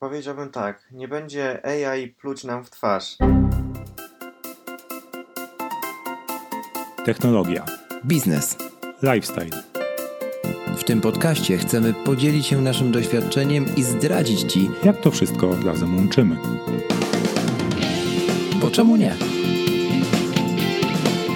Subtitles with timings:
[0.00, 3.16] Powiedziałbym tak, nie będzie AI pluć nam w twarz.
[7.04, 7.64] Technologia,
[8.06, 8.56] Biznes.
[9.02, 9.62] lifestyle,
[10.76, 15.96] W tym podcaście chcemy podzielić się naszym doświadczeniem i zdradzić Ci, jak to wszystko razem
[15.96, 16.36] łączymy.
[18.60, 19.14] bo czemu nie?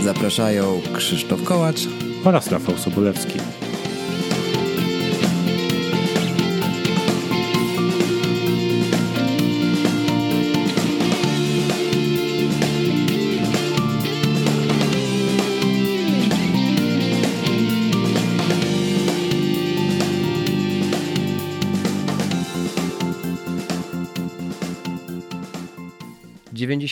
[0.02, 1.80] Zapraszają Krzysztof Kołacz
[2.24, 3.63] Oraz Rafał Sobolewski.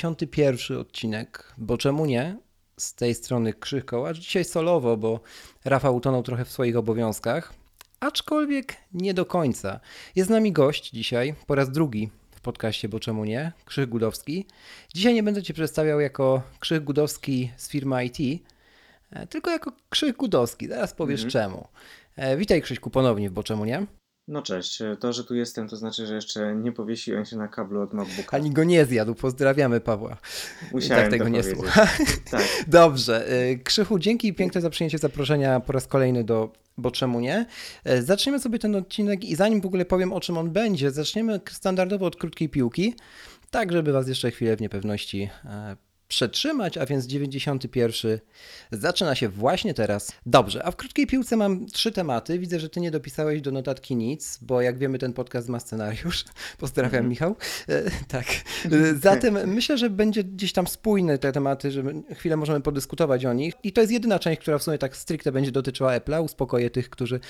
[0.02, 2.38] Dziewięćdziesiąty pierwszy odcinek, bo czemu nie?
[2.76, 4.18] Z tej strony Krzyk Kołacz.
[4.18, 5.20] Dzisiaj solowo, bo
[5.64, 7.54] Rafał utonął trochę w swoich obowiązkach,
[8.00, 9.80] aczkolwiek nie do końca.
[10.16, 13.52] Jest z nami gość dzisiaj, po raz drugi w podcaście, bo czemu nie?
[13.64, 14.46] Krzyk Gudowski.
[14.94, 18.42] Dzisiaj nie będę Cię przedstawiał jako Krzyk Gudowski z firmy IT,
[19.10, 20.68] e, tylko jako Krzyk Gudowski.
[20.68, 21.68] Zaraz powiesz czemu.
[22.16, 23.86] E, Witaj Krzyśku ponownie w Bo czemu nie?
[24.32, 27.80] No cześć, to, że tu jestem, to znaczy, że jeszcze nie powiesiłem się na kablu
[27.80, 28.36] od MacBooka.
[28.36, 29.14] Ani go nie zjadł.
[29.14, 30.16] Pozdrawiamy Pawła.
[30.72, 31.88] Musiałem tak tego nie słucha.
[32.30, 33.32] Tak, Dobrze.
[33.50, 37.46] y, Krzychu, dzięki piękne za przyjęcie zaproszenia po raz kolejny do Bo czemu nie?
[37.90, 41.40] Y, Zaczniemy sobie ten odcinek i zanim w ogóle powiem o czym on będzie, zaczniemy
[41.50, 42.94] standardowo od krótkiej piłki,
[43.50, 45.76] tak żeby Was jeszcze chwilę w niepewności e,
[46.12, 48.18] przetrzymać, a więc 91
[48.72, 50.12] zaczyna się właśnie teraz.
[50.26, 52.38] Dobrze, a w krótkiej piłce mam trzy tematy.
[52.38, 56.24] Widzę, że Ty nie dopisałeś do notatki nic, bo jak wiemy ten podcast ma scenariusz.
[56.58, 57.36] Pozdrawiam Michał.
[57.68, 58.24] E, tak.
[58.64, 61.82] E, Zatem myślę, że będzie gdzieś tam spójne te tematy, że
[62.14, 63.54] chwilę możemy podyskutować o nich.
[63.62, 66.24] I to jest jedyna część, która w sumie tak stricte będzie dotyczyła Apple'a.
[66.24, 67.20] Uspokoję tych, którzy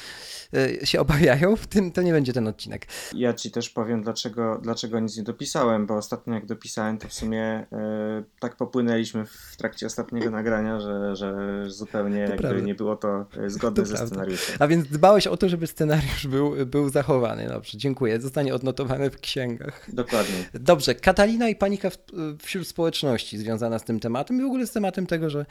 [0.54, 1.56] e, się obawiają.
[1.56, 2.86] W tym to nie będzie ten odcinek.
[3.14, 7.12] ja ci też powiem, dlaczego, dlaczego nic nie dopisałem, bo ostatnio jak dopisałem, to w
[7.12, 11.34] sumie e, tak popłynęliśmy w trakcie ostatniego nagrania, że, że
[11.66, 14.56] zupełnie jakby nie było to e, zgodne To ze scenariuszem.
[14.58, 17.48] A więc dbałeś o to, żeby scenariusz był, był zachowany.
[17.48, 18.20] Dobrze, dziękuję.
[18.20, 19.94] Zostanie odnotowany w księgach.
[19.94, 20.34] Dokładnie.
[20.54, 21.96] Dobrze, Katalina i panika w,
[22.42, 25.46] wśród społeczności związana z tym tematem i w ogóle z tematem tego, że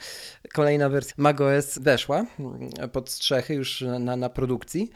[0.54, 2.26] kolejna wersja macOS weszła
[2.92, 4.90] pod strzechy już na, na produkcji.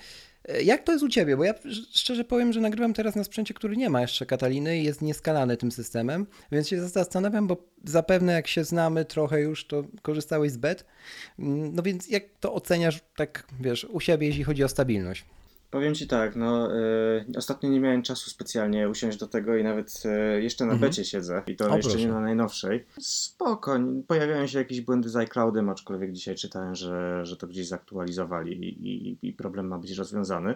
[0.64, 1.36] Jak to jest u Ciebie?
[1.36, 1.54] Bo ja
[1.92, 5.56] szczerze powiem, że nagrywam teraz na sprzęcie, który nie ma jeszcze Kataliny i jest nieskalany
[5.56, 10.56] tym systemem, więc się zastanawiam, bo zapewne jak się znamy trochę już, to korzystałeś z
[10.56, 10.84] BET.
[11.38, 15.24] Mm, No więc jak to oceniasz tak, wiesz, u siebie, jeśli chodzi o stabilność?
[15.70, 20.02] Powiem ci tak, no y, ostatnio nie miałem czasu specjalnie usiąść do tego i nawet
[20.38, 20.90] y, jeszcze na Mhm.
[20.90, 22.06] becie siedzę i to O, jeszcze proszę.
[22.06, 22.84] nie na najnowszej.
[23.00, 27.68] Spoko, nie- pojawiają się jakieś błędy z iCloudem, aczkolwiek dzisiaj czytałem, że, że to gdzieś
[27.68, 30.54] zaktualizowali i, i, i problem ma być rozwiązany.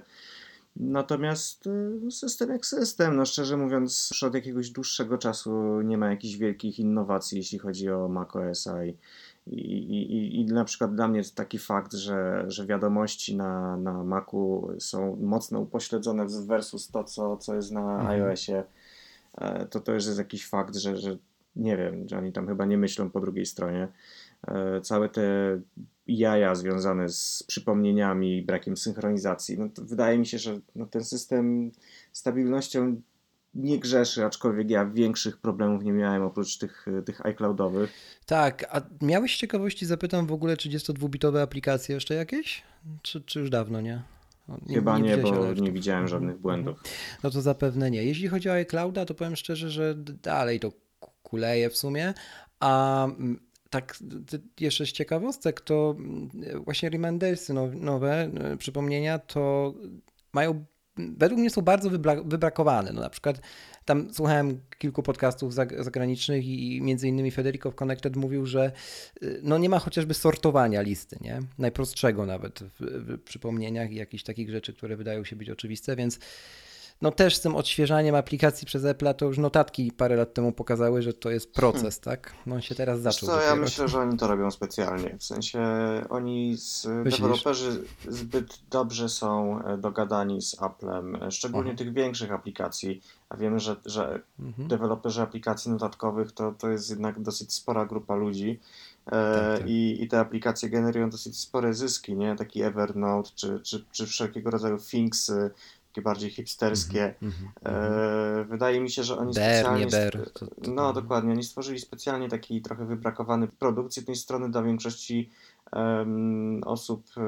[0.77, 1.67] Natomiast
[2.07, 6.35] y, system jak system, no szczerze mówiąc, już od jakiegoś dłuższego czasu nie ma jakichś
[6.37, 8.97] wielkich innowacji, jeśli chodzi o macOSa i,
[9.53, 9.77] i,
[10.17, 14.69] i, i- na przykład dla mnie jest taki fakt, że, że wiadomości na, na Macu
[14.79, 18.07] są mocno upośledzone versus to, co, co jest na Mhm.
[18.23, 18.65] iOSie.
[19.39, 21.17] E, To to jest jakiś fakt, że, że
[21.57, 23.89] nie wiem, że oni tam chyba nie myślą po drugiej stronie.
[24.49, 25.23] E, Całe te
[26.07, 31.71] jaja związane z przypomnieniami, brakiem synchronizacji, no to wydaje mi się, że no ten system
[32.13, 33.01] stabilnością
[33.55, 37.93] nie grzeszy, aczkolwiek ja większych problemów nie miałem oprócz tych, tych iCloudowych.
[38.27, 42.63] Tak, a miałeś ciekawości, zapytam w ogóle 32-bitowe aplikacje jeszcze jakieś?
[43.03, 44.03] Czy, czy już dawno nie?
[44.49, 46.77] O, Chyba nie, widziałeś bo nie widziałem żadnych Mhm, błędów.
[46.79, 46.95] mhm.
[47.23, 48.05] No to zapewne nie.
[48.05, 52.15] Jeśli chodzi o iClouda, to powiem szczerze, że dalej to ku- kuleje w sumie,
[52.61, 53.41] a mm,
[53.71, 53.99] tak
[54.61, 56.29] jeszcze z ciekawostek, to mm,
[56.65, 59.75] właśnie remindersy now- nowe, y, przypomnienia, to
[60.33, 60.65] mają,
[61.19, 62.93] według mnie są bardzo wybra- wybrakowane.
[62.93, 63.41] No na przykład
[63.85, 68.73] tam słuchałem kilku podcastów zag- zagranicznych i między innymi Federico w Connected mówił, że
[69.23, 71.41] y, no nie ma chociażby sortowania listy, nie?
[71.59, 76.19] Najprostszego nawet w, w przypomnieniach i jakichś takich rzeczy, które wydają się być oczywiste, więc
[77.03, 81.03] no też z tym odświeżaniem aplikacji przez Apple, to już notatki parę lat temu pokazały,
[81.03, 82.33] że to jest proces, tak?
[82.47, 83.13] No on się teraz Hmm.
[83.13, 85.17] Zaczął co, ja myślę, że oni to robią specjalnie.
[85.19, 85.61] W sensie
[86.11, 87.21] oni, z, Myślisz?
[87.21, 91.79] deweloperzy zbyt dobrze są e, dogadani z Applem, e, szczególnie Aha.
[91.79, 93.03] tych większych aplikacji.
[93.29, 94.69] A wiemy, że, że Mhm.
[94.69, 98.61] deweloperzy aplikacji notatkowych to, to jest jednak dosyć spora grupa ludzi.
[99.07, 99.69] E, Tak, tak.
[99.69, 102.37] I, I te aplikacje generują dosyć spore zyski, nie?
[102.37, 105.51] Taki Evernote czy, czy, czy wszelkiego rodzaju Thingsy,
[105.91, 107.15] takie bardziej hipsterskie.
[107.23, 109.85] Mhm, E, wydaje mi się, że oni Bear, specjalnie.
[109.85, 110.31] nie bear.
[110.33, 111.33] To- to- No, dokładnie.
[111.33, 115.31] Oni stworzyli specjalnie taki trochę wybrakowany produkt z jednej strony dla większości
[115.73, 117.21] em, osób, e,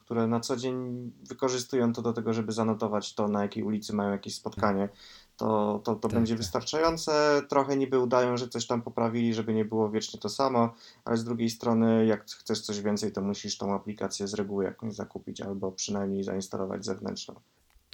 [0.00, 4.10] które na co dzień wykorzystują to do tego, żeby zanotować to, na jakiej ulicy mają
[4.10, 4.88] jakieś spotkanie.
[5.36, 6.38] to, to, to Tak, będzie tak.
[6.38, 7.42] wystarczające.
[7.48, 10.74] Trochę niby udają, że coś tam poprawili, żeby nie było wiecznie to samo,
[11.04, 14.94] ale z drugiej strony, jak chcesz coś więcej, to musisz tą aplikację z reguły jakąś
[14.94, 17.34] zakupić albo przynajmniej zainstalować zewnętrzną.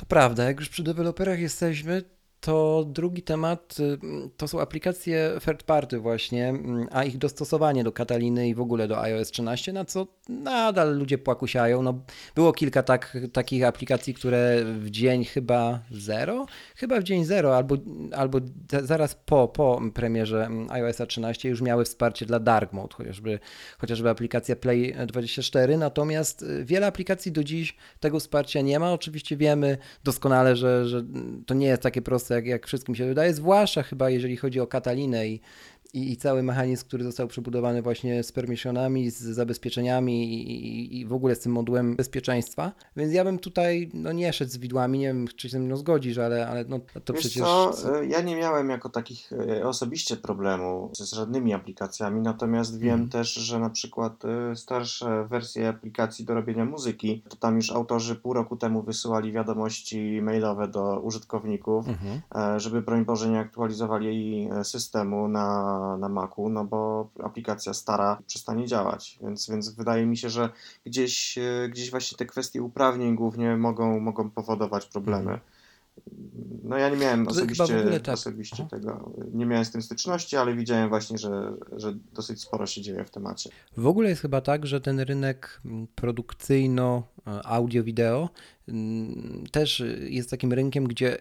[0.02, 2.02] To prawda, jak już przy deweloperach jesteśmy,
[2.42, 3.98] to drugi temat y,
[4.36, 8.88] to są aplikacje third party właśnie, mm, a ich dostosowanie do Kataliny i w ogóle
[8.88, 11.82] do iOS 13, na co nadal ludzie płakusiają.
[11.82, 12.02] No,
[12.34, 16.46] było kilka tak, takich aplikacji, które w dzień chyba zero,
[16.76, 17.76] chyba w dzień zero albo,
[18.16, 18.38] albo
[18.82, 23.38] zaraz po, po premierze mm, iOS 13 już miały wsparcie dla dark mode, chociażby,
[23.78, 28.92] chociażby aplikacja Play 24, natomiast y, wiele aplikacji do dziś tego wsparcia nie ma.
[28.92, 31.04] Oczywiście wiemy doskonale, że, że
[31.46, 34.66] to nie jest takie proste, jak, jak wszystkim się wydaje, zwłaszcza chyba jeżeli chodzi o
[34.66, 35.40] Katalinę i,
[35.94, 41.06] i, i cały mechanizm, który został przebudowany właśnie z permissionami, z zabezpieczeniami i, i, i
[41.06, 42.72] w ogóle z tym modułem bezpieczeństwa.
[42.96, 45.76] Więc ja bym tutaj no, nie szedł z widłami, nie wiem, czy się ze mną
[45.76, 47.42] zgodzisz, ale, ale no, to Wiesz przecież...
[47.42, 52.92] co, e, ja nie miałem jako takich e, osobiście problemu z żadnymi aplikacjami, natomiast wiem
[52.92, 53.08] Mhm.
[53.10, 58.14] też, że na przykład e, starsze wersje aplikacji do robienia muzyki, to tam już autorzy
[58.16, 62.60] pół roku temu wysyłali wiadomości mailowe do użytkowników, Mhm.
[62.60, 68.66] żeby broń Boże nie aktualizowali jej systemu na, na Macu, no bo aplikacja stara przestanie
[68.66, 70.48] działać, więc, więc wydaje mi się, że
[70.86, 75.40] gdzieś, e, gdzieś właśnie te kwestie uprawnień głównie mogą, mogą powodować problemy.
[76.64, 78.14] No ja nie miałem osobiście, tak.
[78.14, 78.68] osobiście Aha.
[78.70, 83.04] tego, nie miałem z tym styczności, ale widziałem właśnie, że, że dosyć sporo się dzieje
[83.04, 83.50] w temacie.
[83.76, 85.60] W ogóle jest chyba tak, że ten rynek
[85.94, 88.28] produkcyjno-audio-wideo
[88.68, 91.18] mm, też jest takim rynkiem, gdzie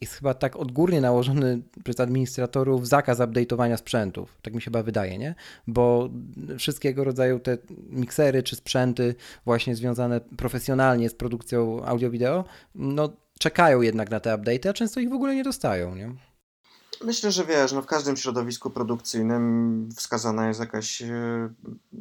[0.00, 4.38] jest chyba tak odgórnie nałożony przez administratorów zakaz update'owania sprzętów.
[4.42, 5.34] Tak mi się chyba wydaje, nie?
[5.66, 6.10] Bo
[6.58, 7.58] wszystkiego rodzaju te
[7.90, 9.14] miksery czy sprzęty
[9.44, 15.08] właśnie związane profesjonalnie z produkcją audio-wideo, no czekają jednak na te update'y, a często ich
[15.08, 16.27] w ogóle nie dostają, nie?
[17.04, 21.48] Myślę, że wiesz, no w każdym środowisku produkcyjnym wskazana jest jakaś, e,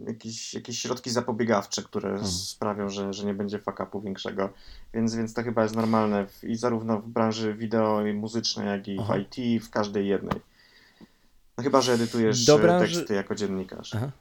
[0.07, 2.27] jakieś, jakieś środki zapobiegawcze, które Mhm.
[2.31, 4.49] sprawią, że, że nie będzie fuck-upu większego,
[4.93, 8.87] więc, więc to chyba jest normalne w, i zarówno w branży wideo i muzycznej, jak
[8.87, 9.13] i Aha.
[9.13, 10.41] w IT, w każdej jednej.
[11.57, 13.95] No chyba, że edytujesz Do branży- teksty jako dziennikarz.
[13.95, 14.11] Aha.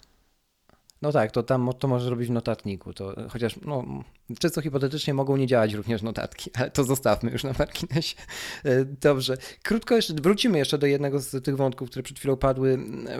[1.02, 2.92] No tak, to tam to możesz robić w notatniku.
[2.94, 3.84] To, chociaż no,
[4.38, 8.16] czysto hipotetycznie mogą nie działać również notatki, ale to zostawmy już na marginesie.
[8.64, 9.36] E, Dobrze.
[9.62, 12.78] Krótko jeszcze, wrócimy jeszcze do jednego z tych wątków, które przed chwilą padły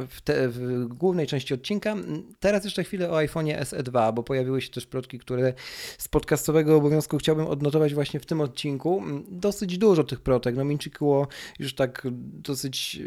[0.08, 1.96] w, te, w głównej części odcinka.
[2.40, 5.52] Teraz jeszcze chwilę o iPhone'ie SE2, bo pojawiły się też plotki, które
[5.98, 9.02] z podcastowego obowiązku chciałbym odnotować właśnie w tym odcinku.
[9.28, 10.56] Dosyć dużo tych plotek.
[10.56, 13.00] No Minchikuo już tak dosyć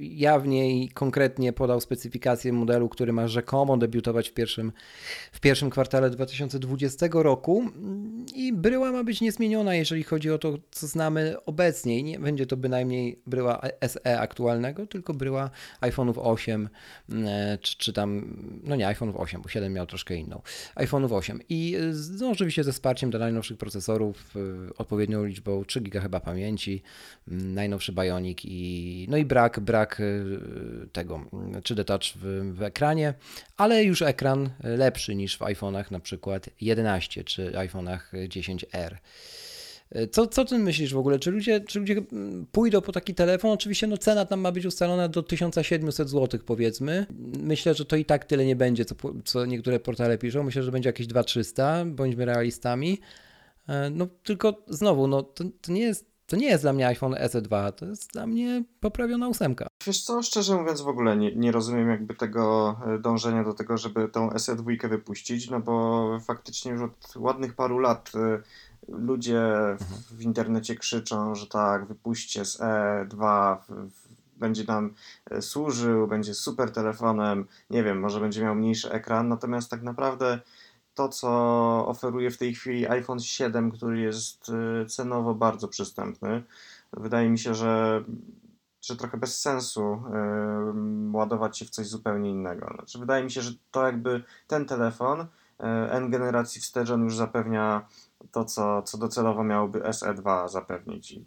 [0.00, 4.72] jawnie i konkretnie podał specyfikację modelu, który ma rzekomo debiutować w pierwszym,
[5.32, 7.45] w pierwszym kwartale 2020 roku
[8.34, 11.98] i bryła ma być niezmieniona, jeżeli chodzi o to, co znamy obecnie.
[11.98, 15.50] I nie będzie to bynajmniej bryła SE aktualnego, tylko bryła
[15.80, 16.68] iPhone'ów 8,
[17.12, 20.42] e, czy, czy tam, no nie iPhone'ów 8, bo 7 miał troszkę inną.
[20.74, 21.80] iPhone'ów 8 i e,
[22.20, 26.82] no, oczywiście ze wsparciem do najnowszych procesorów, e, odpowiednią liczbą 3 GB chyba pamięci,
[27.26, 30.02] najnowszy Bionic i no i brak, brak
[30.92, 33.14] tego 3D Touch w, w ekranie,
[33.56, 38.96] ale już ekran lepszy niż w iPhone'ach na przykład 11 czy iPhone'ach 10R.
[39.90, 41.18] E, Co, co ty myślisz w ogóle?
[41.18, 43.50] Czy ludzie, czy ludzie mm, pójdą po taki telefon?
[43.50, 47.06] Oczywiście no, cena tam ma być ustalona do 1700 zł powiedzmy.
[47.38, 50.42] Myślę, że to i tak tyle nie będzie, co, co niektóre portale piszą.
[50.42, 52.98] Myślę, że będzie jakieś 2300, bądźmy realistami.
[53.68, 57.14] E, No tylko znowu, no, to, to, nie jest, to nie jest dla mnie iPhone
[57.14, 59.66] SE2, to jest dla mnie poprawiona ósemka.
[59.86, 63.78] Wiesz co, szczerze mówiąc w ogóle nie, nie rozumiem jakby tego e, dążenia do tego,
[63.78, 68.42] żeby tą SE2 wypuścić, no bo faktycznie już od ładnych paru lat e,
[68.88, 69.42] ludzie
[69.80, 74.06] w, w internecie krzyczą, że tak, wypuśćcie SE2, w, w,
[74.38, 74.94] będzie nam
[75.30, 80.40] e, służył, będzie super telefonem, nie wiem, może będzie miał mniejszy ekran, natomiast tak naprawdę
[80.96, 81.28] to, co
[81.86, 86.42] oferuje w tej chwili iPhone 7, który jest e, cenowo bardzo przystępny,
[86.92, 88.04] wydaje mi się, że
[88.82, 90.02] że trochę bez sensu
[90.70, 92.66] ym, ładować się w coś zupełnie innego.
[92.74, 95.26] Znaczy, wydaje mi się, że to jakby ten telefon y,
[95.90, 97.86] N generacji wstecz on już zapewnia
[98.32, 101.12] to, co, co docelowo miałoby SE2 zapewnić.
[101.12, 101.24] I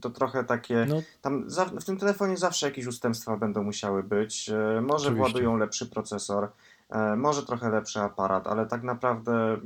[0.00, 0.86] to trochę takie.
[0.88, 4.48] No, Tam za, w tym telefonie zawsze jakieś ustępstwa będą musiały być.
[4.48, 5.14] Y, Może Oczywiście.
[5.14, 6.48] władują lepszy procesor, y,
[7.16, 9.56] może trochę lepszy aparat, ale tak naprawdę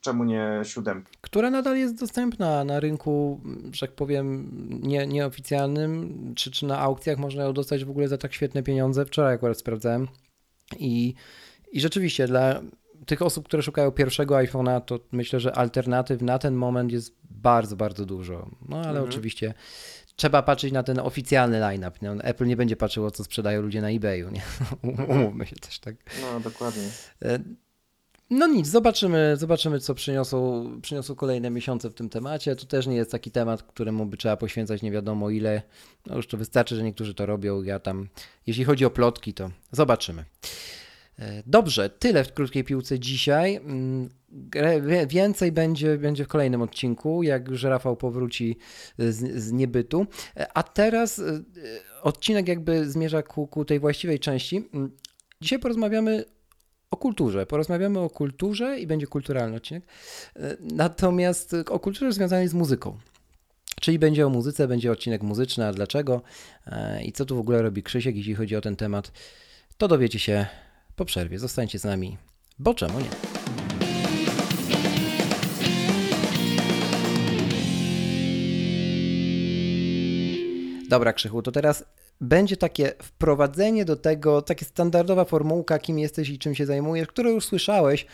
[0.00, 1.10] czemu nie siódemka?
[1.20, 3.40] która nadal jest dostępna na rynku,
[3.72, 4.50] że tak powiem,
[4.82, 9.04] nie, nieoficjalnym, czy, czy na aukcjach można ją dostać w ogóle za tak świetne pieniądze.
[9.04, 10.08] Wczoraj akurat sprawdzałem.
[10.78, 11.14] I,
[11.72, 12.60] i rzeczywiście dla
[13.06, 17.76] tych osób, które szukają pierwszego iPhone'a, to myślę, że alternatyw na ten moment jest bardzo,
[17.76, 18.50] bardzo dużo.
[18.68, 19.04] No ale Mhm.
[19.08, 19.54] oczywiście
[20.16, 21.98] trzeba patrzeć na ten oficjalny line-up.
[22.02, 22.10] Nie?
[22.10, 24.30] Apple nie będzie patrzyło, co sprzedają ludzie na eBayu.
[24.30, 24.42] Nie?
[25.08, 25.96] Umówmy się też tak.
[26.22, 26.82] No, dokładnie.
[27.22, 27.38] E,
[28.30, 32.56] No nic, zobaczymy, zobaczymy co przyniosą, przyniosą kolejne miesiące w tym temacie.
[32.56, 35.62] To też nie jest taki temat, któremu by trzeba poświęcać nie wiadomo ile.
[36.06, 37.62] No już to wystarczy, że niektórzy to robią.
[37.62, 38.08] Ja tam,
[38.46, 40.24] jeśli chodzi o plotki, to zobaczymy.
[41.46, 43.54] Dobrze, tyle w krótkiej piłce dzisiaj.
[43.56, 44.08] Mm,
[45.06, 48.58] Więcej będzie, będzie w kolejnym odcinku, jak już Rafał powróci
[48.98, 50.06] z, z niebytu.
[50.54, 51.42] A teraz e,
[52.02, 54.68] odcinek jakby zmierza ku, ku tej właściwej części.
[54.74, 54.90] Mm,
[55.40, 56.24] Dzisiaj porozmawiamy
[56.90, 57.46] o kulturze.
[57.46, 59.84] Porozmawiamy o kulturze i będzie kulturalny odcinek.
[60.36, 62.98] E, Natomiast e, o kulturze związanej z muzyką.
[63.80, 66.22] Czyli będzie o muzyce, będzie odcinek muzyczny, a dlaczego
[67.04, 69.12] i co tu w ogóle robi Krzysiek, jeśli chodzi o ten temat,
[69.78, 70.46] to dowiecie się
[70.96, 71.38] po przerwie.
[71.38, 72.16] Zostańcie z nami,
[72.58, 73.10] bo czemu nie?
[80.88, 81.84] Dobra, Krzychu, to teraz
[82.20, 87.30] będzie takie wprowadzenie do tego, takie standardowa formułka, kim jesteś i czym się zajmujesz, którą
[87.30, 88.06] już słyszałeś,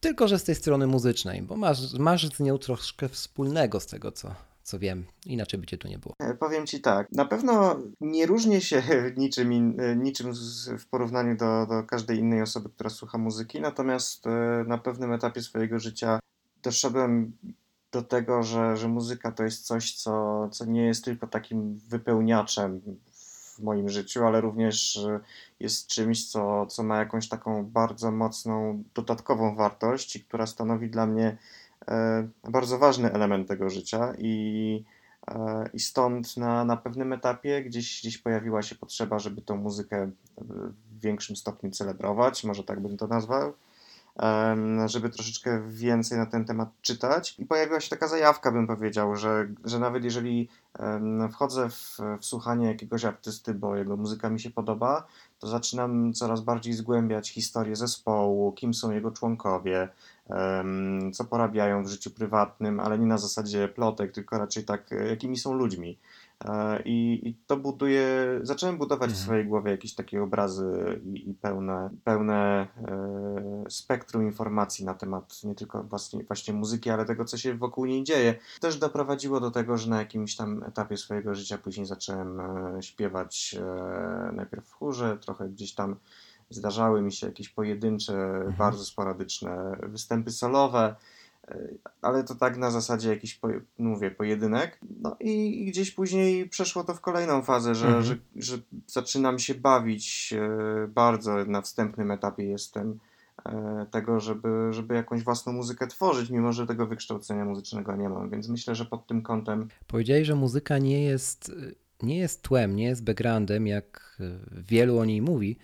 [0.00, 4.12] tylko że z tej strony muzycznej, bo masz, masz z nią troszkę wspólnego z tego,
[4.12, 4.34] co,
[4.66, 5.04] co wiem.
[5.26, 6.14] Inaczej by cię tu nie było.
[6.18, 8.82] E, Powiem ci tak, na pewno nie różnię się
[9.16, 10.32] niczym, in, e, niczym
[10.78, 15.42] w porównaniu do, do każdej innej osoby, która słucha muzyki, natomiast e, na pewnym etapie
[15.42, 16.20] swojego życia
[16.62, 17.36] doszedłem
[17.92, 22.80] do tego, że, że muzyka to jest coś, co, co nie jest tylko takim wypełniaczem
[23.12, 24.98] w moim życiu, ale również
[25.60, 31.06] jest czymś, co, co ma jakąś taką bardzo mocną dodatkową wartość i która stanowi dla
[31.06, 31.36] mnie
[32.44, 34.84] bardzo ważny element tego życia i
[35.30, 40.10] E, I stąd na, na pewnym etapie gdzieś, gdzieś pojawiła się potrzeba, żeby tą muzykę
[40.38, 43.52] w większym stopniu celebrować, może tak bym to nazwał,
[44.86, 47.34] żeby troszeczkę więcej na ten temat czytać.
[47.38, 50.48] I pojawiła się taka zajawka, bym powiedział, że, że nawet jeżeli
[51.32, 55.06] wchodzę w, w słuchanie jakiegoś artysty, bo jego muzyka mi się podoba,
[55.38, 59.88] to zaczynam coraz bardziej zgłębiać historię zespołu, kim są jego członkowie,
[61.12, 65.36] co porabiają w życiu prywatnym, ale nie na zasadzie plotek, tylko raczej tak, e, jakimi
[65.36, 65.98] są ludźmi.
[66.44, 68.06] E, I, I to buduje,
[68.42, 69.24] zacząłem budować w Mhm.
[69.24, 75.54] swojej głowie jakieś takie obrazy i, i pełne, pełne e, spektrum informacji na temat nie
[75.54, 78.34] tylko właśnie, właśnie muzyki, ale tego, co się wokół niej dzieje.
[78.60, 83.56] Też doprowadziło do tego, że na jakimś tam etapie swojego życia później zacząłem e, śpiewać
[83.60, 85.96] e, najpierw w chórze, trochę gdzieś tam
[86.50, 90.94] zdarzały mi się jakieś pojedyncze, bardzo sporadyczne występy solowe,
[91.48, 91.58] e,
[92.02, 94.78] ale to tak na zasadzie jakiś, poje- mówię, pojedynek.
[95.00, 98.04] No i, i gdzieś później przeszło to w kolejną fazę, że, Mhm.
[98.04, 102.98] że, że zaczynam się bawić e, bardzo na wstępnym etapie jestem
[103.46, 108.30] e, tego, żeby, żeby jakąś własną muzykę tworzyć, mimo że tego wykształcenia muzycznego nie mam,
[108.30, 111.52] więc myślę, że pod tym kątem Powiedziałeś, że muzyka nie jest,
[112.02, 114.18] nie jest tłem, nie jest backgroundem, jak
[114.52, 115.58] wielu o niej mówi.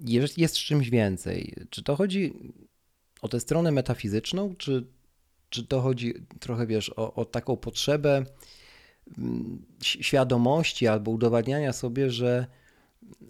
[0.00, 1.54] Jest, jest czymś więcej.
[1.70, 2.34] Czy to chodzi
[3.22, 4.86] o tę stronę metafizyczną, czy,
[5.50, 8.24] czy to chodzi trochę, wiesz, o, o taką potrzebę
[9.18, 12.46] mm, świadomości albo udowadniania sobie, że,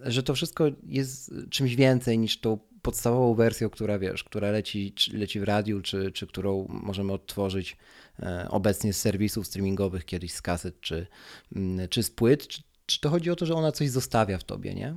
[0.01, 5.39] że to wszystko jest czymś więcej niż tą podstawową wersją, która wiesz, która leci, leci
[5.39, 7.77] w radiu, czy, czy którą możemy odtworzyć
[8.19, 11.07] e, obecnie z serwisów streamingowych, kiedyś z kaset, czy,
[11.55, 12.47] mm, czy z płyt.
[12.47, 14.95] Czy, czy to chodzi o to, że ona coś zostawia w tobie, nie?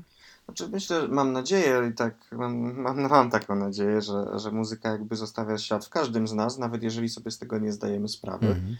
[0.48, 5.16] Znaczy myślę, mam nadzieję i tak mam, mam, mam taką nadzieję, że, że muzyka jakby
[5.16, 8.46] zostawia ślad w każdym z nas, nawet jeżeli sobie z tego nie zdajemy sprawy.
[8.46, 8.76] Mhm.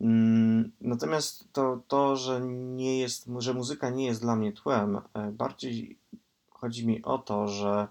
[0.00, 5.32] Mm, Natomiast to, to że nie jest, że muzyka nie jest dla mnie tłem, e,
[5.32, 5.98] bardziej
[6.50, 7.88] chodzi mi o to, że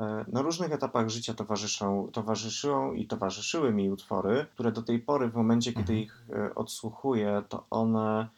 [0.00, 5.28] e, na różnych etapach życia towarzyszą, towarzyszyły i towarzyszyły mi utwory, które do tej pory,
[5.30, 5.98] w momencie, kiedy Mhm.
[5.98, 8.28] ich e, odsłuchuję, to one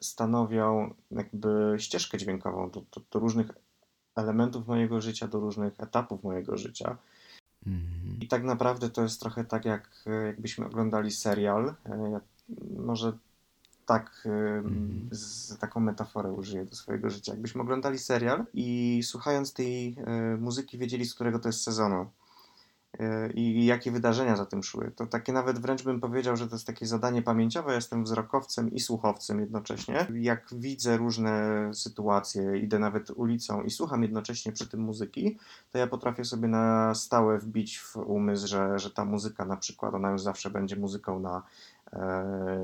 [0.00, 3.50] stanowią jakby ścieżkę dźwiękową do, do, do różnych
[4.16, 6.96] elementów mojego życia, do różnych etapów mojego życia.
[7.66, 8.18] Mhm.
[8.20, 11.74] I tak naprawdę to jest trochę tak, jak e, jakbyśmy oglądali serial.
[11.86, 12.20] E, Ja
[12.78, 13.12] może
[13.86, 15.08] tak, e, Mhm.
[15.12, 17.32] z taką metaforę użyję do swojego życia.
[17.32, 22.06] Jakbyśmy oglądali serial i słuchając tej e, muzyki wiedzieli, z którego to jest sezonu e,
[23.34, 24.92] i jakie wydarzenia za tym szły.
[24.96, 27.74] To takie nawet wręcz bym powiedział, że to jest takie zadanie pamięciowe.
[27.74, 30.06] Jestem wzrokowcem i słuchowcem jednocześnie.
[30.14, 31.30] Jak widzę różne
[31.74, 35.38] sytuacje, idę nawet ulicą i słucham jednocześnie przy tym muzyki,
[35.72, 39.94] to ja potrafię sobie na stałe wbić w umysł, że, że ta muzyka na przykład,
[39.94, 41.42] ona już zawsze będzie muzyką na,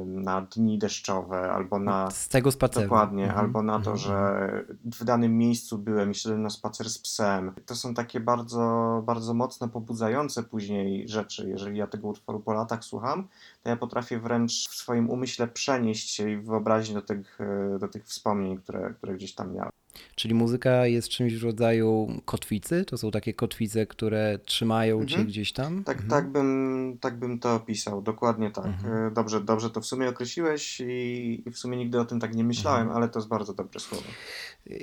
[0.06, 2.86] na dni deszczowe albo na Z tego spaceru.
[2.86, 6.90] Dokładnie, Mhm, albo na to, mhm, że w danym miejscu byłem i szedłem na spacer
[6.90, 7.52] z psem.
[7.66, 11.48] To są takie bardzo, bardzo mocno pobudzające później rzeczy.
[11.48, 13.28] Jeżeli ja tego utworu po latach słucham,
[13.62, 17.88] to ja potrafię wręcz w swoim umyśle przenieść się i wyobrazić do tych, e, do
[17.88, 19.72] tych wspomnień, które, które gdzieś tam miałem.
[20.14, 22.84] Czyli muzyka jest czymś w rodzaju kotwicy?
[22.84, 25.26] To są takie kotwice, które trzymają cię Mhm.
[25.26, 25.84] gdzieś tam?
[25.84, 26.10] Tak, Mhm.
[26.10, 28.66] tak, bym, tak bym to opisał, dokładnie tak.
[28.66, 29.06] Mhm.
[29.06, 32.34] E, Dobrze, dobrze to w sumie określiłeś i, i w sumie nigdy o tym tak
[32.34, 32.96] nie myślałem, Mhm.
[32.96, 34.04] ale to jest bardzo dobre słowo.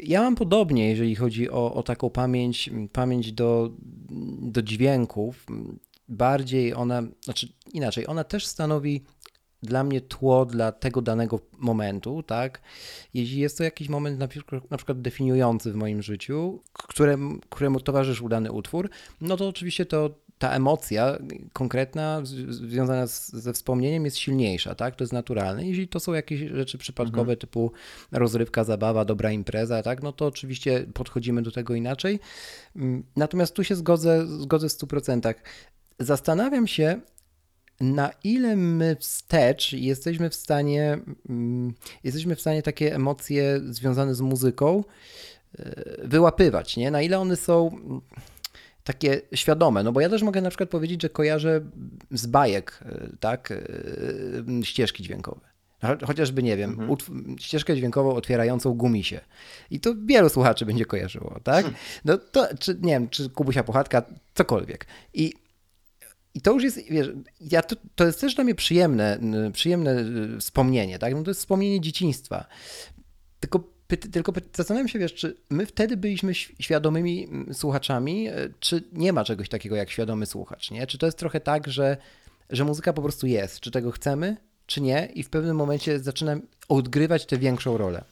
[0.04, 3.70] Ja mam podobnie, jeżeli chodzi o, o taką pamięć, pamięć do,
[4.42, 5.46] do dźwięków.
[6.10, 9.04] Bardziej ona, znaczy inaczej, ona też stanowi
[9.64, 12.62] dla mnie tło dla tego danego momentu, tak?
[13.14, 17.80] Jeśli jest to jakiś moment na przykład, na przykład definiujący w moim życiu, któremu, któremu
[17.80, 18.90] towarzyszył dany utwór,
[19.22, 21.18] no to oczywiście to ta emocja
[21.54, 24.96] konkretna związana z, ze wspomnieniem jest silniejsza, tak?
[24.96, 25.68] To jest naturalne.
[25.68, 27.72] Jeśli to są jakieś rzeczy przypadkowe typu
[28.12, 30.04] rozrywka, zabawa, dobra impreza, tak?
[30.04, 32.20] No to oczywiście podchodzimy do tego inaczej.
[32.76, 35.34] Mm, Natomiast tu się zgodzę, zgodzę w 100%.
[36.00, 37.02] Zastanawiam się,
[37.82, 40.98] na ile my wstecz jesteśmy w stanie,
[41.30, 44.84] mm, jesteśmy w stanie takie emocje związane z muzyką
[45.60, 46.92] e, wyłapywać, nie?
[46.92, 48.02] Na ile one są mm,
[48.84, 51.62] takie świadome, no bo ja też mogę na przykład powiedzieć, że kojarzę
[52.12, 55.42] z bajek, e, tak, e, ścieżki dźwiękowe.
[55.84, 56.98] Cho- Chociażby, nie wiem, Mhm.
[57.40, 59.20] ścieżkę dźwiękową otwierającą gumisie.
[59.72, 61.66] I to wielu słuchaczy będzie kojarzyło, tak?
[62.06, 64.04] No to, czy, nie wiem, czy Kubusia Puchatka,
[64.36, 64.86] cokolwiek.
[65.14, 65.34] I
[66.34, 67.12] i to już jest, wiesz,
[67.42, 69.20] ja to, to jest też dla mnie przyjemne,
[69.54, 70.00] przyjemne
[70.36, 71.14] y, wspomnienie, tak?
[71.14, 72.46] No to jest wspomnienie dzieciństwa.
[73.40, 73.64] Tylko,
[74.12, 79.50] tylko zastanawiam się, wiesz, czy my wtedy byliśmy świadomymi słuchaczami, y, czy nie ma czegoś
[79.50, 80.88] takiego jak świadomy słuchacz, nie?
[80.88, 81.98] Czy to jest trochę tak, że,
[82.50, 86.36] że muzyka po prostu jest, czy tego chcemy, czy nie i w pewnym momencie zaczyna
[86.70, 88.04] odgrywać tę większą rolę.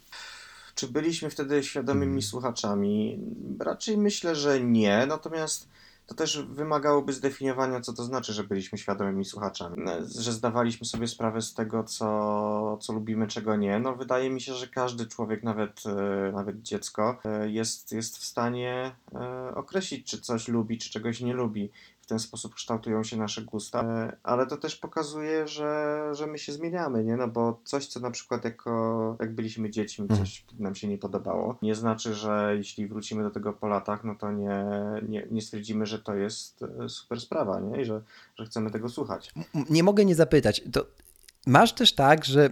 [0.76, 2.22] Czy byliśmy wtedy świadomymi Mhm.
[2.22, 3.20] słuchaczami?
[3.60, 5.68] Raczej myślę, że nie, natomiast
[6.12, 9.76] to też wymagałoby zdefiniowania, co to znaczy, że byliśmy świadomymi słuchaczami.
[9.78, 13.80] No, Że zdawaliśmy sobie sprawę z tego, co, co lubimy, czego nie.
[13.80, 18.24] No, wydaje mi się, że każdy człowiek, nawet, e, nawet dziecko, e, jest, jest w
[18.24, 21.72] stanie e, określić, czy coś lubi, czy czegoś nie lubi.
[22.12, 26.38] W ten sposób kształtują się nasze gusta, E, ale to też pokazuje, że, że my
[26.38, 27.18] się zmieniamy, nie?
[27.18, 30.20] No bo coś, co na przykład jako, jak byliśmy dziećmi, Mhm.
[30.20, 34.16] coś nam się nie podobało, nie znaczy, że jeśli wrócimy do tego po latach, no
[34.16, 34.66] to nie,
[35.10, 37.82] nie, nie stwierdzimy, że to jest e, super sprawa, nie?
[37.82, 38.02] I że,
[38.40, 39.34] że chcemy tego słuchać.
[39.70, 40.62] Nie mogę nie zapytać.
[40.74, 40.86] To
[41.48, 42.50] masz też tak, że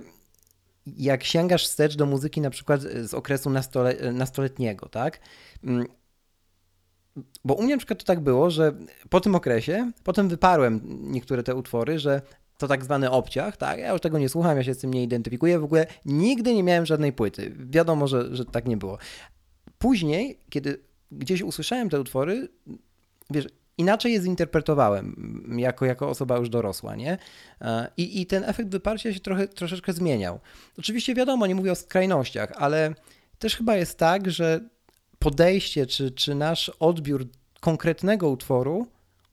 [0.98, 5.20] jak sięgasz wstecz do muzyki na przykład z okresu nastole, nastoletniego, tak?
[7.46, 8.74] Bo u mnie na przykład to tak było, że
[9.10, 12.22] po tym okresie, potem wyparłem niektóre te utwory, że
[12.58, 13.80] to tak zwany obciach, tak?
[13.80, 15.60] Ja już tego nie słucham, ja się z tym nie identyfikuję.
[15.60, 17.56] W ogóle nigdy nie miałem żadnej płyty.
[17.60, 18.98] Wiadomo, że, że tak nie było.
[19.78, 20.80] Później, kiedy
[21.12, 22.50] gdzieś usłyszałem te utwory,
[23.30, 25.16] wiesz, inaczej je zinterpretowałem
[25.58, 27.18] jako, jako osoba już dorosła, nie?
[27.62, 30.40] E, I, I ten efekt wyparcia się trochę, troszeczkę zmieniał.
[30.80, 32.94] Oczywiście wiadomo, nie mówię o skrajnościach, ale
[33.40, 34.70] też chyba jest tak, że
[35.20, 37.26] podejście czy, czy nasz odbiór
[37.60, 38.88] konkretnego utworu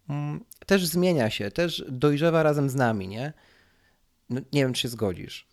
[0.09, 3.33] mm, też zmienia się, też dojrzewa razem z nami, nie?
[4.31, 5.47] No, nie wiem, czy się zgodzisz.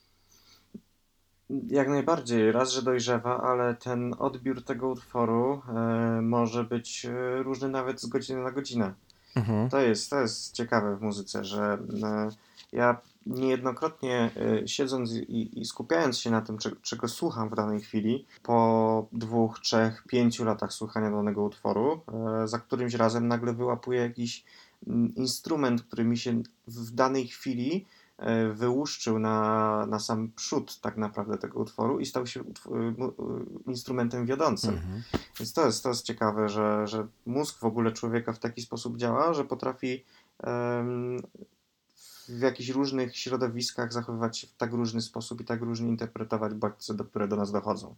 [1.68, 7.70] Jak najbardziej, raz, że dojrzewa, ale ten odbiór tego utworu e, może być e, różny
[7.70, 8.94] nawet z godziny na godzinę.
[9.36, 9.70] Mhm.
[9.70, 12.30] To jest, to jest ciekawe w muzyce, że e,
[12.72, 17.82] ja niejednokrotnie e, siedząc i, i skupiając się na tym, cze- czego słucham w danej
[17.82, 22.02] chwili, po dwóch, trzech, pięciu latach słuchania danego utworu,
[22.44, 24.44] e, za którymś razem nagle wyłapuję jakiś
[24.88, 27.86] mm, instrument, który mi się w danej chwili
[28.18, 32.44] e, wyłuszczył na, na sam przód tak naprawdę tego utworu i stał się
[33.68, 34.74] instrumentem wiodącym.
[34.74, 35.04] Mhm.
[35.40, 38.98] Więc to jest, to jest ciekawe, że, że mózg w ogóle człowieka w taki sposób
[38.98, 40.04] działa, że potrafi
[42.30, 46.94] w jakichś różnych środowiskach zachowywać się w tak różny sposób i tak różnie interpretować bodźce,
[46.94, 47.96] do które do nas dochodzą.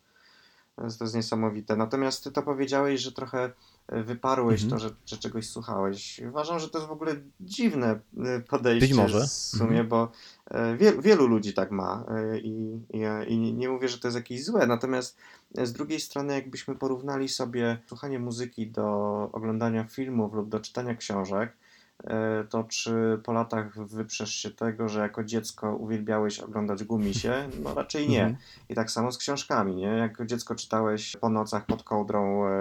[0.75, 1.75] To jest, to jest niesamowite.
[1.75, 3.51] Natomiast ty to powiedziałeś, że trochę
[3.87, 4.69] e, wyparłeś Mhm.
[4.81, 6.21] to, że, że czegoś słuchałeś.
[6.29, 9.19] Uważam, że to jest w ogóle dziwne e, podejście Być może.
[9.27, 9.87] w sumie, Mhm.
[9.87, 10.11] bo
[10.51, 12.05] e, wie, wielu ludzi tak ma
[12.43, 13.01] i, i,
[13.33, 15.17] i nie- mówię, że to jest jakieś złe, natomiast
[15.63, 18.85] z drugiej strony, jakbyśmy porównali sobie słuchanie muzyki do
[19.33, 21.53] oglądania filmów lub do czytania książek,
[22.49, 27.49] to czy po latach wyprzesz się tego, że jako dziecko uwielbiałeś oglądać Gumisie?
[27.63, 28.21] No raczej nie.
[28.23, 28.37] Mhm.
[28.69, 29.87] I tak samo z książkami, nie?
[29.87, 32.51] Jak dziecko czytałeś po nocach pod kołdrą, e,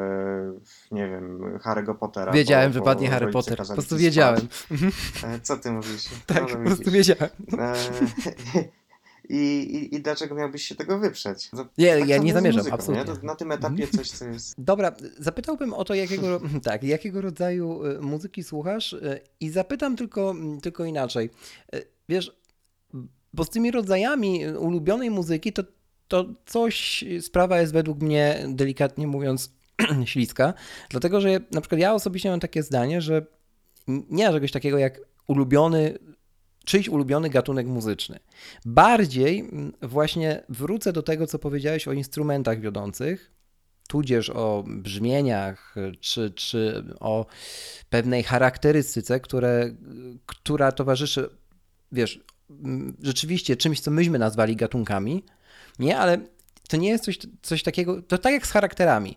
[0.90, 2.32] nie wiem, Harry'ego Pottera.
[2.32, 3.58] Wiedziałem, bo- że padnie Harry Potter.
[3.58, 4.40] Po prostu wiedziałem.
[4.50, 4.80] spać.
[5.24, 6.04] E, Co ty mówisz?
[6.26, 7.08] Tak, No, po no prostu widzisz.
[7.08, 7.30] wiedziałem.
[7.58, 7.74] E,
[9.28, 11.50] I, i, I dlaczego miałbyś się tego wyprzeć?
[11.50, 13.14] To Nie, tak ja nie zamierzam, muzyką, absolutnie.
[13.14, 13.26] Nie?
[13.26, 14.54] Na tym etapie coś, co jest...
[14.58, 20.34] Dobra, zapytałbym o to, jakiego, tak, jakiego rodzaju y, muzyki słuchasz y, i zapytam tylko,
[20.62, 21.30] tylko inaczej.
[21.74, 22.36] Y, Wiesz,
[23.32, 25.62] bo z tymi rodzajami ulubionej muzyki to,
[26.08, 29.52] to coś, sprawa jest według mnie, delikatnie mówiąc,
[30.04, 30.54] śliska,
[30.88, 33.26] dlatego że na przykład ja osobiście mam takie zdanie, że
[33.88, 35.98] nie ma czegoś takiego jak ulubiony,
[36.64, 38.18] czyjś ulubiony gatunek muzyczny.
[38.64, 43.30] Bardziej mm, właśnie wrócę do tego, co powiedziałeś o instrumentach wiodących,
[43.88, 47.26] tudzież o brzmieniach, czy, czy o
[47.90, 49.74] pewnej charakterystyce, które,
[50.26, 51.28] która towarzyszy,
[51.92, 55.24] wiesz, m, rzeczywiście czymś, co myśmy nazwali gatunkami,
[55.78, 56.18] nie, ale
[56.68, 59.16] to nie jest coś, coś takiego, to tak jak z charakterami.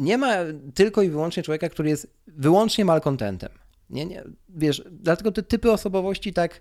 [0.00, 0.36] Nie ma
[0.74, 3.61] tylko i wyłącznie człowieka, który jest wyłącznie malkontentem.
[3.92, 6.60] Nie, nie, wiesz, dlatego te typy osobowości tak,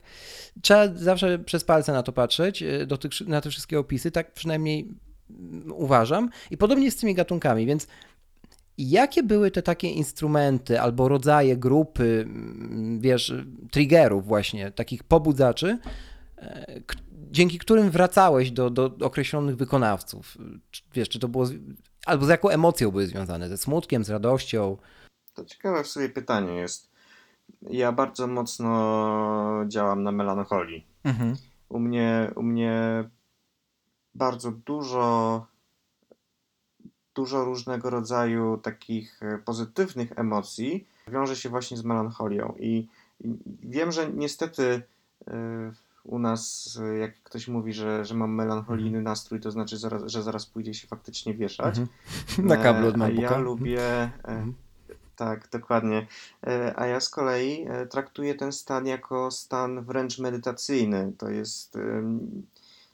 [0.61, 4.33] trzeba zawsze przez palce na to patrzeć, y, do tych, na te wszystkie opisy, tak
[4.33, 4.87] przynajmniej
[5.29, 6.29] mm, uważam.
[6.51, 7.87] I podobnie z tymi gatunkami, więc
[8.77, 13.33] jakie były te takie instrumenty albo rodzaje grupy, mm, wiesz,
[13.71, 15.79] triggerów właśnie, takich pobudzaczy,
[16.37, 16.81] e,
[17.31, 20.37] dzięki którym wracałeś do, do określonych wykonawców?
[20.93, 21.45] Wiesz, czy to było,
[22.05, 23.49] albo z jaką emocją były związane?
[23.49, 24.77] Ze smutkiem, z radością?
[25.33, 26.90] To ciekawe w sobie pytanie jest.
[27.61, 30.85] Ja bardzo mocno działam na melancholii.
[31.03, 31.35] Mhm.
[31.69, 33.03] U mnie, u mnie
[34.15, 35.45] bardzo dużo,
[37.15, 42.55] dużo różnego rodzaju takich e, pozytywnych emocji wiąże się właśnie z melancholią.
[42.59, 42.87] I,
[43.19, 44.81] i wiem, że niestety
[45.27, 45.71] e,
[46.03, 50.23] u nas, e, jak ktoś mówi, że, że mam melancholijny nastrój, to znaczy, zaraz, że
[50.23, 51.77] zaraz pójdzie się faktycznie wieszać.
[51.77, 52.47] Mhm.
[52.49, 54.11] Na kablu od E, A ja lubię.
[54.23, 54.53] Mhm.
[55.21, 56.07] Tak, dokładnie.
[56.47, 61.13] E, A ja z kolei e, traktuję ten stan jako stan wręcz medytacyjny.
[61.17, 61.77] To jest,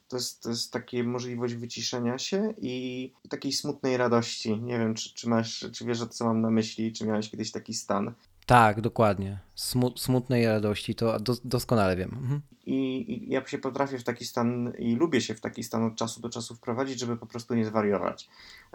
[0.08, 4.60] to jest, to jest taka możliwość wyciszenia się i takiej smutnej radości.
[4.60, 7.52] Nie wiem, czy, czy masz, czy wiesz, o co mam na myśli, czy miałeś kiedyś
[7.52, 8.14] taki stan.
[8.48, 9.38] Tak, dokładnie.
[9.56, 12.10] Smu- smutnej radości, to dos- doskonale wiem.
[12.22, 12.40] Mhm.
[12.66, 15.94] I, I ja się potrafię w taki stan i lubię się w taki stan od
[15.94, 18.28] czasu do czasu wprowadzić, żeby po prostu nie zwariować.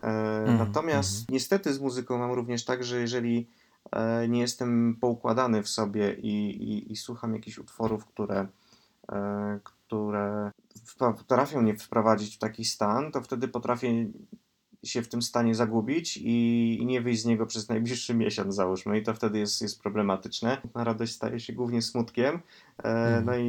[0.03, 3.47] E, Mhm, natomiast niestety z muzyką mam również tak, że jeżeli
[3.91, 8.47] e, nie jestem poukładany w sobie i, i, i słucham jakichś utworów, które,
[9.11, 10.51] e, które
[10.97, 14.05] potrafią mnie wprowadzić w taki stan, to wtedy potrafię
[14.83, 18.99] się w tym stanie zagubić i, i nie wyjść z niego przez najbliższy miesiąc, załóżmy,
[18.99, 20.57] i to wtedy jest, jest problematyczne.
[20.75, 22.39] Radość staje się głównie smutkiem,
[22.83, 23.47] e, no i,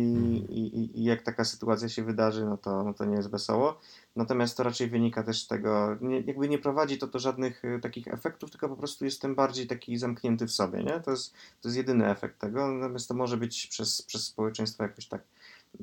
[0.48, 3.80] i, i- i jak taka sytuacja się wydarzy, no to, no to nie jest wesoło.
[4.16, 7.78] Natomiast to raczej wynika też z tego, nie, jakby nie prowadzi to do żadnych e,
[7.78, 11.00] takich efektów, tylko po prostu jestem bardziej taki zamknięty w sobie, nie?
[11.00, 15.06] To jest, to jest jedyny efekt tego, natomiast to może być przez, przez społeczeństwo jakoś
[15.06, 15.22] tak,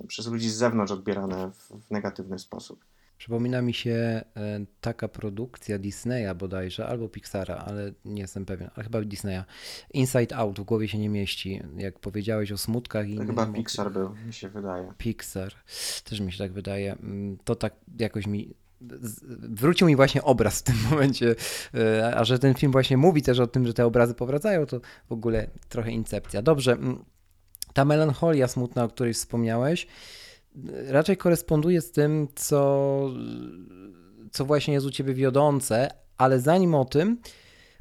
[0.07, 2.79] przez ludzi z zewnątrz odbierane w, w negatywny sposób.
[3.21, 4.23] Przypomina mi się e,
[4.81, 9.43] taka produkcja Disneya bodajże, albo Pixara, ale nie jestem pewien, ale chyba Disneya.
[9.93, 11.61] Inside Out w głowie się nie mieści.
[11.77, 13.45] Jak powiedziałeś o smutkach i To chyba.
[13.45, 14.93] Pixar był, mi się wydaje.
[14.97, 15.53] Pixar.
[16.03, 16.93] Też mi się tak wydaje.
[16.93, 18.53] Mm, To tak jakoś mi.
[19.49, 21.35] Wrócił mi właśnie obraz w tym momencie,
[21.73, 24.79] e, a że ten film właśnie mówi też o tym, że te obrazy powracają, to
[25.09, 26.41] w ogóle trochę incepcja.
[26.41, 27.05] Dobrze, mm,
[27.73, 29.87] ta melancholia smutna, o której wspomniałeś,
[30.87, 33.09] raczej koresponduje z tym, co,
[34.31, 37.17] co właśnie jest u ciebie wiodące, ale zanim o tym,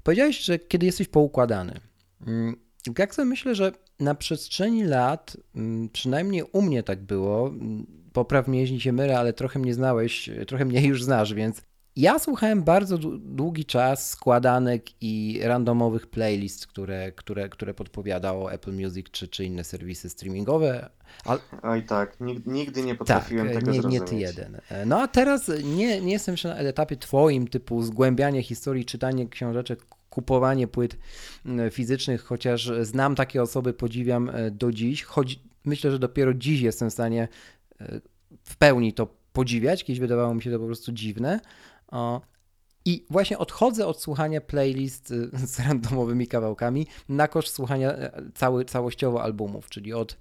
[0.02, 1.80] powiedziałeś, że kiedy jesteś poukładany.
[2.26, 2.56] Mm,
[2.98, 8.48] Jak sobie myślę, że na przestrzeni lat, mm, przynajmniej u mnie tak było, mm, popraw
[8.48, 11.62] mnie, jeśli się mylę, ale trochę mnie znałeś, trochę mnie już znasz, więc
[12.00, 18.72] ja słuchałem bardzo dłu- długi czas składanek i randomowych playlist, które, które, które podpowiadało Apple
[18.72, 20.90] Music czy, czy inne serwisy streamingowe,
[21.24, 24.10] ale Oj tak, nig- nigdy nie tak, potrafiłem tego nie, nie zrozumieć.
[24.10, 24.60] ty jeden.
[24.86, 29.80] No a teraz nie, nie jestem jeszcze na etapie twoim, typu zgłębianie historii, czytanie książeczek,
[30.10, 30.96] kupowanie płyt
[31.70, 36.90] fizycznych, chociaż znam takie osoby, podziwiam e, do dziś, choć myślę, że dopiero dziś jestem
[36.90, 37.28] w stanie
[37.80, 38.00] e,
[38.44, 41.40] w pełni to podziwiać, kiedyś wydawało mi się to po prostu dziwne.
[42.85, 48.64] I właśnie odchodzę od słuchania playlist y, z randomowymi kawałkami na koszt słuchania e, cały,
[48.64, 50.16] całościowo albumów, czyli od,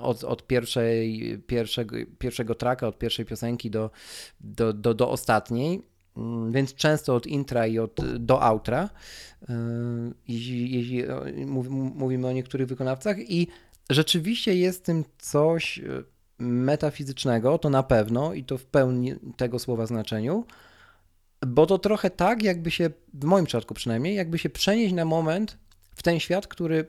[0.00, 3.90] od, od pierwszej, pierwszego, pierwszego tracka, od pierwszej piosenki do,
[4.40, 5.82] do, do, do ostatniej.
[6.16, 8.90] Mm, Więc często od intra i od do outra,
[9.48, 9.56] yy,
[10.28, 11.04] jeśli, jeśli
[11.94, 13.48] mówimy o niektórych wykonawcach i
[13.90, 16.04] rzeczywiście jest tym coś yy,
[16.38, 20.44] metafizycznego, to na pewno i to w pełni tego słowa znaczeniu,
[21.46, 25.58] bo to trochę tak, jakby się, w moim przypadku przynajmniej, jakby się przenieść na moment
[25.94, 26.86] w ten świat, który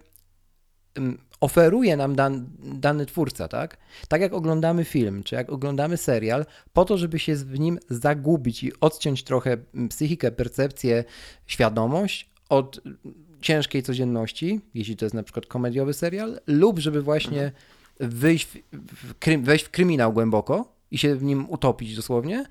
[0.97, 3.77] ym, oferuje nam dan, dany twórca, tak?
[4.07, 8.63] Tak jak oglądamy film, czy jak oglądamy serial, po to, żeby się w nim zagubić
[8.63, 11.03] i odciąć trochę mm, psychikę, percepcję,
[11.45, 12.97] świadomość od mm,
[13.41, 17.51] ciężkiej codzienności, jeśli to jest na przykład komediowy serial, lub żeby właśnie
[17.99, 22.45] wyjść w, w, krym, wejść w kryminał głęboko i się w nim utopić dosłownie.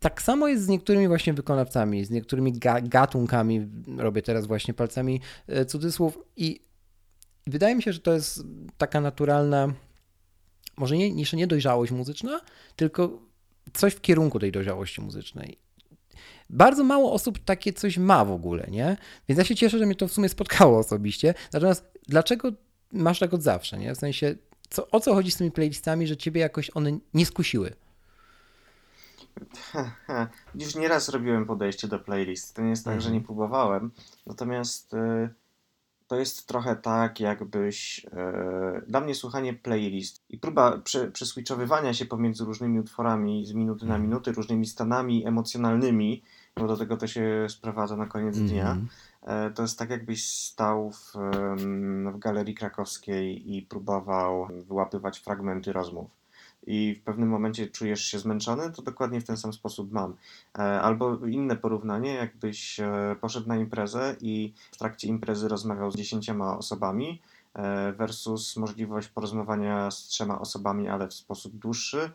[0.00, 5.20] Tak samo jest z niektórymi właśnie wykonawcami, z niektórymi ga gatunkami, robię teraz właśnie palcami
[5.46, 6.60] e, cudzysłów i
[7.46, 8.42] wydaje mi się, że to jest
[8.78, 9.74] taka naturalna,
[10.76, 12.40] może nie, jeszcze nie dojrzałość muzyczna,
[12.76, 13.18] tylko
[13.72, 15.58] coś w kierunku tej dojrzałości muzycznej.
[16.50, 18.96] Bardzo mało osób takie coś ma w ogóle, nie?
[19.28, 21.34] Więc ja się cieszę, że mnie to w sumie spotkało osobiście.
[21.52, 22.52] Natomiast dlaczego
[22.92, 23.94] masz tak od zawsze, nie?
[23.94, 24.34] W sensie,
[24.70, 27.72] co, o co chodzi z tymi playlistami, że ciebie jakoś one nie skusiły?
[30.54, 32.56] Już nieraz robiłem podejście do playlist.
[32.56, 33.90] To nie jest tak, że nie próbowałem.
[34.26, 35.28] Natomiast y,
[36.06, 38.04] to jest trochę tak, jakbyś.
[38.04, 38.10] y,
[38.86, 43.98] Dla mnie słuchanie playlist i próba prze, przeswitchowywania się pomiędzy różnymi utworami z minuty na
[43.98, 46.22] minuty, różnymi stanami emocjonalnymi,
[46.56, 48.76] bo do tego to się sprowadza na koniec dnia.
[49.22, 51.12] E, To jest tak, jakbyś stał w,
[52.12, 56.19] w galerii krakowskiej i próbował wyłapywać fragmenty rozmów.
[56.66, 60.14] I w pewnym momencie czujesz się zmęczony, to dokładnie w ten sam sposób mam.
[60.58, 65.96] E, Albo inne porównanie, jakbyś e, poszedł na imprezę i w trakcie imprezy rozmawiał z
[65.96, 67.22] dziesięcioma osobami,
[67.54, 72.10] e, versus możliwość porozmawiania z trzema osobami, ale w sposób dłuższy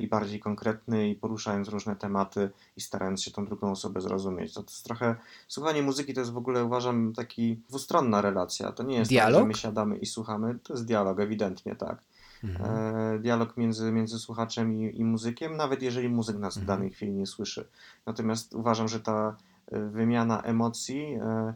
[0.00, 4.54] i bardziej konkretny, i poruszając różne tematy i starając się tą drugą osobę zrozumieć.
[4.54, 5.16] To, to jest trochę
[5.48, 8.72] Słuchanie muzyki to jest w ogóle uważam taki dwustronna relacja.
[8.72, 9.40] To nie jest tak, Dialog?
[9.40, 10.58] że my siadamy i słuchamy.
[10.62, 12.02] To jest dialog, ewidentnie tak.
[12.44, 17.12] E, dialog między, między słuchaczem i, i muzykiem, nawet jeżeli muzyk nas w danej chwili
[17.12, 17.68] nie słyszy.
[18.06, 21.54] Natomiast uważam, że ta e, wymiana emocji e,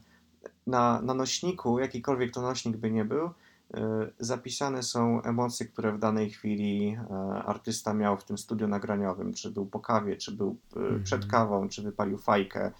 [0.66, 3.31] na, na nośniku, jakikolwiek to nośnik by nie był,
[4.18, 6.99] zapisane są emocje, które w danej chwili
[7.45, 9.33] artysta miał w tym studiu nagraniowym.
[9.33, 12.73] Czy był po kawie, czy był e, przed kawą, czy wypalił fajkę,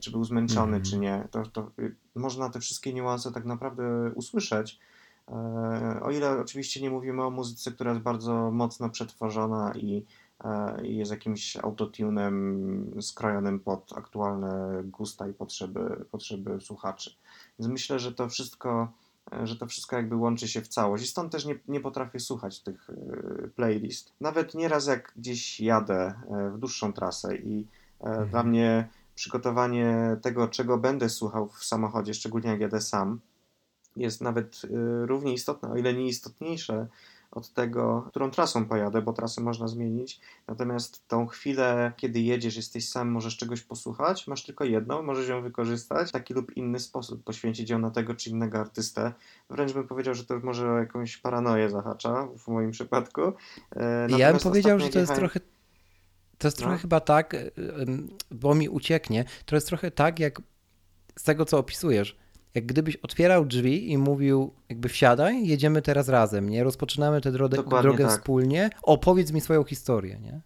[0.00, 1.28] czy był zmęczony, czy nie.
[1.30, 4.80] To, to y, można te wszystkie niuanse tak naprawdę usłyszeć.
[5.28, 10.04] E, O ile oczywiście nie mówimy o muzyce, która jest bardzo mocno przetworzona i,
[10.44, 17.16] e, i jest jakimś autotunem skrojonym pod aktualne gusta i potrzeby, potrzeby słuchaczy.
[17.58, 18.92] Więc myślę, że to wszystko,
[19.42, 21.04] że to wszystko jakby łączy się w całość.
[21.04, 24.12] I stąd też nie, nie potrafię słuchać tych e, playlist.
[24.20, 26.14] Nawet nieraz jak gdzieś jadę
[26.54, 27.66] w dłuższą trasę i
[28.00, 33.20] e, dla mnie przygotowanie tego, czego będę słuchał w samochodzie, szczególnie jak jadę sam,
[33.96, 34.68] jest nawet y,
[35.06, 36.86] równie istotne, o ile nie istotniejsze
[37.30, 40.20] od tego, którą trasą pojadę, bo trasę można zmienić.
[40.48, 45.42] Natomiast tą chwilę, kiedy jedziesz, jesteś sam, możesz czegoś posłuchać, masz tylko jedną, możesz ją
[45.42, 49.12] wykorzystać w taki lub inny sposób, poświęcić ją na tego czy innego artystę.
[49.50, 53.22] Wręcz bym powiedział, że to może jakąś paranoję zahacza w moim przypadku.
[53.22, 55.40] E, Ja bym natomiast powiedział, że to jest trochę.
[56.38, 56.62] To jest No.
[56.62, 57.36] trochę chyba tak,
[58.30, 59.24] bo mi ucieknie.
[59.46, 60.42] To jest trochę tak, jak
[61.16, 62.16] z tego, co opisujesz.
[62.54, 66.64] Jak gdybyś otwierał drzwi i mówił, jakby wsiadaj, jedziemy teraz razem, nie?
[66.64, 68.18] Rozpoczynamy tę drogę, Dokładnie drogę tak.
[68.18, 68.70] wspólnie.
[68.82, 70.40] Opowiedz mi swoją historię, nie?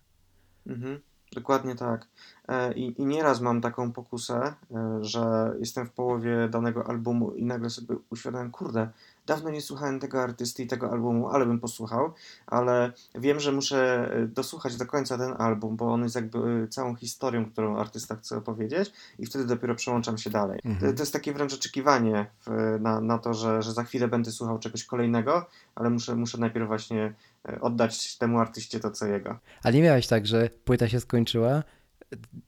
[0.67, 1.01] Mhm,
[1.33, 2.07] dokładnie tak.
[2.49, 7.45] E, I, I nieraz mam taką pokusę, e, że jestem w połowie danego albumu i
[7.45, 8.89] nagle sobie uświadamiam, kurde,
[9.27, 12.13] dawno nie słuchałem tego artysty i tego albumu, ale bym posłuchał,
[12.47, 16.95] ale wiem, że muszę e, dosłuchać do końca ten album, bo on jest jakby całą
[16.95, 20.61] historią, którą artysta chce opowiedzieć i wtedy dopiero przełączam się dalej.
[20.65, 20.93] Mhm.
[20.93, 24.31] To, to jest takie wręcz oczekiwanie w, na, na to, że, że za chwilę będę
[24.31, 27.15] słuchał czegoś kolejnego, ale muszę, muszę najpierw właśnie
[27.61, 29.39] oddać temu artyście to, co jego.
[29.63, 31.63] Ale nie miałeś tak, że płyta się skończyła,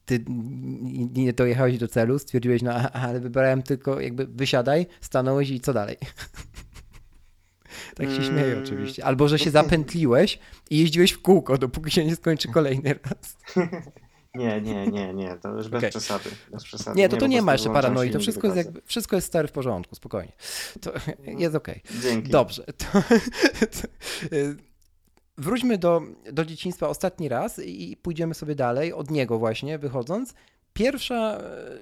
[0.05, 5.51] ty nie nie dojechałeś do celu, stwierdziłeś, no aha, ale wybrałem tylko, jakby wysiadaj, stanąłeś
[5.51, 5.97] i co dalej?
[7.97, 8.63] tak się śmieję Mm.
[8.65, 9.05] oczywiście.
[9.05, 10.39] Albo, że się zapętliłeś
[10.71, 13.37] i jeździłeś w kółko, dopóki się nie skończy kolejny raz.
[14.35, 15.91] Nie, nie, nie, nie, to już bez Okej.
[15.91, 16.31] przesady.
[16.53, 16.99] Bez przesady.
[16.99, 19.49] Nie, to to po nie ma jeszcze paranoi, to wszystko jest, jakby, wszystko jest stary
[19.49, 20.33] w porządku, spokojnie.
[20.81, 20.93] To
[21.27, 21.83] jest okej.
[22.03, 22.31] Dzięki.
[22.31, 22.65] Dobrze.
[22.65, 22.87] To,
[23.81, 23.89] to,
[25.41, 30.35] wróćmy do, do dzieciństwa ostatni raz i pójdziemy sobie dalej, od niego właśnie wychodząc.
[30.73, 31.39] Pierwsza,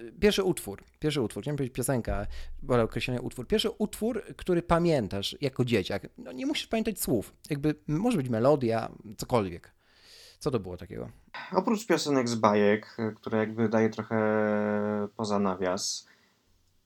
[0.09, 2.27] y, pierwszy utwór, pierwszy utwór, chciałem powiedzieć piosenka,
[2.63, 3.47] wolę określenie utwór.
[3.47, 6.07] Pierwszy utwór, który pamiętasz jako dzieciak.
[6.19, 9.75] No, nie musisz pamiętać słów, jakby może być melodia, cokolwiek.
[10.39, 11.09] Co to było takiego?
[11.53, 14.19] Oprócz piosenek z bajek, y, które jakby daje trochę
[15.17, 16.09] poza nawias,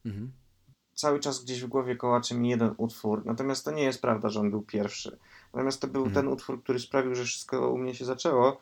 [0.05, 0.33] Mhm.
[0.95, 4.41] cały czas gdzieś w głowie kołacze mi jeden utwór, natomiast to nie jest prawda, że
[4.41, 5.19] on był pierwszy.
[5.55, 6.15] Natomiast to był Mhm.
[6.15, 8.61] ten utwór, który sprawił, że wszystko u mnie się zaczęło.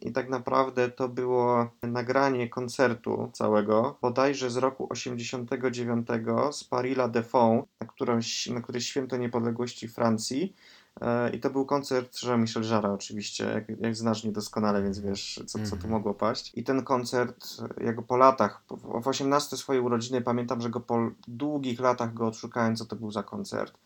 [0.00, 6.08] I tak naprawdę to było nagranie koncertu całego, bodajże z roku 89
[6.52, 10.56] z Paris La Défense, na, którąś, na której święto niepodległości Francji.
[11.00, 15.40] E, I to był koncert Jean-Michel Jarre oczywiście, jak, jak znasz mnie doskonale, więc wiesz,
[15.46, 15.90] co, co tu Mhm.
[15.90, 16.52] mogło paść.
[16.54, 17.46] I ten koncert,
[17.80, 22.14] ja go po latach, w w 18 swojej urodziny, pamiętam, że go po długich latach
[22.14, 23.78] go odszukałem, co to był za koncert,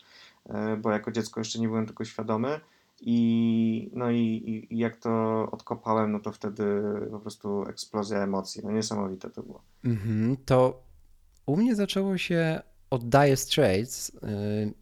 [0.79, 2.61] bo jako dziecko jeszcze nie byłem tego świadomy.
[3.05, 6.65] I, no i, i, jak to odkopałem, no to wtedy
[7.11, 8.63] po prostu eksplozja emocji.
[8.65, 9.63] No niesamowite to było.
[9.85, 10.83] Mhm, to
[11.47, 14.13] u mnie zaczęło się od Dire Straits y,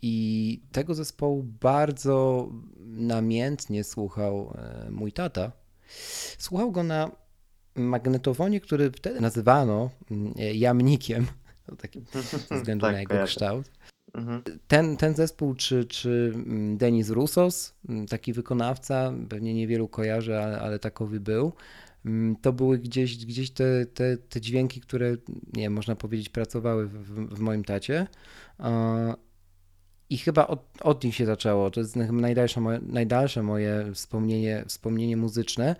[0.02, 2.48] i tego zespołu bardzo
[2.86, 4.54] namiętnie słuchał
[4.86, 5.52] y, mój tata.
[6.38, 7.10] Słuchał go na
[7.74, 11.26] magnetofonie, który wtedy nazywano y, jamnikiem,
[11.82, 12.02] taki
[12.48, 13.70] ze względu Tak, na jego kształt.
[14.14, 14.42] Mhm.
[14.68, 20.60] Ten, ten zespół, czy, czy mm, Denis Roussos, mm, taki wykonawca, pewnie niewielu kojarzy, ale,
[20.60, 21.52] ale takowy był,
[22.04, 25.16] mm, to były gdzieś, gdzieś te, te, te dźwięki, które,
[25.52, 28.06] nie można powiedzieć, pracowały w, w, moim tacie.
[30.10, 31.70] I chyba od, od nich się zaczęło.
[31.70, 35.76] To jest najdalsze moje, najdalsze moje wspomnienie, wspomnienie muzyczne.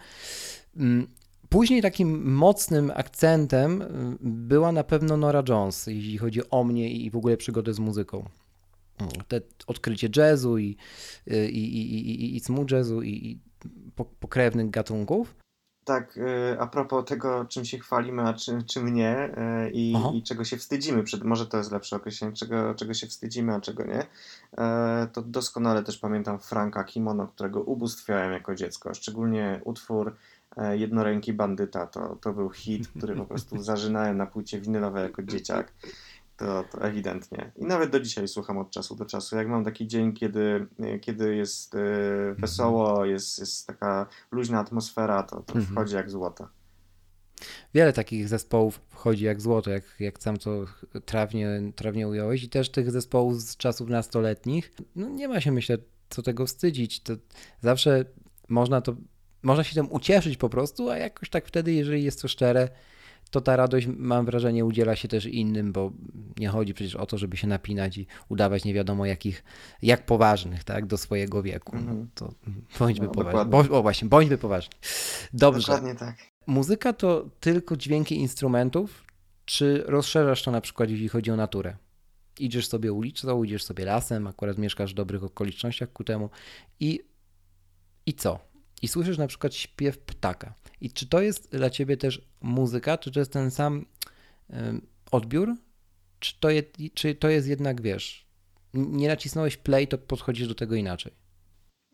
[1.51, 3.87] Później takim mocnym akcentem y,
[4.21, 8.25] była na pewno Nora Jones, jeśli chodzi o mnie i w ogóle przygodę z muzyką.
[9.29, 10.77] Te odkrycie jazzu i,
[11.31, 13.39] y, i, i, i, i, smooth jazzu i, i
[13.97, 15.35] po- pokrewnych gatunków.
[15.85, 19.35] Tak, y, a propos tego, czym się chwalimy, a czym, czym nie
[19.73, 23.55] i, i czego się wstydzimy, przed, może to jest lepsze określenie, czego, czego się wstydzimy,
[23.55, 24.07] a czego nie,
[25.13, 30.17] to doskonale też pamiętam Franka Kimono, którego ubóstwiałem jako dziecko, szczególnie utwór
[30.73, 35.73] Jednoręki Bandyta, to, to był hit, który po prostu zażynałem na płycie winylowej jako dzieciak.
[36.37, 37.53] To, to ewidentnie.
[37.57, 39.37] I nawet do dzisiaj słucham od czasu do czasu.
[39.37, 40.67] Jak mam taki dzień, kiedy,
[41.01, 41.79] kiedy jest e,
[42.39, 45.67] wesoło, jest, jest taka luźna atmosfera, to, to Mhm.
[45.67, 46.49] wchodzi jak złoto.
[47.75, 50.65] Wiele takich zespołów wchodzi jak złoto, jak, jak sam to
[51.05, 52.43] trawnie, trawnie ująłeś.
[52.43, 54.73] I też tych zespołów z czasów nastoletnich.
[54.97, 55.79] No nie ma się, myślę,
[56.11, 57.01] co tego wstydzić.
[57.03, 57.13] To
[57.61, 58.05] zawsze
[58.49, 58.97] można to,
[59.43, 62.69] można się tym ucieszyć po prostu, a jakoś tak wtedy, jeżeli jest to szczere,
[63.31, 65.93] to ta radość, mam wrażenie, udziela się też innym, bo
[66.39, 69.45] nie chodzi przecież o to, żeby się napinać i udawać nie wiadomo jakich,
[69.83, 71.73] jak poważnych, tak, do swojego wieku.
[71.77, 72.09] No, Mhm.
[72.15, 72.33] to
[72.79, 73.51] bądźmy No, poważni.
[73.51, 74.73] Bo, o właśnie, bądźmy poważni.
[75.33, 75.67] Dobrze.
[75.73, 76.17] Dokładnie tak.
[76.47, 79.05] Muzyka to tylko dźwięki instrumentów,
[79.45, 81.77] czy rozszerzasz to na przykład, jeśli chodzi o naturę?
[82.39, 86.31] Idziesz sobie ulicą, idziesz sobie lasem, akurat mieszkasz w dobrych okolicznościach ku temu
[86.81, 87.01] i,
[88.07, 88.50] i co?
[88.83, 90.55] I słyszysz na przykład śpiew ptaka.
[90.81, 93.87] I czy to jest dla ciebie też muzyka, czy to jest ten sam
[95.11, 95.57] odbiór,
[96.21, 96.63] czy to, je,
[96.95, 98.27] czy to jest jednak, wiesz,
[98.75, 101.13] nie nacisnąłeś play, to podchodzisz do tego inaczej?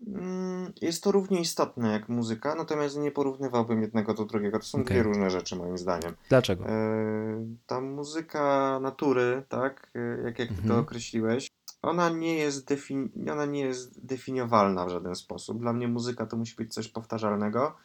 [0.06, 4.58] Mm, Jest to równie istotne jak muzyka, natomiast nie porównywałbym jednego do drugiego.
[4.58, 4.94] To są Okej.
[4.94, 6.14] dwie różne rzeczy, moim zdaniem.
[6.28, 6.66] Dlaczego?
[6.68, 10.80] E, Ta muzyka natury, tak, e, jak, jak ty to Mhm.
[10.80, 11.48] określiłeś,
[11.82, 15.60] ona nie, jest defini- ona nie jest definiowalna w żaden sposób.
[15.60, 17.76] Dla mnie muzyka to musi być coś powtarzalnego,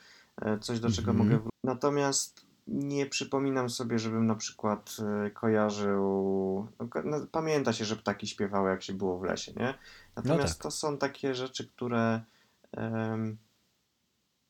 [0.42, 1.18] e, coś do czego Mhm.
[1.30, 1.60] mogę wrócić.
[1.64, 6.68] Natomiast nie przypominam sobie, żebym na przykład e, kojarzył.
[6.80, 9.74] no, No, pamięta się, że ptaki śpiewały, jak się było w lesie, nie?
[10.16, 10.64] Natomiast tak.
[10.64, 12.22] to są takie rzeczy, które.
[12.72, 13.38] em,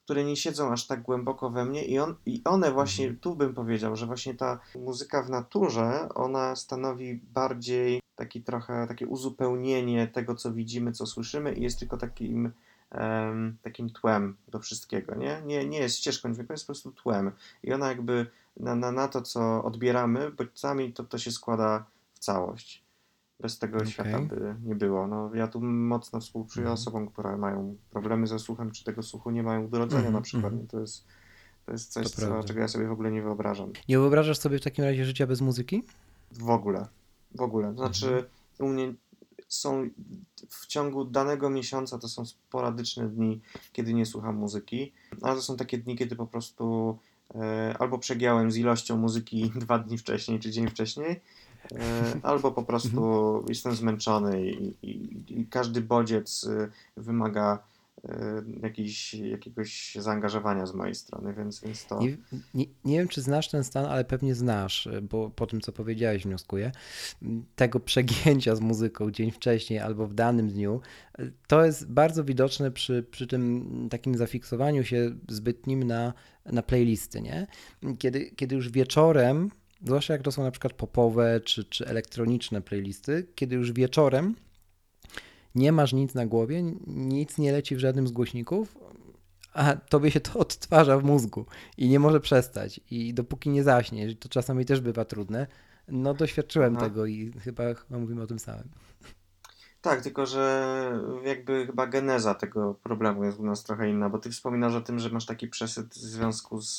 [0.05, 3.19] które nie siedzą aż tak głęboko we mnie i, on, i one właśnie, Mhm.
[3.19, 9.07] tu bym powiedział, że właśnie ta muzyka w naturze, ona stanowi bardziej taki trochę, takie
[9.07, 12.51] uzupełnienie tego, co widzimy, co słyszymy i jest tylko takim,
[12.91, 15.41] em, takim tłem do wszystkiego, nie?
[15.45, 17.31] Nie, nie jest ścieżką dźwiękową, jest po prostu tłem
[17.63, 18.25] i ona jakby
[18.57, 22.83] na, na, na to, co odbieramy, bodźcami, to to się składa w całość.
[23.39, 23.91] Bez tego Okej.
[23.91, 25.07] świata by nie było.
[25.07, 26.73] No, ja tu mocno współczuję Mhm.
[26.73, 30.21] osobom, które mają problemy ze słuchem, czy tego słuchu nie mają od urodzenia Mhm, na
[30.21, 30.51] przykład.
[30.53, 30.67] mhm.
[30.67, 31.05] To jest,
[31.65, 33.71] to jest coś, To co, czego ja sobie w ogóle nie wyobrażam.
[33.89, 35.83] Nie wyobrażasz sobie w takim razie życia bez muzyki?
[36.31, 36.87] W ogóle.
[37.35, 37.67] W ogóle.
[37.71, 38.25] To znaczy, Mhm.
[38.59, 38.93] u mnie
[39.47, 39.89] są
[40.49, 43.41] w ciągu danego miesiąca to są sporadyczne dni,
[43.73, 44.91] kiedy nie słucham muzyki,
[45.21, 46.97] ale to są takie dni, kiedy po prostu
[47.35, 51.21] e, albo przegiąłem z ilością muzyki dwa dni wcześniej czy dzień wcześniej,
[51.71, 53.01] e, albo po prostu
[53.49, 57.59] jestem zmęczony i, i, i każdy bodziec e, wymaga
[58.63, 61.99] jakiś, jakiegoś zaangażowania z mojej strony, więc, więc to...
[61.99, 62.17] Nie,
[62.53, 66.23] nie, nie wiem, czy znasz ten stan, ale pewnie znasz, bo po tym, co powiedziałeś,
[66.23, 66.71] wnioskuję.
[67.55, 70.81] Tego przegięcia z muzyką dzień wcześniej albo w danym dniu,
[71.47, 76.13] to jest bardzo widoczne przy, przy tym takim zafiksowaniu się zbytnim na,
[76.45, 77.47] na playlisty, nie?
[77.97, 79.49] Kiedy, kiedy już wieczorem,
[79.83, 84.35] zwłaszcza jak to są na przykład popowe czy, czy elektroniczne playlisty, kiedy już wieczorem
[85.55, 88.77] nie masz nic na głowie, nic nie leci w żadnym z głośników,
[89.53, 91.45] a tobie się to odtwarza w mózgu
[91.77, 92.79] i nie może przestać.
[92.91, 95.47] I dopóki nie zaśnie, to czasami też bywa trudne,
[95.87, 96.85] no doświadczyłem Aha.
[96.85, 98.69] tego i chyba, chyba mówimy o tym samym.
[99.81, 104.29] Tak, tylko że jakby chyba geneza tego problemu jest u nas trochę inna, bo ty
[104.29, 106.77] wspominasz o tym, że masz taki przesyt w związku z,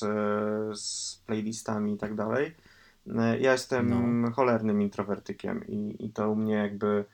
[0.80, 2.54] z playlistami i tak dalej.
[3.18, 7.04] E, Ja jestem cholernym introwertykiem i, i to u mnie jakby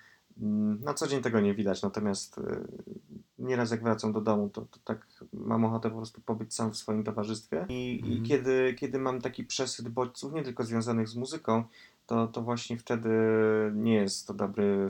[0.84, 2.60] na co dzień tego nie widać, natomiast e,
[3.38, 6.76] nieraz jak wracam do domu, to, to tak mam ochotę po prostu pobyć sam w
[6.76, 8.24] swoim towarzystwie i, i Mhm.
[8.24, 11.64] kiedy, kiedy mam taki przesyt bodźców, nie tylko związanych z muzyką,
[12.06, 13.10] to, to właśnie wtedy
[13.74, 14.86] nie jest to dobry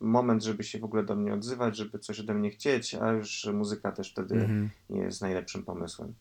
[0.00, 3.48] moment, żeby się w ogóle do mnie odzywać, żeby coś ode mnie chcieć, a już
[3.52, 4.70] muzyka też wtedy Mhm.
[4.90, 6.14] nie jest najlepszym pomysłem.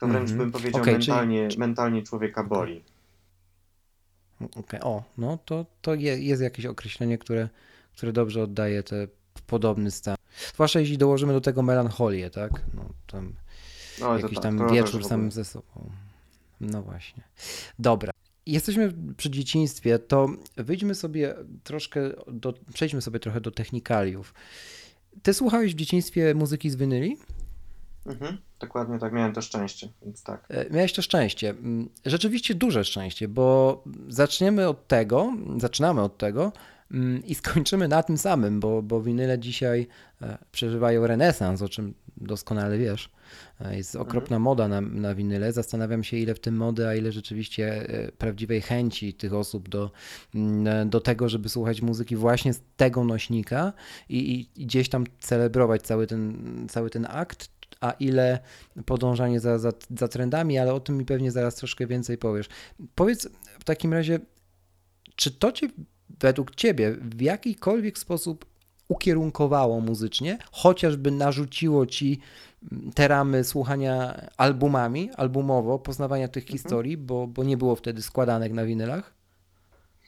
[0.00, 0.38] To wręcz Mhm.
[0.38, 2.82] bym powiedział czyli- mentalnie, mentalnie człowieka boli.
[4.56, 7.48] Okej, O, no to, to je, jest jakieś określenie, które,
[7.96, 9.08] które dobrze oddaje te
[9.46, 10.16] podobny stan.
[10.54, 12.52] Zwłaszcza jeśli dołożymy do tego melancholię, tak?
[12.74, 13.34] No, tam
[14.00, 15.90] No, jakiś tak, tam wieczór samym ze sobą.
[16.60, 17.22] No właśnie.
[17.78, 18.12] Dobra.
[18.46, 22.00] Jesteśmy przy dzieciństwie, to wyjdźmy sobie troszkę,
[22.32, 24.34] do, przejdźmy sobie trochę do technikaliów.
[25.22, 27.16] Ty słuchałeś w dzieciństwie muzyki z winyli?
[28.06, 30.44] Mhm, dokładnie tak, miałem to szczęście, więc tak.
[30.48, 31.50] E, Miałeś to szczęście.
[31.50, 36.52] Mm, Rzeczywiście duże szczęście, bo zaczniemy od tego, zaczynamy od tego
[36.90, 39.86] mm, i skończymy na tym samym, bo, bo winyle dzisiaj
[40.22, 43.10] e, przeżywają renesans, o czym doskonale wiesz.
[43.60, 45.52] E, Jest okropna moda na, na winyle.
[45.52, 47.86] Zastanawiam się, ile w tym mody, a ile rzeczywiście
[48.18, 49.90] prawdziwej chęci tych osób do,
[50.34, 53.72] mm, do tego, żeby słuchać muzyki właśnie z tego nośnika
[54.08, 56.36] i, i, i gdzieś tam celebrować cały ten,
[56.70, 57.48] cały ten akt,
[57.84, 58.38] a ile
[58.86, 62.48] podążanie za, za, za trendami, ale o tym mi pewnie zaraz troszkę więcej powiesz.
[62.94, 63.28] Powiedz
[63.58, 64.18] w takim razie,
[65.16, 65.68] czy to cię
[66.20, 68.46] według ciebie w jakikolwiek sposób
[68.88, 72.20] ukierunkowało muzycznie, chociażby narzuciło ci
[72.72, 78.52] mm, te ramy słuchania albumami, albumowo, poznawania tych historii, bo, bo nie było wtedy składanek
[78.52, 79.14] na winylach?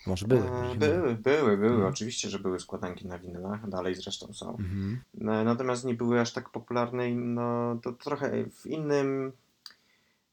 [0.06, 0.50] Może były.
[0.50, 1.70] E, nie Były, były, były.
[1.70, 1.88] Mhm.
[1.88, 4.50] Oczywiście, że były składanki na winylach, dalej zresztą są.
[4.50, 5.00] Mhm.
[5.20, 9.32] E, Natomiast nie były aż tak popularne i no, to trochę w innym,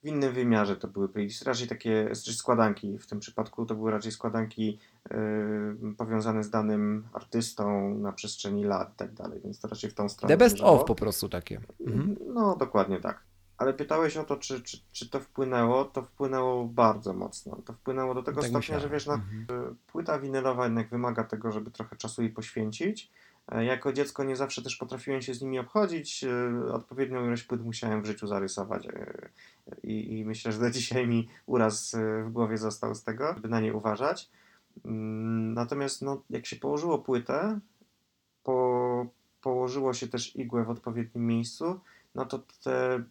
[0.04, 2.98] w innym wymiarze to były playlisty, raczej takie składanki.
[2.98, 4.80] W tym przypadku to były raczej składanki
[5.12, 5.18] e,
[5.98, 10.10] powiązane z danym artystą na przestrzeni lat i tak dalej, więc to raczej w tą
[10.10, 11.62] stronę The best of po prostu takie.
[11.88, 12.16] Mhm.
[12.34, 13.24] No, dokładnie tak.
[13.64, 15.86] Ale pytałeś o to, czy, czy, czy to wpłynęło.
[15.86, 17.58] To wpłynęło bardzo mocno.
[17.66, 18.82] To wpłynęło do tego Tak stopnia, myślałem.
[18.84, 19.76] że wiesz, no, Mhm.
[19.88, 23.12] płyta winylowa jednak wymaga tego, żeby trochę czasu jej poświęcić.
[23.52, 26.24] E, Jako dziecko nie zawsze też potrafiłem się z nimi obchodzić.
[26.24, 28.88] e, Odpowiednią ilość płyt musiałem w życiu zarysować.
[28.88, 29.30] e,
[29.84, 31.96] I, i myślę, że do dzisiaj mi uraz
[32.26, 34.30] w głowie został z tego, żeby na nie uważać.
[34.86, 37.60] Mm, Natomiast no, jak się położyło płytę,
[38.44, 39.06] po,
[39.42, 41.80] położyło się też igłę w odpowiednim miejscu,
[42.16, 43.04] no to te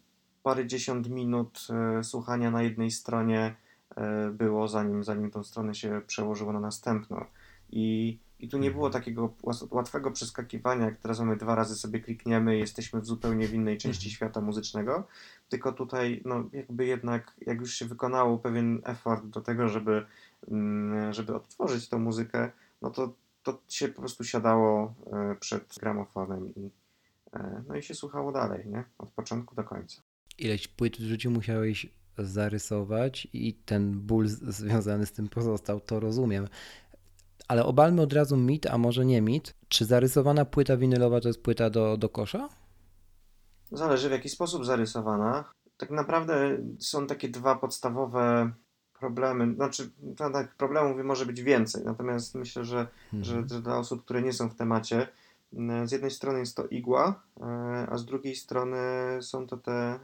[0.43, 3.55] parędziesiąt minut e, słuchania na jednej stronie
[3.95, 7.25] e, było, zanim, zanim tą stronę się przełożyło na następną.
[7.71, 11.99] I, i tu nie było takiego łas- łatwego przeskakiwania, jak teraz mamy dwa razy sobie
[11.99, 15.07] klikniemy i jesteśmy w zupełnie w innej części świata muzycznego,
[15.49, 20.05] tylko tutaj no, jakby jednak, jak już się wykonało pewien effort do tego, żeby,
[20.51, 23.13] mm, żeby odtworzyć tą muzykę, no to,
[23.43, 26.69] to się po prostu siadało e, przed gramofonem i,
[27.67, 28.83] no i się słuchało dalej, nie?
[28.97, 30.01] Od początku do końca.
[30.37, 36.47] Ileś płyt w życiu musiałeś zarysować i ten ból związany z tym pozostał, to rozumiem.
[37.47, 39.53] Ale obalmy od razu mit, a może nie mit.
[39.67, 42.49] Czy zarysowana płyta winylowa to jest płyta do, do kosza?
[43.71, 45.53] Zależy w jaki sposób zarysowana.
[45.77, 48.51] Tak naprawdę są takie dwa podstawowe
[48.99, 49.55] problemy.
[49.55, 52.87] Znaczy, tak, problemów może być więcej, natomiast myślę, że,
[53.21, 55.07] że, że dla osób, które nie są w temacie,
[55.85, 57.43] z jednej strony jest to igła, e,
[57.89, 58.77] a z drugiej strony
[59.21, 59.99] są to te e,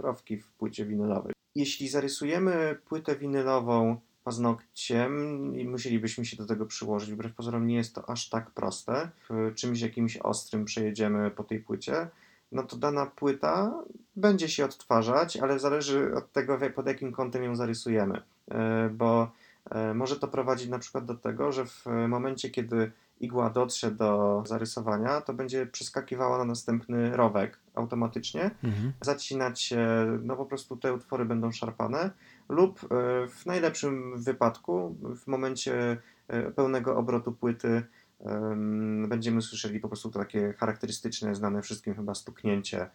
[0.00, 1.32] rowki w płycie winylowej.
[1.54, 5.12] Jeśli zarysujemy płytę winylową paznokciem
[5.56, 9.10] i musielibyśmy się do tego przyłożyć, wbrew pozorom nie jest to aż tak proste.
[9.54, 12.08] Czymś jakimś ostrym przejedziemy po tej płycie,
[12.54, 13.82] no to dana płyta
[14.16, 18.22] będzie się odtwarzać, ale zależy od tego, pod jakim kątem ją zarysujemy.
[18.50, 19.30] E, Bo
[19.70, 24.42] e, może to prowadzić na przykład do tego, że w momencie, kiedy igła dotrze do
[24.46, 28.92] zarysowania, to będzie przeskakiwała na następny rowek automatycznie, Mhm.
[29.00, 29.78] zacinać się,
[30.22, 32.10] no po prostu te utwory będą szarpane,
[32.48, 32.86] lub e,
[33.28, 35.96] w najlepszym wypadku, w momencie
[36.28, 37.82] e, pełnego obrotu płyty,
[38.20, 42.90] em, będziemy słyszeli po prostu takie charakterystyczne, znane wszystkim chyba stuknięcie,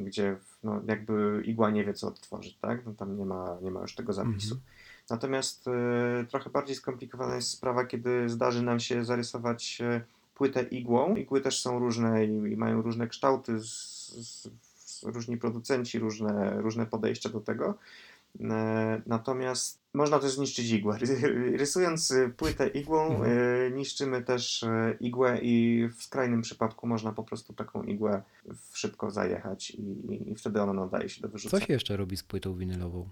[0.00, 2.86] gdzie no, jakby igła nie wie, co odtworzyć, tak?
[2.86, 4.54] No, tam nie ma, nie ma już tego zapisu.
[5.10, 10.00] Natomiast e, trochę bardziej skomplikowana jest sprawa, kiedy zdarzy nam się zarysować e,
[10.34, 11.16] płytę igłą.
[11.16, 13.64] Igły też są różne i, mają różne kształty, z,
[14.08, 17.74] z, z, różni producenci, różne, różne podejścia do tego.
[18.40, 20.98] E, Natomiast można też zniszczyć igłę.
[21.00, 23.76] Ry- Rysując płytę igłą, Mhm.
[23.76, 24.64] niszczymy też
[25.00, 28.22] igłę i w skrajnym przypadku można po prostu taką igłę
[28.72, 31.66] szybko zajechać i, i wtedy ona nadaje się do Co wyrzucenia.
[31.66, 33.08] się jeszcze robi z płytą winylową?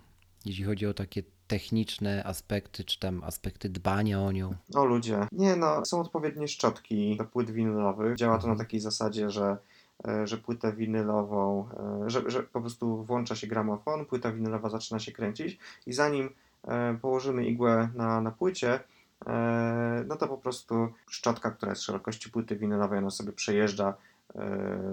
[0.46, 4.54] Jeśli chodzi o takie techniczne aspekty, czy tam aspekty dbania o nią.
[4.74, 5.26] O ludzie.
[5.32, 8.16] Nie no, są odpowiednie szczotki do płyt winylowych.
[8.16, 9.56] Działa to na takiej zasadzie, że,
[10.08, 11.68] e, że płytę winylową,
[12.06, 16.30] e, że, że po prostu włącza się gramofon, płyta winylowa zaczyna się kręcić i zanim
[16.64, 18.80] e, położymy igłę na, na płycie,
[20.08, 23.94] no to po prostu szczotka, która jest szerokości płyty winylowej, ona sobie przejeżdża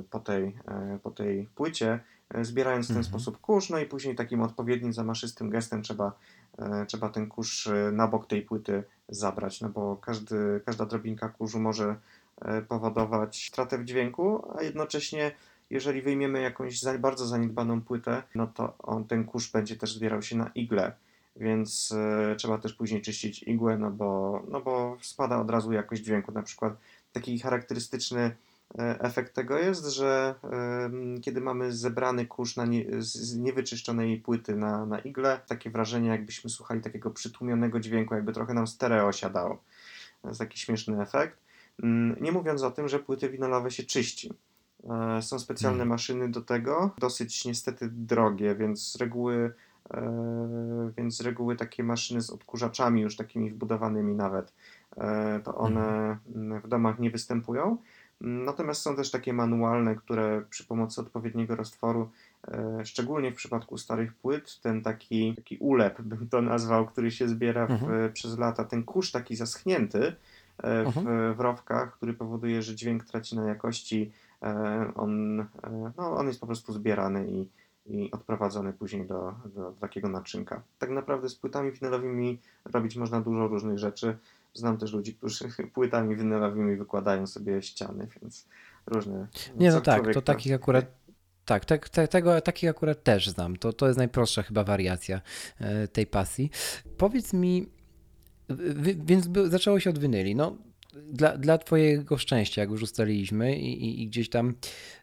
[0.09, 3.11] po tej, e, po tej płycie, e, zbierając w ten Mhm.
[3.11, 6.11] sposób kurz, no i później takim odpowiednim, zamaszystym gestem trzeba,
[6.57, 11.29] e, trzeba ten kurz e, na bok tej płyty zabrać, no bo każdy, każda drobinka
[11.29, 11.95] kurzu może
[12.41, 15.31] e, powodować stratę w dźwięku, a jednocześnie
[15.69, 20.37] jeżeli wyjmiemy jakąś bardzo zaniedbaną płytę, no to on, ten kurz będzie też zbierał się
[20.37, 20.91] na igle,
[21.35, 26.01] więc e, trzeba też później czyścić igłę, no bo, no bo spada od razu jakość
[26.01, 26.31] dźwięku.
[26.31, 26.73] Na przykład
[27.13, 28.31] taki charakterystyczny e,
[28.77, 30.35] efekt tego jest, że
[31.21, 36.49] kiedy mamy zebrany kurz na nie, z niewyczyszczonej płyty na, na igle, takie wrażenie jakbyśmy
[36.49, 39.63] słuchali takiego przytłumionego dźwięku, jakby trochę nam stereo siadało.
[40.21, 41.39] To jest taki śmieszny efekt.
[41.83, 44.33] Mm, Nie mówiąc o tym, że płyty winylowe się czyści.
[45.17, 45.89] E, Są specjalne Mhm.
[45.89, 49.53] maszyny do tego, dosyć niestety drogie, więc z reguły,
[49.93, 54.53] e, więc z reguły takie maszyny z odkurzaczami już takimi wbudowanymi nawet,
[54.97, 57.77] e, to one mm, w domach nie występują.
[58.21, 62.09] Natomiast są też takie manualne, które przy pomocy odpowiedniego roztworu,
[62.47, 67.27] e, szczególnie w przypadku starych płyt, ten taki, taki ulep, bym to nazwał, który się
[67.27, 68.13] zbiera w, Mhm.
[68.13, 70.15] przez lata, ten kurz taki zaschnięty
[70.57, 71.33] e, w, Mhm.
[71.33, 74.11] w rowkach, który powoduje, że dźwięk traci na jakości,
[74.43, 75.37] e, on,
[75.97, 77.47] no, on jest po prostu zbierany i,
[77.85, 80.61] i odprowadzony później do, do takiego naczynka.
[80.79, 84.17] Tak naprawdę z płytami winylowymi robić można dużo różnych rzeczy.
[84.53, 88.47] Znam też ludzi, którzy płytami winylowymi wykładają sobie ściany, więc
[88.87, 89.27] różne.
[89.55, 90.85] Nie, no tak, to takich akurat.
[91.45, 93.55] Tak, tak, tak, tego, takich akurat też znam.
[93.55, 95.21] To, to jest najprostsza chyba wariacja
[95.59, 96.49] e, tej pasji.
[96.97, 97.69] Powiedz mi,
[99.05, 100.35] więc zaczęło się od winyli.
[100.35, 100.57] No,
[100.93, 104.53] dla, dla Twojego szczęścia, jak już ustaliliśmy, i, i, i gdzieś tam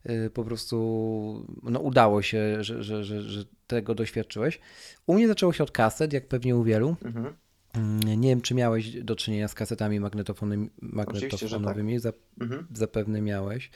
[0.05, 4.61] e, po prostu no, udało się, że, że, że, że tego doświadczyłeś.
[5.07, 6.97] U mnie zaczęło się od kaset, jak pewnie u wielu.
[7.05, 7.35] Mhm.
[7.77, 10.83] Mm, Nie wiem, czy miałeś do czynienia z kasetami magnetofony- tak.
[10.83, 12.01] magnetofonowymi.
[12.01, 12.67] Zap- Mhm.
[12.75, 13.71] zapewne miałeś.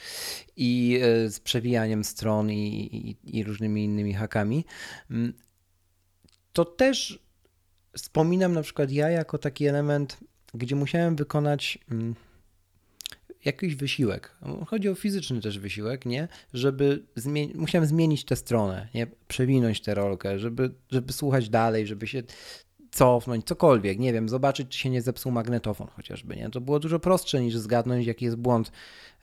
[0.56, 2.56] I e, z przewijaniem stron i,
[3.24, 4.64] i, i różnymi innymi hakami.
[5.10, 5.32] Mm,
[6.52, 7.18] To też
[7.96, 10.16] wspominam na przykład ja jako taki element,
[10.54, 12.14] gdzie musiałem wykonać mm,
[13.44, 14.36] jakiś wysiłek.
[14.66, 16.28] Chodzi o fizyczny też wysiłek, nie?
[16.54, 19.06] Żeby zmienić, musiałem zmienić tę stronę, nie?
[19.28, 22.22] Przewinąć tę rolkę, żeby, żeby słuchać dalej, żeby się
[22.90, 26.50] cofnąć, cokolwiek, nie wiem, zobaczyć, czy się nie zepsuł magnetofon chociażby, nie?
[26.50, 28.72] To było dużo prostsze niż zgadnąć, jaki jest błąd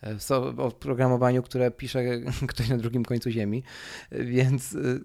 [0.01, 2.03] e, w oprogramowaniu, które pisze
[2.47, 3.63] ktoś na drugim końcu ziemi,
[4.11, 5.01] więc y,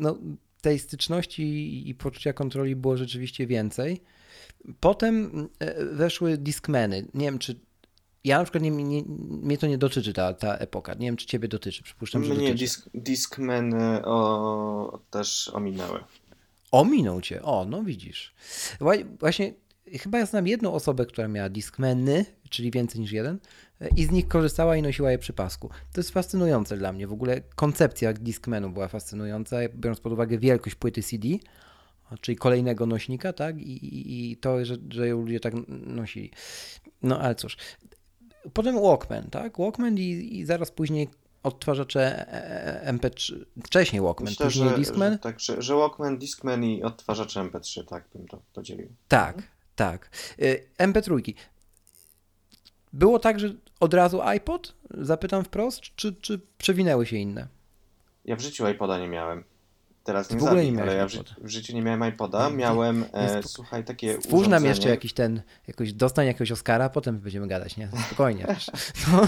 [0.00, 0.18] no,
[0.60, 4.02] tej styczności i poczucia kontroli było rzeczywiście więcej.
[4.80, 7.06] Potem e, weszły Discmany.
[7.14, 7.60] Nie wiem, czy
[8.24, 10.94] ja na przykład nie, nie, mnie to nie dotyczy ta, ta epoka.
[10.94, 11.82] Nie wiem, czy ciebie dotyczy.
[11.82, 12.58] Przypuszczam, że Mnie dotyczy.
[12.58, 16.00] disk, Discmany o, też ominęły.
[16.70, 17.42] Ominął cię.
[17.42, 18.34] O, no widzisz.
[18.80, 19.54] Wła- Właśnie
[19.92, 23.38] chyba ja znam jedną osobę, która miała Discmany, czyli więcej niż jeden,
[23.96, 25.68] i z nich korzystała i nosiła je przy pasku.
[25.92, 27.06] To jest fascynujące dla mnie.
[27.06, 31.28] W ogóle koncepcja Discmanu była fascynująca, biorąc pod uwagę wielkość płyty CD,
[32.20, 33.58] czyli kolejnego nośnika, tak?
[33.60, 36.30] I, i, i to, że, że ją ludzie tak nosili.
[37.02, 37.56] No ale cóż.
[38.52, 39.58] Potem Walkman, tak?
[39.58, 41.08] Walkman i, i zaraz później
[41.46, 43.44] odtwarzacze e, e, MP3.
[43.64, 45.12] Wcześniej Walkman, Myślę, później że, Discman.
[45.12, 48.88] że, tak, że, że Walkman, Discman i odtwarzacze MP3, tak bym to podzielił.
[49.08, 49.42] Tak,
[49.76, 50.10] tak.
[50.42, 51.34] Y, MP3.
[52.92, 54.74] Było tak, że od razu iPod?
[54.90, 57.48] Zapytam wprost, czy, czy przewinęły się inne?
[58.24, 59.44] Ja w życiu iPoda nie miałem.
[60.06, 62.50] Teraz nie w ogóle nie ale miałeś ja w, ży- w życiu nie miałem iPoda.
[62.50, 64.68] Miałem, e, słuchaj, takie nam urządzenie.
[64.68, 67.88] jeszcze jakiś ten, jakoś dostań jakiegoś Oscara, potem będziemy gadać, nie?
[68.06, 68.46] Spokojnie.
[69.12, 69.26] No.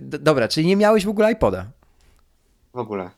[0.00, 1.66] Dobra, czyli nie miałeś w ogóle iPoda.
[2.74, 3.10] W ogóle.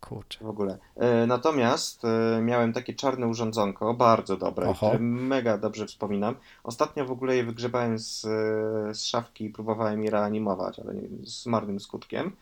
[0.00, 0.38] Kurczę.
[0.44, 0.78] W ogóle.
[0.96, 4.86] E, natomiast e, miałem takie czarne urządzonko, bardzo dobre, Oho.
[4.86, 6.34] które mega dobrze wspominam.
[6.64, 11.26] Ostatnio w ogóle je wygrzebałem z, e, z szafki i próbowałem je reanimować, ale nie-
[11.26, 12.32] z marnym skutkiem.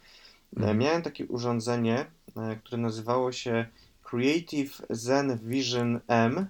[0.61, 0.75] E.
[0.75, 3.67] Miałem takie urządzenie, e, które nazywało się
[4.03, 6.47] Creative Zen Vision M.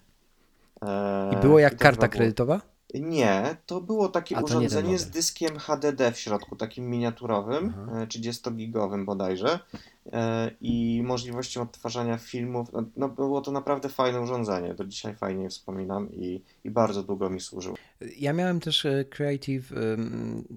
[0.83, 2.61] E, I było jak karta było- kredytowa?
[3.01, 8.01] Nie, to było takie A, to urządzenie z dyskiem HDD w środku, takim miniaturowym, Aha.
[8.03, 9.59] e, 30-gigowym bodajże
[10.13, 12.73] e, i możliwością odtwarzania filmów.
[12.73, 17.31] No, no było to naprawdę fajne urządzenie, do dzisiaj fajnie wspominam i, i bardzo długo
[17.31, 17.75] mi służył.
[18.19, 19.73] Ja miałem też e, Creative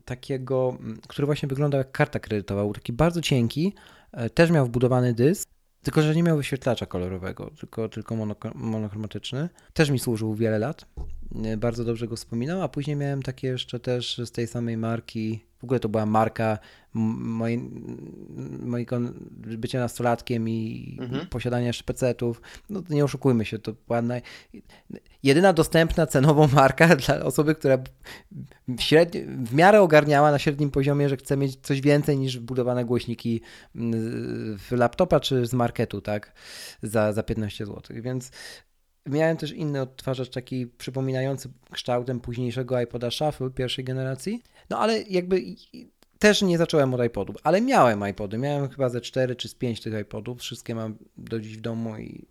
[0.06, 0.78] takiego,
[1.08, 2.64] który właśnie wyglądał jak karta kredytowa.
[2.64, 3.74] Był taki bardzo cienki,
[4.12, 5.50] e, też miał wbudowany dysk,
[5.84, 8.16] tylko że nie miał wyświetlacza kolorowego, tylko, tylko
[8.56, 9.50] monochromatyczny.
[9.74, 10.86] Też mi służył wiele lat.
[11.36, 15.44] E, Bardzo dobrze go wspominam, a później miałem takie jeszcze też z tej samej marki.
[15.60, 16.58] W ogóle to była marka
[16.94, 17.72] mojej,
[18.60, 19.00] mojego
[19.36, 21.28] bycia nastolatkiem i Mhm.
[21.28, 22.42] posiadania jeszcze pecetów.
[22.70, 24.22] No nie oszukujmy się, to była naj...
[25.24, 27.78] jedyna dostępna cenowo marka dla osoby, która
[28.68, 29.22] w, średni...
[29.46, 33.42] w miarę ogarniała na średnim poziomie, że chce mieć coś więcej niż wbudowane głośniki
[34.58, 36.34] w laptopa czy z marketu, tak,
[36.84, 37.82] za, za 15 zł.
[38.02, 38.32] Więc
[39.08, 44.44] miałem też inny odtwarzacz, taki przypominający kształtem późniejszego iPoda Shuffle pierwszej generacji.
[44.70, 45.44] No ale jakby
[46.20, 48.38] też nie zacząłem od iPodów, ale miałem iPody.
[48.38, 50.40] Miałem chyba ze 4 czy z 5 tych iPodów.
[50.40, 52.26] Wszystkie mam do dziś w domu i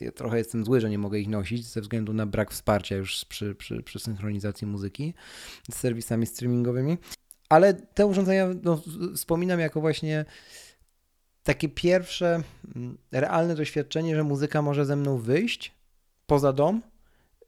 [0.00, 3.24] ja trochę jestem zły, że nie mogę ich nosić ze względu na brak wsparcia już
[3.24, 5.14] przy, przy, przy synchronizacji muzyki
[5.70, 6.98] z serwisami streamingowymi.
[7.48, 8.82] Ale te urządzenia no,
[9.14, 10.24] wspominam jako właśnie
[11.42, 12.42] takie pierwsze
[12.76, 15.77] mm, realne doświadczenie, że muzyka może ze mną wyjść
[16.28, 16.82] poza dom.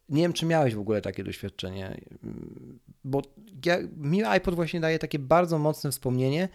[0.09, 2.01] Nie wiem, czy miałeś w ogóle takie doświadczenie,
[3.05, 3.23] bo
[3.67, 6.49] ja, mi iPod właśnie daje takie bardzo mocne wspomnienie,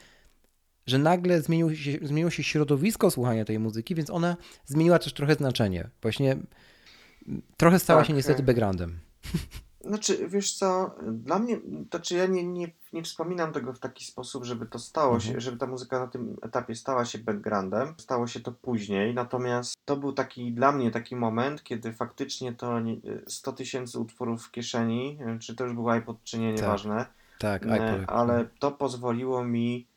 [0.88, 5.36] że nagle zmieniło się, zmieniło się środowisko słuchania tej muzyki, więc ona zmieniła też trochę
[5.36, 5.90] znaczenie.
[6.02, 9.00] Właśnie mm, trochę stała Tak, się niestety backgroundem.
[9.86, 11.58] Znaczy, wiesz co, dla mnie,
[11.90, 15.26] to czy ja nie, nie, nie wspominam tego w taki sposób, żeby to stało się,
[15.28, 15.42] Mhm.
[15.42, 17.94] żeby ta muzyka na tym etapie stała się backgroundem.
[17.98, 22.80] Stało się to później, natomiast to był taki dla mnie taki moment, kiedy faktycznie to
[22.80, 27.06] nie- 100 tysięcy utworów w kieszeni, czy to już był iPod, czy nie, Tak, nieważne,
[27.40, 28.10] Tak, e, iPod.
[28.16, 29.88] ale to pozwoliło mi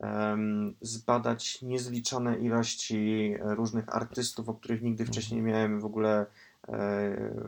[0.00, 6.26] em, zbadać niezliczone ilości różnych artystów, o których nigdy wcześniej nie miałem w ogóle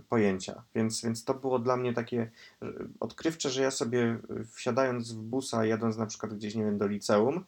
[0.08, 0.62] pojęcia.
[0.74, 2.30] Więc, więc to było dla mnie takie
[2.62, 2.66] e,
[3.00, 6.86] odkrywcze, że ja sobie e, wsiadając w busa, jadąc na przykład gdzieś, nie wiem, do
[6.86, 7.44] liceum,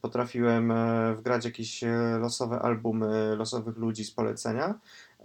[0.00, 4.74] potrafiłem e, wgrać jakieś e, losowe albumy losowych ludzi z polecenia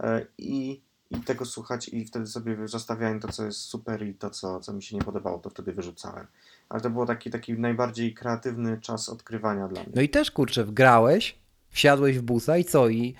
[0.00, 0.80] e, i,
[1.10, 4.72] i tego słuchać i wtedy sobie zostawiałem to, co jest super i to, co, co
[4.72, 6.26] mi się nie podobało, to wtedy wyrzucałem.
[6.68, 9.92] Ale to był taki, taki najbardziej kreatywny czas odkrywania dla mnie.
[9.94, 11.38] No i też kurczę, wgrałeś,
[11.70, 12.88] wsiadłeś w busa i co?
[12.88, 13.14] I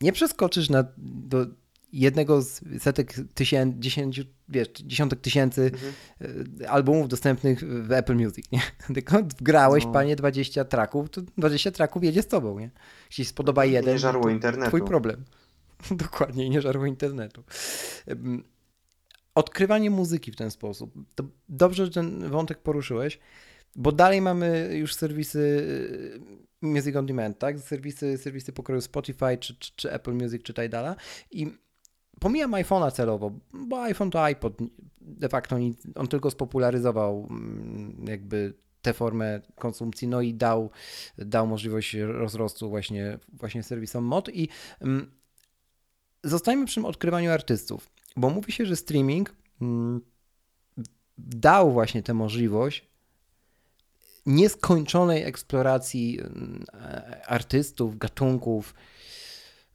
[0.00, 1.46] nie przeskoczysz na, do
[1.92, 5.94] jednego z setek tysięcy, dziesięciu, wiesz, dziesiątek tysięcy Mhm.
[6.62, 8.60] y, albumów dostępnych w Apple Music, nie?
[8.94, 9.92] Tylko wgrałeś, No.
[9.92, 12.70] panie, 20 traków, to 20 traków jedzie z tobą, nie?
[13.10, 14.68] Jeśli spodoba jeden, nie żarło internetu.
[14.68, 15.24] twój problem.
[15.90, 17.44] Dokładnie, nie żarło internetu.
[19.34, 20.94] Odkrywanie muzyki w ten sposób.
[21.14, 23.18] To dobrze, że ten wątek poruszyłeś,
[23.76, 26.20] bo dalej mamy już serwisy y,
[26.62, 27.58] Music on Demand, tak?
[27.60, 30.96] Serwisy, serwisy pokroju Spotify, czy, czy, czy Apple Music, czy Tidala
[31.30, 31.46] i
[32.20, 34.52] pomijam iPhone'a celowo, bo iPhone to iPod,
[35.00, 35.56] de facto
[35.94, 40.70] on, tylko spopularyzował mm, jakby tę formę konsumpcji, no i dał,
[41.18, 44.48] dał możliwość rozrostu właśnie, właśnie serwisom mod i
[44.80, 45.10] mm,
[46.24, 50.00] zostańmy przy tym odkrywaniu artystów, bo mówi się, że streaming mm,
[51.18, 52.88] dał właśnie tę możliwość
[54.26, 58.74] nieskończonej eksploracji mm, e, artystów, gatunków,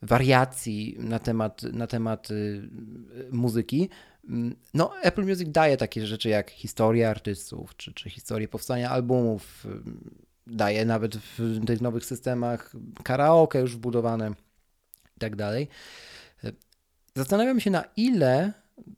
[0.04, 2.70] wariacji na temat, na temat y,
[3.32, 3.90] muzyki.
[4.30, 9.66] Mm, No, Apple Music daje takie rzeczy jak historia artystów, czy, czy historię powstania albumów,
[9.66, 12.74] ym, daje nawet w tych nowych systemach
[13.04, 14.32] karaoke już wbudowane
[15.18, 15.68] i tak dalej.
[17.16, 18.54] Zastanawiam się, na ile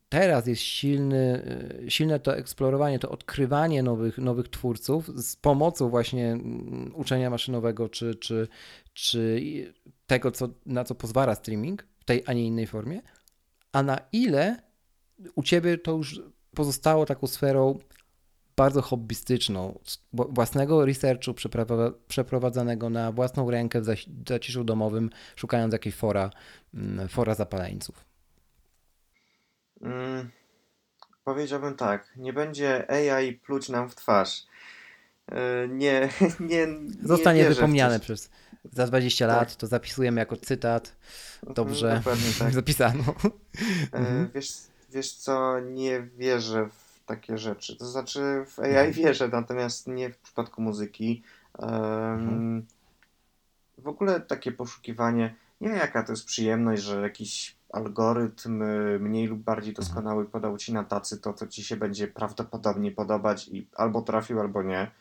[0.10, 1.44] teraz jest silny,
[1.86, 7.90] y, silne to eksplorowanie, to odkrywanie nowych, nowych twórców z pomocą właśnie mm, uczenia maszynowego,
[7.90, 8.48] czy, czy,
[8.96, 9.44] czy
[10.08, 13.02] tego, co, na co pozwala streaming w tej, a nie innej formie,
[13.72, 14.62] a na ile
[15.36, 16.22] u ciebie to już
[16.56, 17.80] pozostało taką sferą
[18.56, 19.80] bardzo hobbystyczną,
[20.14, 21.34] własnego researchu
[22.08, 23.86] przeprowadzanego na własną rękę w
[24.30, 26.30] zaciszu domowym, szukając jakiegoś fora,
[26.74, 28.06] mm, fora zapaleńców.
[29.82, 30.30] Mm,
[31.24, 34.46] powiedziałbym tak, nie będzie AI pluć nam w twarz.
[35.32, 38.30] E, Nie, nie, nie Zostanie wypomniane przez
[38.72, 39.38] za 20 Tak.
[39.38, 40.96] lat, to zapisujemy jako cytat.
[41.44, 42.54] Dobrze, Mhm, Dokładnie tak.
[42.62, 43.04] zapisano.
[43.94, 44.30] E, Mhm.
[44.36, 44.52] Wiesz,
[44.92, 47.76] wiesz co, nie wierzę w takie rzeczy.
[47.76, 48.92] To znaczy w AI Mhm.
[48.94, 51.24] wierzę, natomiast nie w przypadku muzyki.
[51.60, 52.66] Mhm.
[53.78, 59.28] W ogóle takie poszukiwanie, nie wiem jaka to jest przyjemność, że jakiś algorytm y, mniej
[59.28, 63.68] lub bardziej doskonały podał ci na tacy to, co ci się będzie prawdopodobnie podobać i
[63.76, 64.92] albo trafił, albo nie.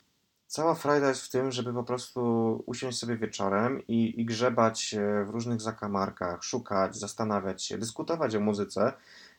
[0.46, 5.24] Cała frajda jest w tym, żeby po prostu usiąść sobie wieczorem i, i grzebać e,
[5.24, 8.92] w różnych zakamarkach, szukać, zastanawiać się, dyskutować o muzyce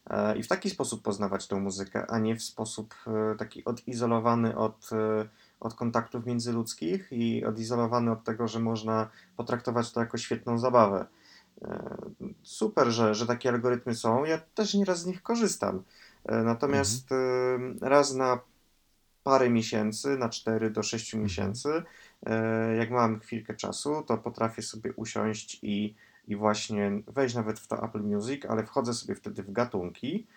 [0.09, 4.57] e, i w taki sposób poznawać tą muzykę, a nie w sposób e, taki odizolowany
[4.57, 5.27] od, e,
[5.59, 11.05] od kontaktów międzyludzkich i odizolowany od tego, że można potraktować to jako świetną zabawę.
[12.43, 14.23] Super, że, że takie algorytmy są.
[14.23, 15.83] Ja też nieraz z nich korzystam.
[16.25, 17.15] Natomiast e,
[17.81, 18.39] raz na
[19.25, 21.83] parę miesięcy, na 4 do 6 miesięcy,
[22.25, 25.95] e, jak mam chwilkę czasu, to potrafię sobie usiąść i,
[26.27, 30.27] i właśnie wejść nawet w to Apple Music, ale wchodzę sobie wtedy w gatunki,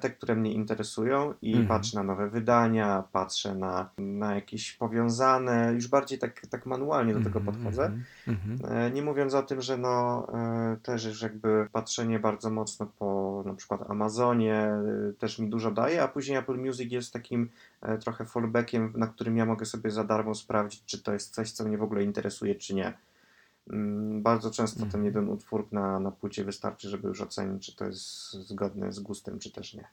[0.00, 1.68] te, które mnie interesują i Mhm.
[1.68, 7.20] patrzę na nowe wydania, patrzę na, na jakieś powiązane, już bardziej tak, tak manualnie do
[7.20, 7.82] tego Mhm, podchodzę.
[7.84, 8.76] mhm, mhm.
[8.86, 13.42] E, Nie mówiąc o tym, że no, e, też już jakby patrzenie bardzo mocno po
[13.46, 17.50] na przykład Amazonie e, też mi dużo daje, a później Apple Music jest takim
[17.82, 21.50] e, trochę fallbackiem, na którym ja mogę sobie za darmo sprawdzić, czy to jest coś,
[21.52, 22.92] co mnie w ogóle interesuje, czy nie.
[23.70, 25.04] Mm, Bardzo często ten Mhm.
[25.04, 29.38] jeden utwór na, na płycie wystarczy, żeby już ocenić, czy to jest zgodne z gustem,
[29.38, 29.84] czy też nie.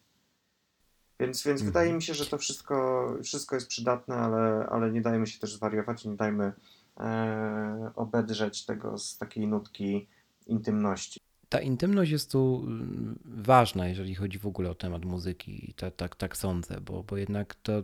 [1.20, 1.66] Więc, więc Mhm.
[1.66, 5.54] wydaje mi się, że to wszystko, wszystko jest przydatne, ale, ale nie dajmy się też
[5.54, 6.54] zwariować, nie dajmy
[7.00, 10.08] e, obedrzeć tego z takiej nutki
[10.48, 11.20] intymności.
[11.50, 16.16] Ta intymność jest tu mm, ważna, jeżeli chodzi w ogóle o temat muzyki tak, tak,
[16.16, 17.84] tak sądzę, bo, bo jednak to,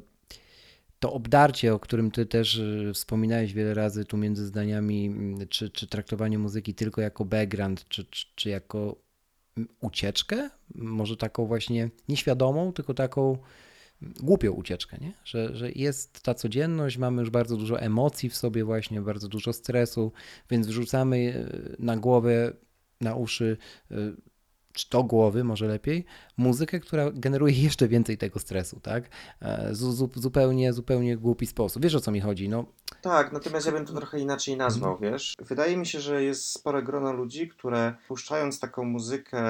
[1.06, 5.70] to obdarcie, o którym ty też y, wspominałeś wiele razy tu między zdaniami, mm, czy,
[5.70, 8.96] czy traktowanie muzyki tylko jako background, czy, czy, czy jako
[9.58, 13.38] mm, ucieczkę, może taką właśnie nieświadomą, tylko taką
[14.02, 15.14] mm, głupią ucieczkę, nie?
[15.26, 19.54] Że, że jest ta codzienność, mamy już bardzo dużo emocji w sobie właśnie, bardzo dużo
[19.54, 20.12] stresu,
[20.50, 22.54] więc wrzucamy y, na głowę
[23.02, 23.58] na uszy,
[23.92, 23.96] y,
[24.76, 26.06] czy do głowy może lepiej,
[26.38, 29.04] muzykę, która generuje jeszcze więcej tego stresu, tak?
[29.42, 31.84] E, zu- zu- zupełnie, zupełnie głupi sposób.
[31.84, 32.50] Wiesz o co mi chodzi?
[32.50, 32.66] No,
[33.02, 35.34] Tak, natomiast ja bym to trochę inaczej nazwał, wiesz.
[35.40, 39.42] Wydaje mi się, że jest spore grono ludzi, które puszczając taką muzykę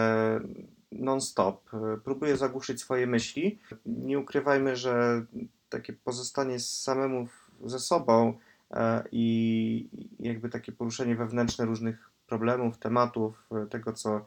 [0.91, 3.59] non-stop, y, próbuje zagłuszyć swoje myśli.
[3.85, 5.25] Nie ukrywajmy, że
[5.69, 7.27] takie pozostanie samemu
[7.65, 8.33] ze sobą
[8.71, 9.87] e, i
[10.19, 14.25] jakby takie poruszenie wewnętrzne różnych problemów, tematów, e, tego co,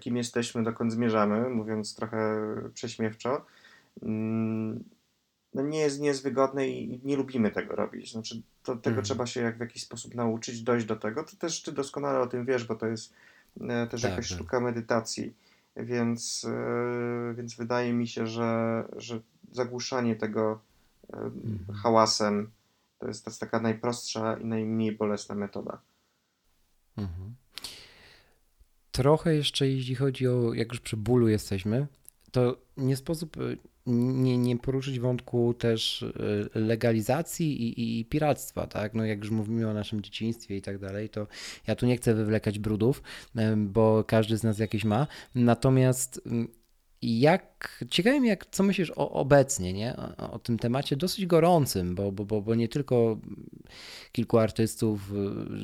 [0.00, 2.36] kim jesteśmy, dokąd zmierzamy, mówiąc trochę
[2.74, 3.46] prześmiewczo,
[4.02, 4.84] mm,
[5.54, 8.12] no nie jest, nie jest wygodne i nie lubimy tego robić.
[8.12, 9.04] Znaczy, to, tego Mhm.
[9.04, 11.24] trzeba się jak w jakiś sposób nauczyć, dojść do tego.
[11.24, 13.14] To też ty doskonale o tym wiesz, bo to jest
[13.60, 14.38] e, też Tak, jakaś tak.
[14.38, 15.34] sztuka medytacji.
[15.76, 19.20] Więc, e, więc wydaje mi się, że, że
[19.52, 20.60] zagłuszanie tego
[21.12, 21.78] e, Mhm.
[21.82, 22.50] hałasem
[22.98, 25.78] to jest, to jest taka najprostsza i najmniej bolesna metoda.
[26.96, 27.34] Mhm.
[28.98, 31.86] Trochę jeszcze, jeśli chodzi o, jak już przy bólu jesteśmy,
[32.32, 38.94] to nie sposób y, nie, nie poruszyć wątku też y, legalizacji i, i, piractwa, tak?
[38.94, 41.26] No jak już mówimy o naszym dzieciństwie i tak dalej, to
[41.66, 43.02] ja tu nie chcę wywlekać brudów,
[43.36, 45.06] em, bo każdy z nas jakieś ma.
[45.34, 46.48] Natomiast mm,
[47.02, 49.96] jak, ciekawi mnie, jak, co myślisz o, obecnie, nie?
[49.96, 53.18] O, o tym temacie dosyć gorącym, bo, bo, bo, bo nie tylko
[54.12, 55.12] kilku artystów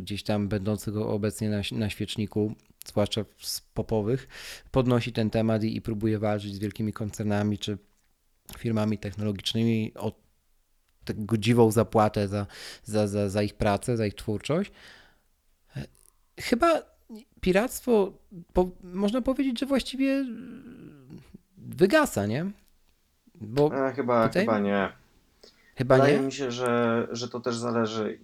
[0.01, 2.55] gdzieś tam będących obecnie na, na świeczniku,
[2.85, 4.29] zwłaszcza z popowych,
[4.71, 7.79] podnosi ten temat i, i próbuje walczyć z wielkimi koncernami czy
[8.59, 10.13] firmami technologicznymi o
[11.05, 12.47] taką godziwą zapłatę za,
[12.85, 14.73] za, za, za ich pracę, za ich twórczość.
[16.41, 16.83] Chyba
[17.41, 18.13] piractwo,
[18.53, 20.25] po, można powiedzieć, że właściwie
[21.59, 22.51] wygasa, nie?
[23.35, 24.43] Bo E, chyba, Tutaj?
[24.45, 24.93] chyba nie.
[25.77, 26.27] chyba Wydaje nie.
[26.27, 28.19] mi się, że, że to też zależy.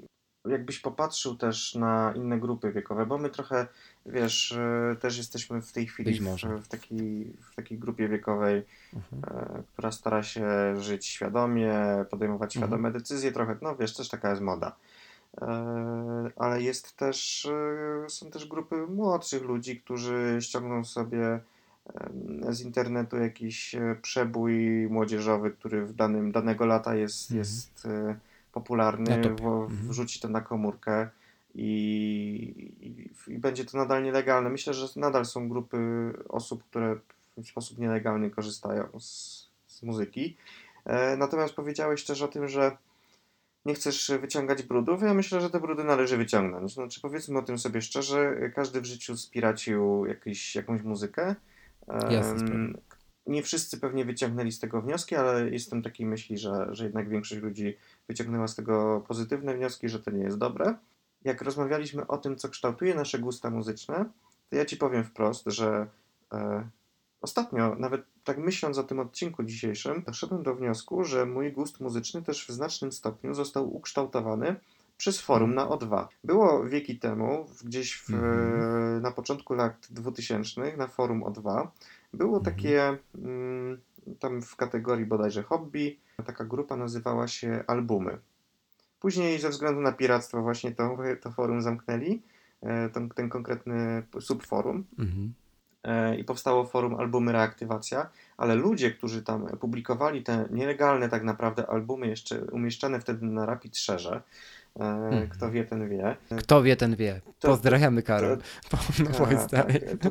[0.49, 3.66] Jakbyś popatrzył też na inne grupy wiekowe, bo my trochę,
[4.07, 6.24] wiesz, e, też jesteśmy w tej chwili w,
[6.62, 8.62] w, takiej, w takiej grupie wiekowej,
[8.95, 9.22] Mhm.
[9.59, 10.47] e, która stara się
[10.80, 11.74] żyć świadomie,
[12.11, 12.70] podejmować Mhm.
[12.70, 14.76] świadome decyzje trochę, no wiesz, też taka jest moda.
[15.41, 17.49] E, Ale jest też,
[18.09, 21.41] są też grupy młodszych ludzi, którzy ściągną sobie
[22.51, 27.38] z internetu jakiś przebój młodzieżowy, który w danym, danego lata jest, Mhm.
[27.38, 27.88] jest
[28.53, 29.11] popularny,
[29.64, 29.88] Mhm.
[29.88, 31.09] wrzuci to na komórkę
[31.55, 31.64] i,
[33.28, 34.51] i, i będzie to nadal nielegalne.
[34.51, 35.78] Myślę, że nadal są grupy
[36.28, 36.96] osób, które
[37.36, 40.36] w sposób nielegalny korzystają z, z muzyki.
[40.84, 42.76] E, Natomiast powiedziałeś też o tym, że
[43.64, 45.03] nie chcesz wyciągać brudów.
[45.03, 46.74] Ja myślę, że te brudy należy wyciągnąć.
[46.74, 51.34] Znaczy, powiedzmy o tym sobie szczerze, każdy w życiu spiracił jakiś, jakąś muzykę.
[52.11, 52.55] Jasna sprawa.
[53.27, 57.43] Nie wszyscy pewnie wyciągnęli z tego wnioski, ale jestem takiej myśli, że, że jednak większość
[57.43, 57.77] ludzi
[58.09, 60.75] wyciągnęła z tego pozytywne wnioski, że to nie jest dobre.
[61.25, 64.05] Jak rozmawialiśmy o tym, co kształtuje nasze gusta muzyczne,
[64.51, 65.87] to ja ci powiem wprost, że
[66.33, 66.68] e,
[67.21, 72.23] ostatnio, nawet tak myśląc o tym odcinku dzisiejszym, doszedłem do wniosku, że mój gust muzyczny
[72.23, 74.57] też w znacznym stopniu został ukształtowany
[74.97, 76.07] przez forum na O2.
[76.25, 79.03] Było wieki temu, gdzieś w, Mhm.
[79.03, 81.66] na początku lat 2000 na forum O2
[82.13, 83.81] było takie, mm,
[84.19, 88.19] tam w kategorii bodajże hobby, taka grupa nazywała się Albumy.
[89.01, 92.23] Później ze względu na piractwo właśnie to, to forum zamknęli,
[92.63, 95.35] e, ten, ten konkretny subforum Mhm.
[95.85, 101.67] e, i powstało forum Albumy Reaktywacja, ale ludzie, którzy tam publikowali te nielegalne tak naprawdę
[101.67, 104.23] albumy jeszcze umieszczane wtedy na Rapid Shareze, e,
[105.31, 106.16] kto wie, ten wie.
[106.39, 107.21] Kto wie, ten wie.
[107.39, 108.39] To- Pozdrawiamy, Karol.
[108.71, 108.77] Po,
[109.21, 109.73] no, Tak, tak.
[110.01, 110.11] To,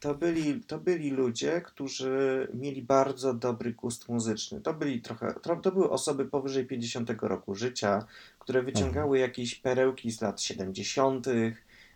[0.00, 4.60] to, byli, to byli ludzie, którzy mieli bardzo dobry gust muzyczny.
[4.60, 8.04] To byli trochę, to, to były osoby powyżej 50 roku życia,
[8.38, 11.26] które wyciągały jakieś perełki z lat 70.,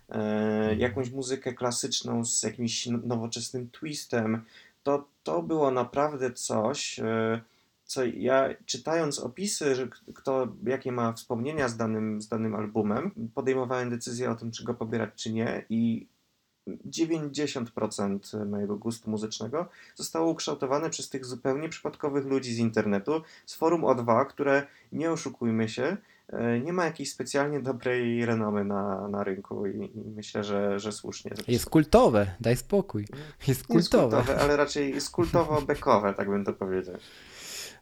[0.09, 4.41] e, jakąś muzykę klasyczną z jakimś no- nowoczesnym twistem.
[4.83, 7.41] To, to było naprawdę coś, e,
[7.85, 13.89] co ja czytając opisy, że kto jakie ma wspomnienia z danym, z danym albumem, podejmowałem
[13.89, 16.07] decyzję o tym, czy go pobierać, czy nie i
[16.67, 23.81] 90% mojego gustu muzycznego zostało ukształtowane przez tych zupełnie przypadkowych ludzi z internetu, z forum
[23.81, 25.97] O2, które, nie oszukujmy się,
[26.29, 30.91] e, nie ma jakiejś specjalnie dobrej renomy na, na rynku i, i myślę, że, że
[30.91, 31.31] słusznie.
[31.47, 33.01] Jest kultowe, daj spokój.
[33.47, 34.17] Jest Nie jest kultowe.
[34.17, 36.95] kultowe, ale raczej jest kultowo-bekowe, tak bym to powiedział.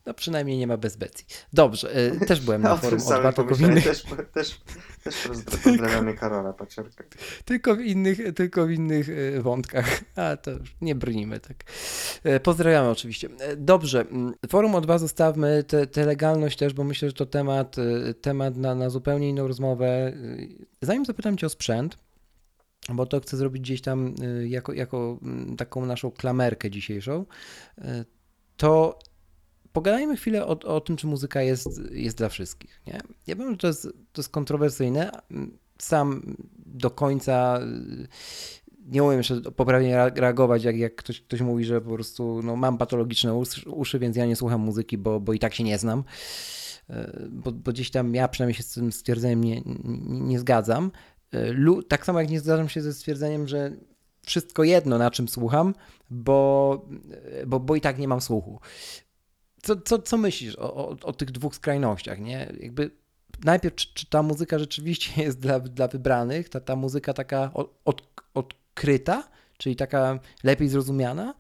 [0.06, 1.26] No przynajmniej nie ma bez Becji.
[1.54, 3.72] Dobrze, y, też byłem na o forum tym samym O2, tylko w pomyślałem.
[3.72, 4.62] innych, Też, też,
[5.04, 7.04] też pozdra- pozdrawiamy Karola Paciorka.
[7.46, 10.02] tylko w innych, tylko w innych y, wątkach.
[10.16, 11.64] A to już nie brnijmy tak.
[12.24, 13.30] E, Pozdrawiamy oczywiście.
[13.40, 14.06] E, Dobrze,
[14.50, 18.76] forum O2 zostawmy, tę tę legalność też, bo myślę, że to temat, y, temat na,
[18.76, 20.14] na zupełnie inną rozmowę.
[20.82, 21.98] Zanim zapytam Cię o sprzęt,
[22.90, 24.16] bo to chcę zrobić gdzieś tam
[24.48, 25.20] jako, jako
[25.58, 27.26] taką naszą klamerkę dzisiejszą,
[28.58, 29.00] to
[29.74, 32.82] pogadajmy chwilę o, o tym, czy muzyka jest, jest dla wszystkich.
[32.88, 33.00] Nie?
[33.28, 35.12] Ja wiem, że to jest, to jest kontrowersyjne.
[35.78, 38.08] Sam do końca y,
[38.86, 42.56] nie umiem jeszcze poprawnie rea- reagować, jak, jak ktoś, ktoś mówi, że po prostu no,
[42.56, 45.78] mam patologiczne uszy, uszy, więc ja nie słucham muzyki, bo, bo i tak się nie
[45.78, 46.04] znam.
[46.90, 46.94] Y,
[47.30, 50.92] Bo, bo gdzieś tam ja przynajmniej się z tym stwierdzeniem nie, nie, nie zgadzam.
[51.36, 53.72] Y, Lu, tak samo jak nie zgadzam się ze stwierdzeniem, że
[54.26, 55.74] wszystko jedno, na czym słucham,
[56.10, 56.86] bo,
[57.48, 58.60] bo, bo i tak nie mam słuchu.
[59.64, 62.54] Co, co, co myślisz o, o, o tych dwóch skrajnościach, nie?
[62.60, 62.92] Jakby
[63.44, 67.82] najpierw, czy, czy ta muzyka rzeczywiście jest dla, dla wybranych, ta, ta muzyka taka od,
[67.86, 68.02] od,
[68.34, 71.34] odkryta, czyli taka lepiej zrozumiana,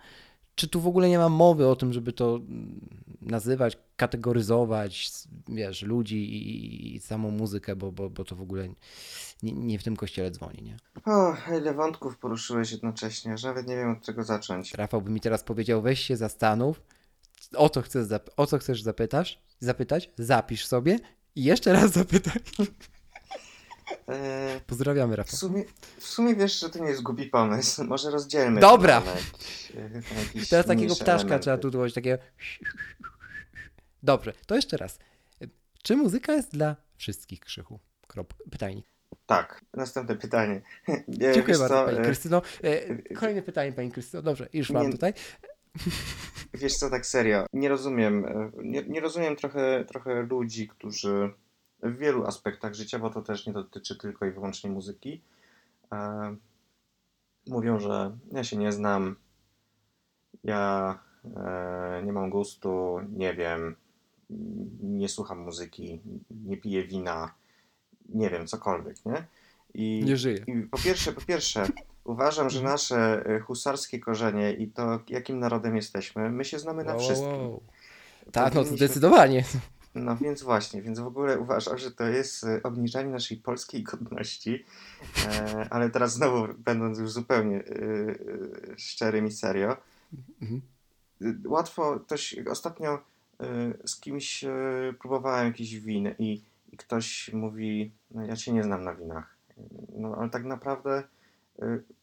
[0.55, 2.89] czy tu w ogóle nie ma mowy o tym, żeby to mm,
[3.21, 5.11] nazywać, kategoryzować,
[5.47, 8.67] wiesz, ludzi i, i samą muzykę, bo, bo, bo to w ogóle
[9.43, 10.77] nie, nie w tym kościele dzwoni, nie?
[11.05, 14.73] O, ile wątków poruszyłeś jednocześnie, że nawet nie wiem od czego zacząć.
[14.73, 16.81] Rafał by mi teraz powiedział, weź się zastanów,
[17.55, 20.99] o co chcesz, zap- o co chcesz zapytasz, zapytać, zapisz sobie
[21.35, 22.39] i jeszcze raz zapytaj.
[24.09, 25.35] E, Pozdrawiamy, w, Rafał.
[25.39, 25.63] sumie,
[25.99, 27.83] w sumie wiesz, że to nie jest głupi pomysł.
[27.83, 29.01] Może rozdzielmy Dobra.
[29.01, 29.11] to na
[29.81, 31.43] e, na Teraz takiego ptaszka elementy.
[31.43, 32.23] trzeba tu dać, takiego...
[34.03, 34.99] Dobrze, to jeszcze raz.
[35.83, 37.79] Czy muzyka jest dla wszystkich, Krzychu?
[38.07, 38.33] Krop.
[38.51, 38.85] Pytajnik.
[39.25, 40.61] Tak, następne pytanie.
[40.89, 42.41] E, Dziękuję bardzo, co, Pani e, Krystyno.
[43.15, 44.23] Kolejne pytanie, Pani Krystyno.
[44.23, 45.13] Dobrze, już mam Nie- tutaj.
[46.53, 51.33] Wiesz co, tak serio, nie rozumiem, e, nie, nie rozumiem trochę, trochę ludzi, którzy
[51.83, 55.21] w wielu aspektach życia, bo to też nie dotyczy tylko i wyłącznie muzyki,
[55.91, 56.35] e,
[57.47, 59.15] mówią, że ja się nie znam,
[60.43, 60.99] ja
[61.35, 63.75] e, nie mam gustu, nie wiem,
[64.81, 65.99] nie słucham muzyki,
[66.45, 67.33] nie piję wina,
[68.09, 69.25] nie wiem, cokolwiek, nie?
[69.73, 70.45] I, Nie żyję.
[70.47, 71.67] i po pierwsze, po pierwsze,
[72.03, 76.91] uważam, że nasze e, husarskie korzenie i to, jakim narodem jesteśmy, my się znamy na
[76.91, 77.29] Wow, wszystkim.
[77.31, 77.61] wow.
[78.31, 79.43] Tak, no to Powinniśmy- zdecydowanie.
[79.95, 84.65] No więc właśnie, więc w ogóle uważam, że to jest e, obniżanie naszej polskiej godności,
[85.27, 89.77] e, ale teraz znowu będąc już zupełnie e, e, szczerym i serio,
[90.41, 90.61] Mhm.
[91.21, 94.49] y, łatwo ktoś ostatnio y, z kimś y,
[94.99, 96.41] próbowałem jakieś winy i,
[96.71, 99.35] i ktoś mówi, no ja cię nie znam na winach.
[99.97, 101.03] No ale tak naprawdę y,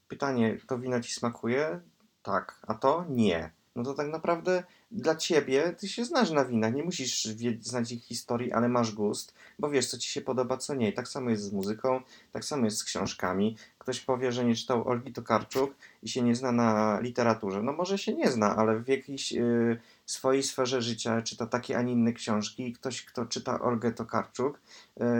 [0.08, 1.80] pytanie, to wino ci smakuje?
[2.22, 3.50] Tak, a to nie.
[3.76, 7.24] No to tak naprawdę dla ciebie ty się znasz na winach, nie musisz
[7.60, 10.90] znać ich historii, ale masz gust, bo wiesz, co ci się podoba, co nie.
[10.90, 12.00] I tak samo jest z muzyką,
[12.32, 13.56] tak samo jest z książkami.
[13.78, 17.62] Ktoś powie, że nie czytał Olgi Tokarczuk i się nie zna na literaturze.
[17.62, 21.82] No może się nie zna, ale w jakiejś y, swojej sferze życia czyta takie, a
[21.82, 24.60] nie inne książki i ktoś, kto czyta Olgę Tokarczuk,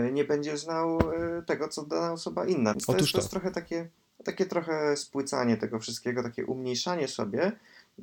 [0.09, 2.73] y, nie będzie znał y, tego, co dana osoba inna.
[2.73, 3.23] Więc to, Otóż jest, to to.
[3.23, 3.89] jest trochę takie,
[4.25, 7.53] takie trochę spłycanie tego wszystkiego, takie umniejszanie sobie,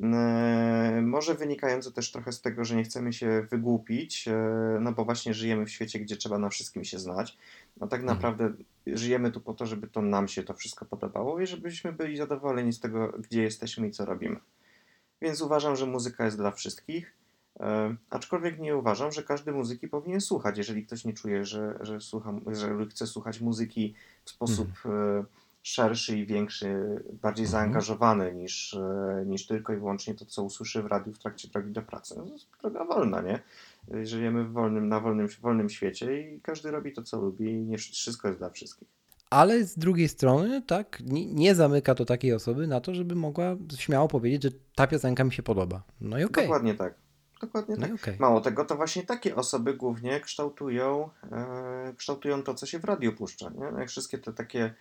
[0.03, 5.05] E, Może wynikające też trochę z tego, że nie chcemy się wygłupić, e, no bo
[5.05, 7.37] właśnie żyjemy w świecie, gdzie trzeba na wszystkim się znać.
[7.77, 8.53] No tak naprawdę
[8.87, 12.73] żyjemy tu po to, żeby to nam się to wszystko podobało i żebyśmy byli zadowoleni
[12.73, 14.39] z tego, gdzie jesteśmy i co robimy.
[15.21, 17.13] Więc uważam, że muzyka jest dla wszystkich.
[17.59, 20.57] E, aczkolwiek nie uważam, że każdy muzyki powinien słuchać.
[20.57, 23.93] Jeżeli ktoś nie czuje, że, że, słucha, że chce słuchać muzyki
[24.25, 25.23] w sposób e,
[25.67, 26.75] szerszy i większy,
[27.21, 27.51] bardziej Mhm.
[27.61, 31.71] zaangażowany niż, e, niż tylko i wyłącznie to, co usłyszy w radiu w trakcie drogi
[31.71, 32.15] do pracy.
[32.17, 33.39] No, to jest droga wolna, nie?
[34.05, 37.77] Żyjemy w wolnym, na wolnym, wolnym świecie i każdy robi to, co lubi i nie
[37.77, 38.87] wszystko jest dla wszystkich.
[39.29, 40.99] Ale z drugiej strony, tak,
[41.33, 45.33] nie, zamyka to takiej osoby na to, żeby mogła śmiało powiedzieć, że ta piosenka mi
[45.33, 45.83] się podoba.
[46.01, 46.43] No i okej.
[46.43, 46.93] Dokładnie tak.
[47.41, 47.95] Dokładnie No tak.
[47.95, 48.15] okej.
[48.19, 53.13] Mało tego, to właśnie takie osoby głównie kształtują, e, kształtują to, co się w radiu
[53.13, 53.49] puszcza.
[53.49, 53.71] Nie?
[53.71, 54.73] No Jak wszystkie te takie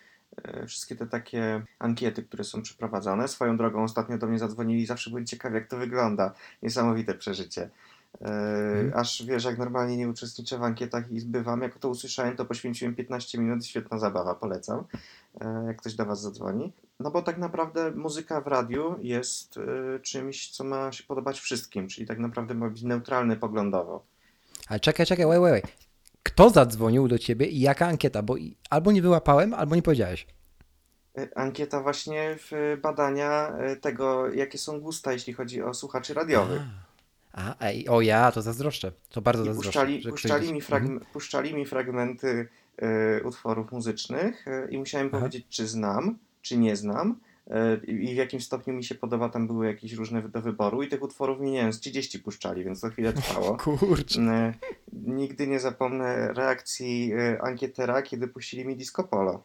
[0.67, 3.27] wszystkie te takie ankiety, które są przeprowadzane.
[3.27, 6.33] Swoją drogą ostatnio do mnie zadzwonili, zawsze byli ciekawi, jak to wygląda.
[6.63, 7.69] Niesamowite przeżycie.
[8.21, 12.45] E, Aż wiesz, jak normalnie nie uczestniczę w ankietach i zbywam, jak to usłyszałem, to
[12.45, 14.83] poświęciłem 15 minut, świetna zabawa, polecam,
[15.41, 16.73] e, jak ktoś do Was zadzwoni.
[16.99, 21.87] No bo tak naprawdę muzyka w radiu jest e, czymś, co ma się podobać wszystkim,
[21.87, 24.03] czyli tak naprawdę ma być neutralny poglądowo.
[24.67, 25.76] Ale czekaj, czekaj, wait, wait, wait.
[26.27, 28.21] Kto zadzwonił do ciebie i jaka ankieta?
[28.21, 28.35] Bo
[28.69, 30.27] albo nie wyłapałem, albo nie powiedziałeś.
[31.17, 36.61] E, Ankieta właśnie w badania e, tego, jakie są gusta, jeśli chodzi o słuchaczy radiowych.
[37.33, 38.91] A, ej, o ja, to zazdroszczę.
[39.09, 39.69] To bardzo I zazdroszczę.
[39.79, 40.99] puszczali, puszczali, mi Mhm.
[41.13, 42.47] puszczali mi fragmenty
[42.77, 45.17] e, utworów muzycznych e, i musiałem Aha.
[45.19, 47.26] powiedzieć, czy znam, czy nie znam e,
[47.87, 49.29] i i w jakim stopniu mi się podoba.
[49.29, 52.63] Tam były jakieś różne do wyboru i tych utworów mi, nie wiem, z 30 puszczali,
[52.63, 53.57] więc to chwilę trwało.
[53.63, 54.21] Kurczę.
[54.21, 54.53] E,
[54.93, 59.43] Nigdy nie zapomnę reakcji e, ankietera, kiedy puścili mi disco polo.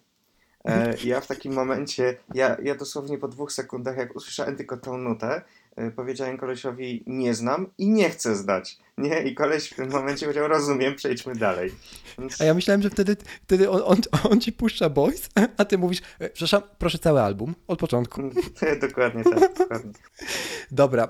[0.65, 4.99] E, Ja w takim momencie, ja, ja dosłownie po dwóch sekundach, jak usłyszałem tylko tą
[4.99, 5.43] nutę, e,
[5.97, 8.79] powiedziałem kolesiowi nie znam i nie chcę zdać.
[8.99, 9.23] Nie?
[9.23, 11.73] I koleś w tym momencie powiedział rozumiem, przejdźmy dalej.
[12.19, 13.99] Więc, A ja myślałem, że wtedy, wtedy on, on,
[14.31, 18.23] on ci puszcza boys, a ty mówisz, e, przepraszam, proszę cały album, od początku.
[18.89, 19.93] dokładnie tak, dokładnie.
[20.71, 21.09] Dobra,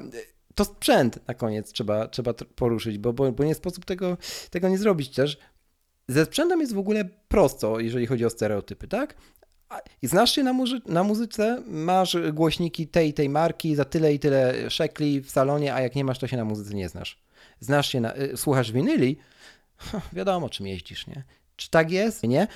[0.55, 4.17] to sprzęt na koniec trzeba, trzeba tr- poruszyć, bo, bo, bo nie sposób tego,
[4.51, 5.39] tego nie zrobić też.
[6.09, 9.15] Ze sprzętem jest w ogóle prosto, jeżeli chodzi o stereotypy, tak?
[10.03, 14.15] I znasz się na, muzy- na muzyce, masz głośniki tej i tej marki za tyle
[14.15, 17.19] i tyle szekli w salonie, a jak nie masz, to się na muzyce nie znasz.
[17.61, 19.17] Znasz się na, y, słuchasz winyli,
[20.13, 21.25] wiadomo czym jeździsz, nie?
[21.57, 22.23] Czy tak jest?
[22.23, 22.47] Nie,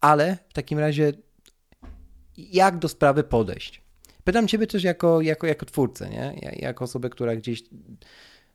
[0.00, 1.12] ale w takim razie
[2.36, 3.82] jak do sprawy podejść?
[4.24, 6.38] Pytam Ciebie też jako, jako, jako twórcę, nie?
[6.42, 7.62] Ja- Jako osobę, która gdzieś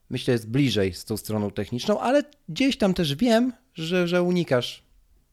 [0.09, 4.84] myślę jest bliżej z tą stroną techniczną, ale gdzieś tam też wiem, że, że unikasz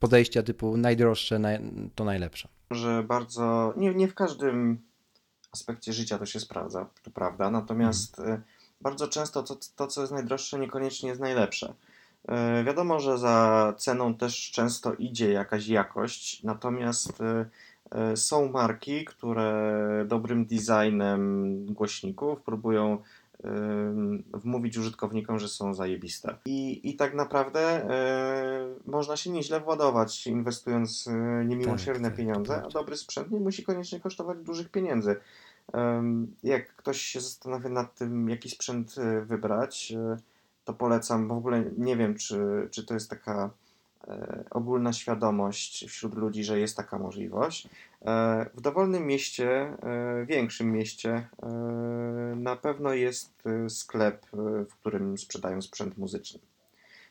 [0.02, 1.58] podejścia typu najdroższe, naj,
[1.94, 2.48] to najlepsze.
[2.70, 4.78] że bardzo, nie, nie w każdym
[5.52, 8.40] aspekcie życia to się sprawdza, to prawda, natomiast e,
[8.80, 11.74] bardzo często to, to, co jest najdroższe, niekoniecznie jest najlepsze.
[12.28, 20.04] E, Wiadomo, że za ceną też często idzie jakaś jakość, natomiast e, są marki, które
[20.08, 22.98] dobrym designem głośników próbują
[24.32, 26.36] wmówić użytkownikom, że są zajebiste.
[26.44, 27.88] I, i tak naprawdę
[28.86, 33.40] można się nieźle władować, inwestując e, niemiłosierne Tak, tak, pieniądze, to a dobry sprzęt nie
[33.40, 35.16] musi koniecznie kosztować dużych pieniędzy.
[36.42, 40.16] Jak ktoś się zastanawia nad tym, jaki sprzęt e, wybrać, e,
[40.64, 43.50] to polecam, w ogóle nie wiem, czy, czy to jest taka
[44.50, 47.68] ogólna świadomość wśród ludzi, że jest taka możliwość.
[48.06, 51.48] E, W dowolnym mieście, e, większym mieście, e,
[52.36, 54.26] na pewno jest sklep,
[54.70, 56.40] w którym sprzedają sprzęt muzyczny.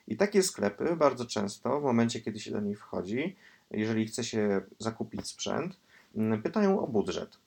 [0.08, 3.36] I takie sklepy bardzo często, w momencie kiedy się do nich wchodzi,
[3.72, 5.78] jeżeli chce się zakupić sprzęt,
[6.16, 7.38] m, pytają o budżet.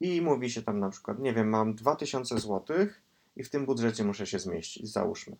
[0.00, 2.76] I mówi się tam na przykład, nie wiem, mam 2000 zł
[3.36, 5.36] i w tym budżecie muszę się zmieścić, załóżmy.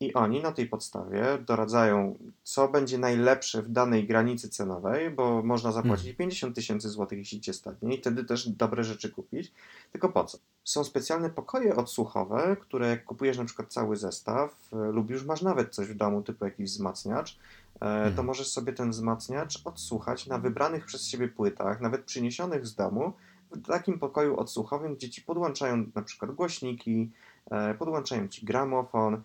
[0.00, 5.72] I oni na tej podstawie doradzają, co będzie najlepsze w danej granicy cenowej, bo można
[5.72, 9.52] zapłacić 50 tysięcy złotych, jeśli cię stanie, i wtedy też dobre rzeczy kupić.
[9.92, 10.38] Tylko po co?
[10.64, 15.42] Są specjalne pokoje odsłuchowe, które jak kupujesz na przykład cały zestaw, e, lub już masz
[15.42, 17.38] nawet coś w domu, typu jakiś wzmacniacz,
[17.74, 18.26] e, to Mhm.
[18.26, 23.12] możesz sobie ten wzmacniacz odsłuchać na wybranych przez siebie płytach, nawet przyniesionych z domu,
[23.50, 27.10] w takim pokoju odsłuchowym, gdzie ci podłączają na przykład głośniki,
[27.50, 29.22] e, podłączają ci gramofon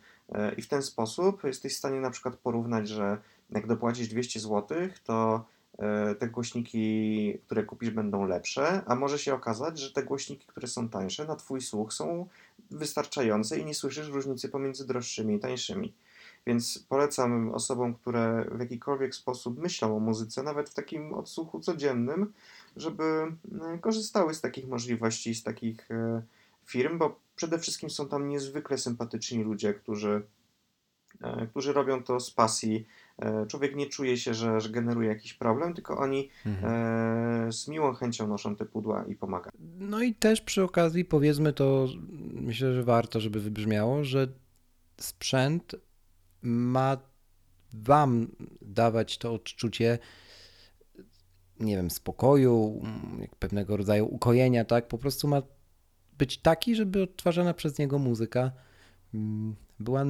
[0.58, 3.18] i w ten sposób jesteś w stanie na przykład porównać, że
[3.52, 5.46] jak dopłacisz 200 zł, to
[5.80, 10.68] e, te głośniki, które kupisz, będą lepsze, a może się okazać, że te głośniki, które
[10.68, 12.28] są tańsze, na twój słuch są
[12.72, 15.94] wystarczające i nie słyszysz różnicy pomiędzy droższymi i tańszymi.
[16.48, 22.34] Więc polecam osobom, które w jakikolwiek sposób myślą o muzyce, nawet w takim odsłuchu codziennym,
[22.78, 26.22] żeby e, korzystały z takich możliwości, z takich e,
[26.66, 30.22] firm, bo przede wszystkim są tam niezwykle sympatyczni ludzie, którzy,
[31.22, 32.86] e, którzy robią to z pasji.
[33.20, 36.74] E, Człowiek nie czuje się, że, że generuje jakiś problem, tylko oni Mhm.
[37.48, 39.52] e, z miłą chęcią noszą te pudła i pomagają.
[39.80, 41.88] No i też przy okazji powiedzmy to,
[42.34, 44.28] myślę, że warto, żeby wybrzmiało, że
[44.98, 45.76] sprzęt
[46.42, 46.98] ma
[47.74, 48.28] wam
[48.62, 50.00] dawać to odczucie,
[51.60, 54.88] nie wiem, spokoju, mm, pewnego rodzaju ukojenia, tak?
[54.88, 55.42] Po prostu ma
[56.18, 58.52] być taki, żeby odtwarzana przez niego muzyka
[59.14, 60.04] mm, była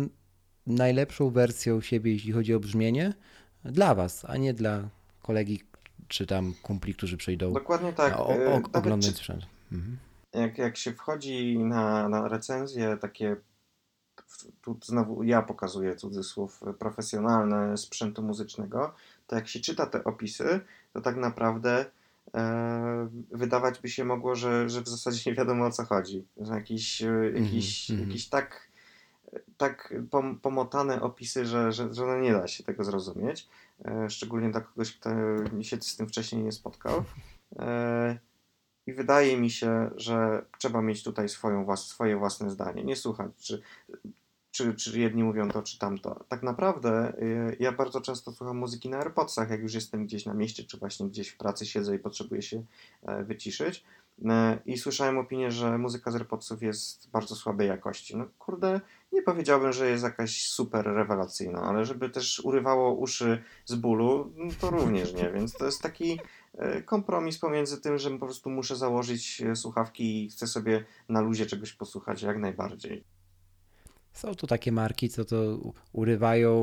[0.67, 3.13] najlepszą wersją siebie, jeśli chodzi o brzmienie,
[3.65, 4.89] dla was, a nie dla
[5.21, 5.63] kolegi
[6.07, 8.19] czy tam kumpli, którzy przyjdą Dokładnie tak.
[8.19, 9.45] o, o, nawet oglądać sprzęt.
[9.71, 9.97] Mhm.
[10.33, 13.35] jak, jak się wchodzi na, na recenzje takie,
[14.61, 18.93] tu znowu ja pokazuję cudzysłów, profesjonalne sprzętu muzycznego,
[19.27, 20.59] to jak się czyta te opisy,
[20.93, 21.85] to tak naprawdę
[23.31, 26.25] wydawać by się mogło, że, że w zasadzie nie wiadomo o co chodzi.
[26.37, 28.09] Że jakiś, e, jakiś, mhm.
[28.09, 28.69] jakiś tak,
[29.57, 33.47] tak pom, pomotane opisy, że, że, że no nie da się tego zrozumieć.
[33.85, 35.09] E, szczególnie dla kogoś, kto
[35.61, 37.03] się z tym wcześniej nie spotkał.
[37.59, 38.19] E,
[38.87, 42.83] i wydaje mi się, że trzeba mieć tutaj swoją, włas- swoje własne zdanie.
[42.83, 43.61] Nie słuchać, czy,
[44.61, 46.25] czy, czy jedni mówią to, czy tamto.
[46.29, 50.33] Tak naprawdę y, ja bardzo często słucham muzyki na AirPodsach, jak już jestem gdzieś na
[50.33, 52.63] mieście, czy właśnie gdzieś w pracy siedzę i potrzebuję się
[53.03, 53.83] e, wyciszyć.
[54.25, 58.17] E, I słyszałem opinię, że muzyka z AirPodsów jest bardzo słabej jakości.
[58.17, 58.81] No kurde,
[59.11, 64.51] nie powiedziałbym, że jest jakaś super rewelacyjna, ale żeby też urywało uszy z bólu, no
[64.61, 65.31] to również nie.
[65.31, 66.19] Więc to jest taki
[66.57, 71.45] e, kompromis pomiędzy tym, że po prostu muszę założyć słuchawki i chcę sobie na luzie
[71.45, 73.20] czegoś posłuchać jak najbardziej.
[74.13, 75.35] Są tu takie marki, co to
[75.93, 76.53] urywają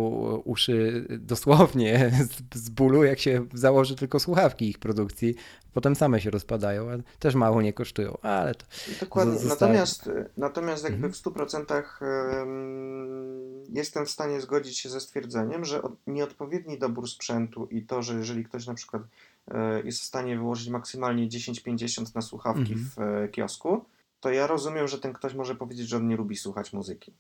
[0.45, 2.11] uszy dosłownie
[2.55, 5.35] z, z bólu, jak się założy tylko słuchawki ich produkcji.
[5.73, 8.65] Potem same się rozpadają, a też mało nie kosztują, ale to
[9.01, 9.39] Dokładnie.
[9.39, 11.13] Z- zosta- Natomiast, e, natomiast jakby Mhm.
[11.13, 17.67] w 100% em, jestem w stanie zgodzić się ze stwierdzeniem, że od- nieodpowiedni dobór sprzętu
[17.71, 19.03] i to, że jeżeli ktoś na przykład
[19.51, 22.91] e, jest w stanie wyłożyć maksymalnie 10-50 na słuchawki Mhm.
[22.97, 23.85] w e, kiosku,
[24.21, 27.13] to ja rozumiem, że ten ktoś może powiedzieć, że on nie lubi słuchać muzyki.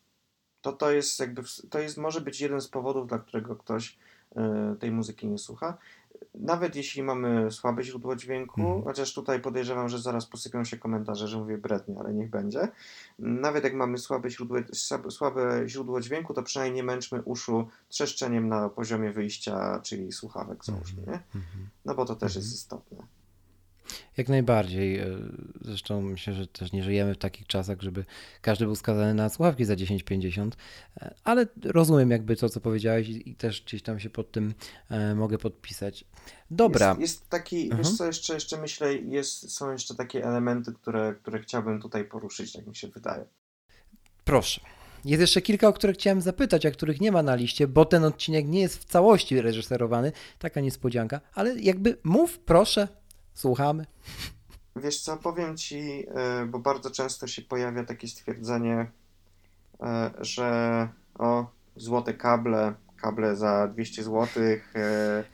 [0.63, 3.99] To, to jest jakby, to jest, może być jeden z powodów, dla którego ktoś
[4.37, 5.77] e, tej muzyki nie słucha.
[6.35, 8.83] Nawet jeśli mamy słabe źródło dźwięku, Mhm.
[8.83, 12.69] chociaż tutaj podejrzewam, że zaraz posypią się komentarze, że mówię brednie, ale niech będzie.
[13.19, 14.59] Nawet jak mamy słabe źródło,
[15.11, 21.01] słabe- źródło dźwięku, to przynajmniej nie męczmy uszu trzeszczeniem na poziomie wyjścia, czyli słuchawek załóżmy,
[21.07, 21.13] nie?
[21.35, 21.69] Mhm.
[21.85, 22.43] No bo to też Mhm.
[22.45, 22.99] jest istotne.
[24.16, 24.99] Jak najbardziej.
[24.99, 25.07] e,
[25.61, 28.05] Zresztą myślę, że też nie żyjemy w takich czasach, żeby
[28.41, 30.51] każdy był skazany na słuchawki za 10-50,
[31.01, 34.55] e, ale rozumiem jakby to, co powiedziałeś i też gdzieś tam się pod tym
[34.91, 36.05] e, mogę podpisać.
[36.51, 37.82] Dobra, Jest, jest taki, Mhm.
[37.82, 42.53] wiesz co, jeszcze, jeszcze myślę, jest, są jeszcze takie elementy, które, które chciałbym tutaj poruszyć,
[42.53, 43.24] tak mi się wydaje.
[44.24, 44.61] Proszę.
[45.05, 48.05] Jest jeszcze kilka, o których chciałem zapytać, a których nie ma na liście, bo ten
[48.05, 50.12] odcinek nie jest w całości reżyserowany.
[50.39, 52.89] Taka niespodzianka, ale jakby mów, proszę,
[53.39, 53.86] słuchamy.
[54.76, 58.86] Wiesz co, powiem ci, e, bo bardzo często się pojawia takie stwierdzenie,
[59.80, 64.26] e, że o, złote kable, kable za 200 zł.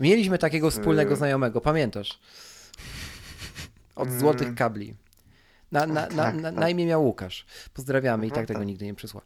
[0.00, 2.20] Mieliśmy takiego wspólnego znajomego, pamiętasz?
[3.96, 4.20] Od Mm.
[4.20, 4.94] złotych kabli.
[5.74, 6.54] Na, na, na, Tak, na, tak.
[6.54, 7.46] na imię miał Łukasz.
[7.74, 8.66] Pozdrawiamy i tak tego tak.
[8.66, 9.20] nigdy nie przysła.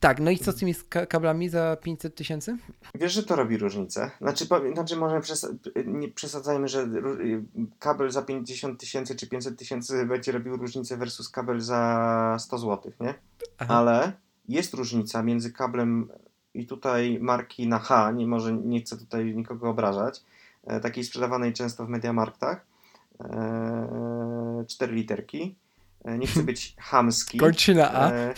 [0.00, 0.74] Tak, no i co z tymi
[1.08, 2.56] kablami za 500 tysięcy?
[2.94, 4.10] Wiesz, że to robi różnicę.
[4.20, 5.54] Znaczy, znaczy może przes-
[5.86, 7.44] nie przesadzajmy, że ró-
[7.78, 12.92] kabel za 50 tysięcy czy 500 tysięcy będzie robił różnicę versus kabel za 100 zł,
[13.00, 13.14] nie?
[13.58, 13.74] Aha.
[13.74, 14.12] Ale
[14.48, 16.08] jest różnica między kablem
[16.54, 20.22] i tutaj marki na H, nie może nie chcę tutaj nikogo obrażać,
[20.64, 22.66] e, takiej sprzedawanej często w Mediamarktach,
[23.20, 25.54] e, 4 literki.
[26.04, 27.38] E, nie chcę być chamski.
[27.38, 28.10] Kończy na A.
[28.12, 28.34] E,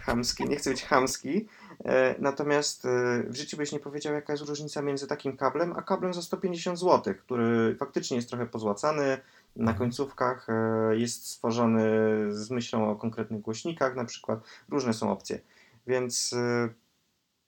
[0.00, 1.46] chamski, nie chcę być chamski,
[1.84, 5.82] E, Natomiast e, w życiu byś nie powiedział, jaka jest różnica między takim kablem, a
[5.82, 9.18] kablem za 150 zł, który faktycznie jest trochę pozłacany,
[9.56, 10.46] na końcówkach
[10.90, 11.88] jest stworzony
[12.30, 15.40] z myślą o konkretnych głośnikach, na przykład różne są opcje.
[15.86, 16.34] Więc,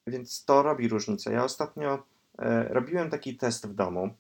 [0.07, 1.33] więc to robi różnicę.
[1.33, 2.03] Ja ostatnio
[2.69, 4.11] robiłem taki test w domu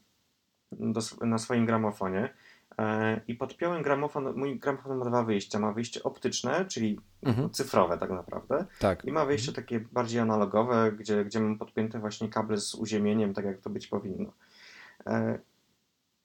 [0.72, 2.34] do, na swoim gramofonie
[3.28, 4.36] i podpiąłem gramofon.
[4.36, 5.59] Mój gramofon ma dwa wyjścia.
[5.59, 7.51] Ma wyjście optyczne, czyli Mhm.
[7.51, 8.66] cyfrowe tak naprawdę.
[8.78, 9.05] Tak.
[9.05, 13.44] I ma wyjście takie bardziej analogowe, gdzie, gdzie mam podpięte właśnie kable z uziemieniem, tak
[13.44, 14.32] jak to być powinno.
[15.06, 15.38] E,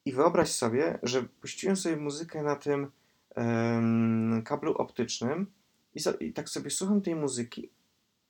[0.04, 2.90] I wyobraź sobie, że puściłem sobie muzykę na tym
[3.34, 5.46] em, kablu optycznym
[5.94, 7.70] i, so, i tak sobie słucham tej muzyki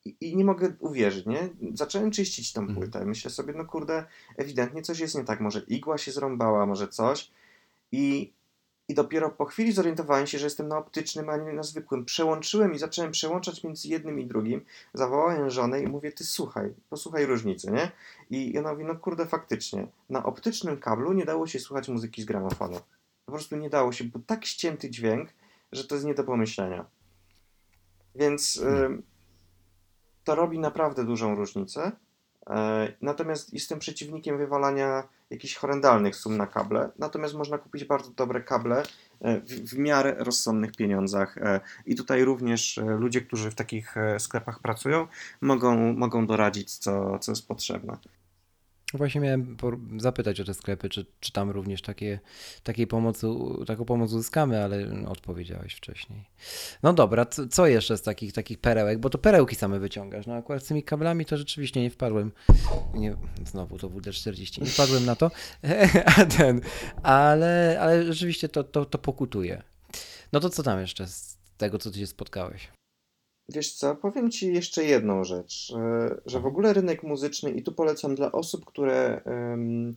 [0.04, 1.48] i, i nie mogę uwierzyć, nie?
[1.74, 2.78] Zacząłem czyścić tą Mhm.
[2.78, 3.04] płytę.
[3.04, 4.04] Myślę sobie, no kurde,
[4.36, 5.40] ewidentnie coś jest nie tak.
[5.40, 7.30] Może igła się zrąbała, może coś.
[7.92, 8.32] I,
[8.88, 12.04] I dopiero po chwili zorientowałem się, że jestem na optycznym, a nie na zwykłym.
[12.04, 14.64] Przełączyłem i zacząłem przełączać między jednym i drugim.
[14.94, 17.90] Zawołałem żonę i mówię, ty słuchaj, posłuchaj różnicy, nie?
[18.30, 22.24] I ona mówi, no kurde, faktycznie, na optycznym kablu nie dało się słuchać muzyki z
[22.24, 22.80] gramofonu.
[23.26, 25.28] Po prostu nie dało się, był tak ścięty dźwięk,
[25.72, 26.84] że to jest nie do pomyślenia.
[28.14, 28.62] Więc
[30.24, 31.92] to robi naprawdę dużą różnicę.
[32.50, 36.90] E, Natomiast jestem przeciwnikiem wywalania jakichś horrendalnych sum na kable.
[36.98, 38.82] Natomiast można kupić bardzo dobre kable
[39.20, 41.38] e, w, w miarę rozsądnych pieniądzach.
[41.38, 45.06] E, I tutaj również ludzie, którzy w takich sklepach pracują,
[45.40, 47.96] mogą, mogą doradzić, co, co jest potrzebne.
[48.94, 49.56] Właśnie miałem
[49.98, 52.20] zapytać o te sklepy, czy, czy tam również takie,
[52.62, 53.26] takiej pomocy,
[53.66, 56.24] taką pomoc uzyskamy, ale odpowiedziałeś wcześniej.
[56.82, 58.98] No dobra, co, co jeszcze z takich, takich perełek?
[58.98, 60.26] Bo to perełki same wyciągasz.
[60.26, 62.32] No akurat z tymi kablami to rzeczywiście nie wpadłem.
[62.94, 64.60] Nie, znowu to WD-40.
[64.60, 65.30] Nie wpadłem na to.
[66.16, 66.60] A ten,
[67.02, 69.62] ale, ale rzeczywiście to, to, to pokutuje.
[70.32, 72.79] No to co tam jeszcze z tego, co ty się spotkałeś?
[73.52, 77.72] Wiesz co, powiem Ci jeszcze jedną rzecz, e, że w ogóle rynek muzyczny, i tu
[77.72, 79.96] polecam dla osób, które em,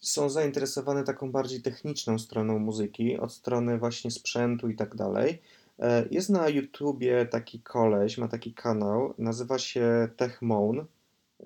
[0.00, 5.42] są zainteresowane taką bardziej techniczną stroną muzyki, od strony właśnie sprzętu i tak dalej.
[5.78, 10.84] e, Jest na YouTubie taki koleś, ma taki kanał, nazywa się TechMoan,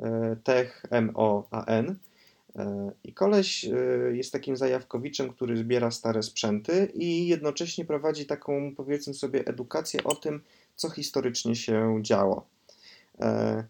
[0.01, 1.97] e, Tech M-O-A-N.
[2.57, 3.71] E, I koleś e,
[4.17, 10.15] jest takim zajawkowiczem, który zbiera stare sprzęty i jednocześnie prowadzi taką, powiedzmy sobie, edukację o
[10.15, 10.41] tym,
[10.77, 12.47] co historycznie się działo.
[13.21, 13.65] E,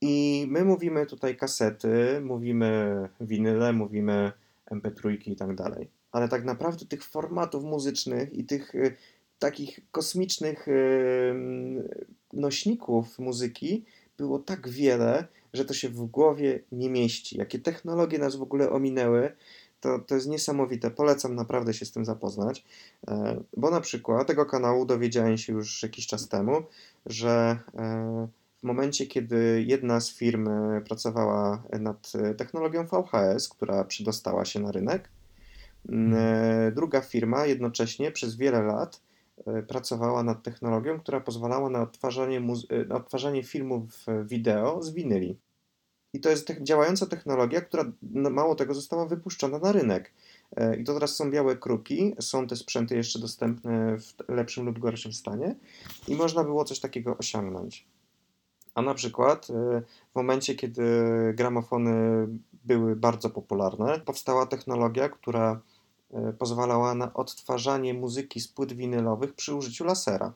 [0.00, 4.32] I my mówimy tutaj kasety, mówimy winyle, mówimy
[4.70, 5.88] MP3 i tak dalej.
[6.12, 8.90] Ale tak naprawdę tych formatów muzycznych i tych e,
[9.38, 10.72] takich kosmicznych e,
[12.32, 13.84] nośników muzyki
[14.16, 17.38] było tak wiele, że to się w głowie nie mieści.
[17.38, 19.32] Jakie technologie nas w ogóle ominęły,
[19.84, 20.90] to, to jest niesamowite.
[20.90, 22.64] Polecam naprawdę się z tym zapoznać,
[23.08, 26.62] e, bo na przykład tego kanału dowiedziałem się już jakiś czas temu,
[27.06, 28.28] że e,
[28.58, 34.72] w momencie, kiedy jedna z firm e, pracowała nad technologią VHS, która przydostała się na
[34.72, 35.08] rynek,
[35.88, 39.00] m, e, druga firma jednocześnie przez wiele lat
[39.68, 45.38] pracowała nad technologią, która pozwalała na odtwarzanie, muzy- odtwarzanie filmów wideo z winyli.
[46.14, 50.12] I to jest działająca technologia, która no, mało tego została wypuszczona na rynek.
[50.56, 54.78] E, I to teraz są białe kruki, są te sprzęty jeszcze dostępne w lepszym lub
[54.78, 55.54] gorszym stanie
[56.08, 57.86] i można było coś takiego osiągnąć.
[58.74, 59.82] A na przykład e,
[60.12, 60.84] w momencie, kiedy
[61.34, 62.26] gramofony
[62.64, 65.60] były bardzo popularne, powstała technologia, która
[66.12, 70.32] e, pozwalała na odtwarzanie muzyki z płyt winylowych przy użyciu lasera.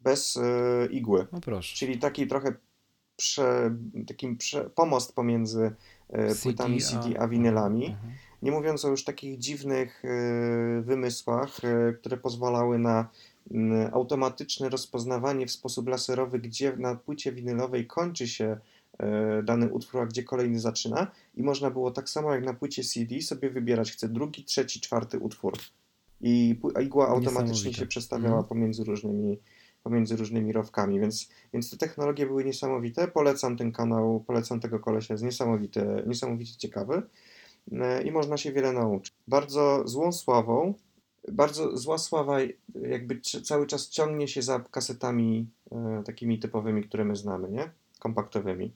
[0.00, 0.38] Bez
[0.90, 1.26] igły.
[1.32, 1.76] No proszę.
[1.76, 2.54] Czyli taki trochę
[3.22, 3.74] prze,
[4.06, 5.72] takim prze, pomost pomiędzy
[6.08, 7.86] e, płytami CD a winylami.
[7.86, 8.12] Mhm.
[8.42, 10.08] Nie mówiąc o już takich dziwnych e,
[10.82, 13.08] wymysłach, e, które pozwalały na
[13.92, 18.58] automatyczne rozpoznawanie w sposób laserowy, gdzie na płycie winylowej kończy się
[19.42, 21.06] dany utwór, a gdzie kolejny zaczyna.
[21.34, 25.18] I można było tak samo jak na płycie CD sobie wybierać, chcę drugi, trzeci, czwarty
[25.18, 25.52] utwór.
[26.20, 28.48] I a igła automatycznie się przestawiała Mhm.
[28.48, 29.38] pomiędzy różnymi,
[29.82, 33.08] pomiędzy różnymi rowkami, więc, więc te technologie były niesamowite.
[33.08, 37.02] Polecam ten kanał, polecam tego kolesia, jest niesamowite, niesamowicie ciekawy
[37.72, 39.14] e, i można się wiele nauczyć.
[39.28, 40.74] Bardzo złą sławą,
[41.32, 42.38] bardzo zła sława
[42.74, 47.70] jakby cały czas ciągnie się za kasetami e, takimi typowymi, które my znamy, nie?
[47.98, 48.72] Kompaktowymi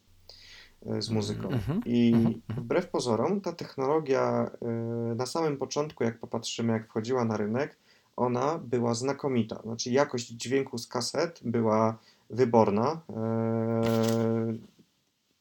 [0.86, 1.48] e, z muzyką.
[1.48, 4.50] Mhm, I mhm, wbrew pozorom ta technologia
[5.16, 7.76] na samym początku, jak popatrzymy, jak wchodziła na rynek,
[8.16, 9.62] ona była znakomita.
[9.62, 11.98] Znaczy jakość dźwięku z kaset była
[12.30, 13.00] wyborna.
[13.16, 14.54] e,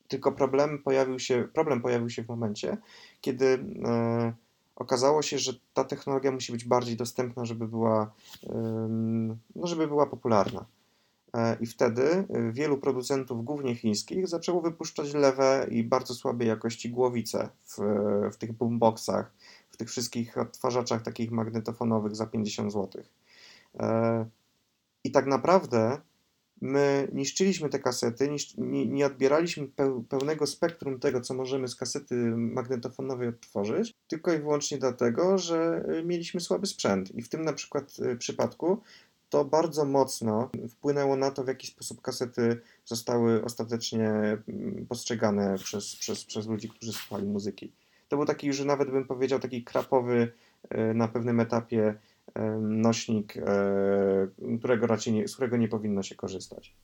[0.08, 2.78] Tylko problem pojawił się, problem pojawił się w momencie,
[3.22, 3.46] kiedy
[3.86, 4.34] e,
[4.76, 8.12] okazało się, że ta technologia musi być bardziej dostępna, żeby była,
[9.56, 10.66] no, żeby była popularna.
[11.36, 16.90] E, I wtedy e, wielu producentów, głównie chińskich, zaczęło wypuszczać lewe i bardzo słabej jakości
[16.90, 17.78] głowice w,
[18.34, 19.32] w tych boomboxach,
[19.76, 23.04] w tych wszystkich odtwarzaczach takich magnetofonowych za 50 zł.
[25.04, 26.02] I tak naprawdę
[26.62, 29.68] my niszczyliśmy te kasety, nie, odbieraliśmy
[30.10, 36.04] pełnego spektrum tego, co możemy z kasety magnetofonowej odtworzyć, tylko i wyłącznie dlatego, że e,
[36.04, 37.16] mieliśmy słaby sprzęt.
[37.16, 38.82] I w tym na przykład e, przypadku
[39.30, 45.96] to bardzo mocno wpłynęło na to, w jaki sposób kasety zostały ostatecznie mm, postrzegane przez,
[45.96, 47.72] przez, przez ludzi, którzy słuchali muzyki.
[48.08, 50.34] To był taki, że nawet bym powiedział, taki krapowy
[50.70, 51.96] e, na pewnym etapie
[52.60, 53.34] nośnik,
[54.60, 56.76] którego raczej nie, z którego nie powinno się korzystać.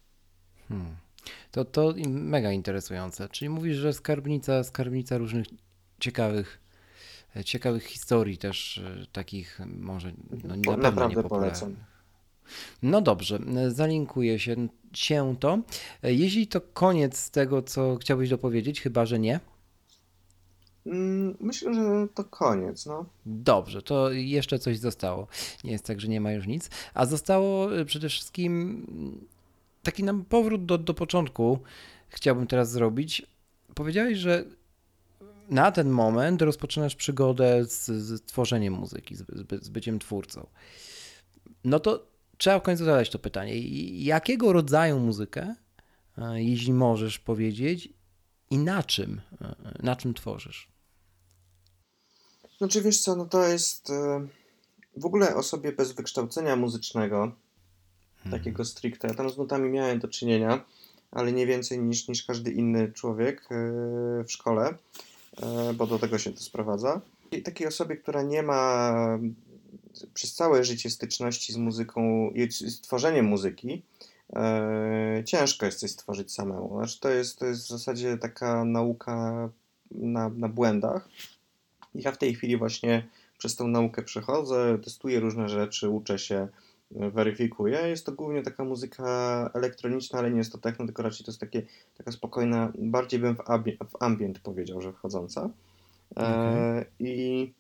[0.68, 0.96] Hmm.
[1.52, 3.30] To, to mega interesujące.
[3.30, 5.48] Czyli mówisz, że skarbnica, skarbnica różnych
[6.00, 6.60] ciekawych,
[7.36, 10.12] e, ciekawych historii też e, takich może
[10.44, 11.76] no, na Naprawdę polecam.
[12.84, 14.56] No dobrze, e, zalinkuję się,
[14.94, 15.60] się to.
[16.04, 19.40] Jeśli to koniec tego, co chciałbyś dopowiedzieć, chyba że nie.
[20.86, 23.06] Mm, myślę, że to koniec, no.
[23.26, 25.28] Dobrze, to jeszcze coś zostało.
[25.64, 26.70] Nie jest tak, że nie ma już nic.
[26.94, 28.86] A zostało przede wszystkim
[29.84, 31.60] taki nam powrót do, do początku
[32.10, 33.28] chciałbym teraz zrobić.
[33.76, 34.46] Powiedziałeś, że
[35.50, 39.24] na ten moment rozpoczynasz przygodę z, z tworzeniem muzyki, z,
[39.62, 40.48] z, byciem twórcą.
[41.64, 43.60] No to trzeba w końcu zadać to pytanie.
[44.04, 45.56] Jakiego rodzaju muzykę,
[46.18, 47.90] e, jeśli możesz powiedzieć,
[48.50, 50.71] i na czym, e, na czym tworzysz?
[52.62, 54.28] Znaczy wiesz co, no to jest e,
[54.98, 57.32] w ogóle osobie bez wykształcenia muzycznego,
[58.24, 58.40] Hmm.
[58.40, 59.08] takiego stricte.
[59.08, 60.66] Ja tam z nutami miałem do czynienia,
[61.12, 63.56] ale nie więcej niż, niż każdy inny człowiek e,
[64.24, 64.74] w szkole,
[65.42, 67.02] e, bo do tego się to sprowadza.
[67.32, 68.94] I takiej osobie, która nie ma
[70.14, 73.82] przez całe życie styczności z muzyką i z tworzeniem muzyki,
[75.26, 76.78] ciężko jest coś stworzyć samemu.
[76.78, 79.50] Znaczy to, jest, to jest w zasadzie taka nauka
[79.92, 81.10] na, na błędach.
[81.96, 83.08] Ja w tej chwili właśnie
[83.38, 86.48] przez tą naukę przechodzę, testuję różne rzeczy, uczę się,
[86.92, 87.90] weryfikuje.
[87.90, 91.40] Jest to głównie taka muzyka elektroniczna, ale nie jest to techno, tylko raczej to jest
[91.40, 91.62] takie,
[91.98, 95.50] taka spokojna, bardziej bym w, ambi w ambient powiedział, że wchodząca.
[96.16, 96.26] Okay.
[96.26, 97.54] E, I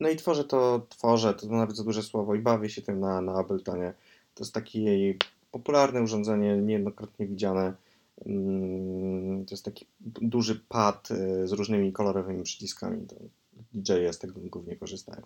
[0.00, 3.20] no i tworzę to, tworzę, to nawet za duże słowo i bawię się tym na,
[3.20, 3.94] na Abletonie.
[4.34, 5.14] To jest takie
[5.52, 7.74] popularne urządzenie, niejednokrotnie widziane.
[8.26, 9.86] Mm, to jest taki
[10.22, 13.06] duży pad e, z różnymi kolorowymi przyciskami.
[13.06, 13.16] To
[13.72, 15.22] DJ z tego głównie korzystają.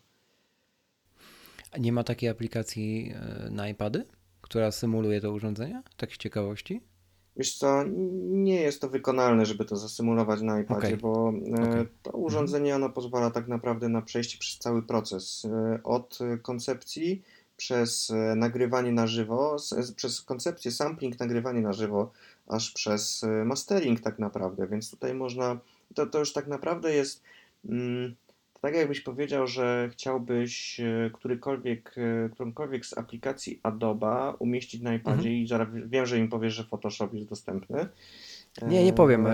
[1.73, 4.05] A nie ma takiej aplikacji e, na iPady,
[4.41, 5.83] która symuluje to urządzenie?
[5.97, 6.81] Tak z ciekawości?
[7.37, 7.85] Wiesz co,
[8.25, 10.97] nie jest to wykonalne, żeby to zasymulować na iPadzie, okay.
[10.97, 11.87] bo e, okay.
[12.03, 12.25] to mhm.
[12.25, 15.47] urządzenie ono pozwala tak naprawdę na przejście przez cały proces.
[15.85, 17.23] Od koncepcji
[17.57, 19.57] przez nagrywanie na żywo,
[19.97, 22.13] przez koncepcję sampling, nagrywanie na żywo,
[22.47, 25.59] aż przez mastering tak naprawdę, więc tutaj można,
[25.95, 27.23] to, to już tak naprawdę jest
[27.69, 28.15] mm,
[28.65, 35.17] tak jakbyś powiedział, że chciałbyś e, którykolwiek, e, którąkolwiek z aplikacji Adobe umieścić na iPadzie
[35.17, 35.35] mhm.
[35.35, 37.89] i zaraz wiem, że im powiesz, że Photoshop jest dostępny.
[38.63, 39.27] Nie, nie powiem.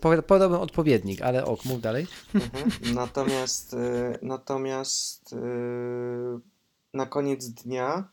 [0.00, 2.06] Po, podałbym odpowiednik, ale ok, mów dalej.
[2.34, 2.94] Mhm.
[2.94, 3.76] Natomiast,
[4.22, 5.34] natomiast
[6.94, 8.08] na koniec dnia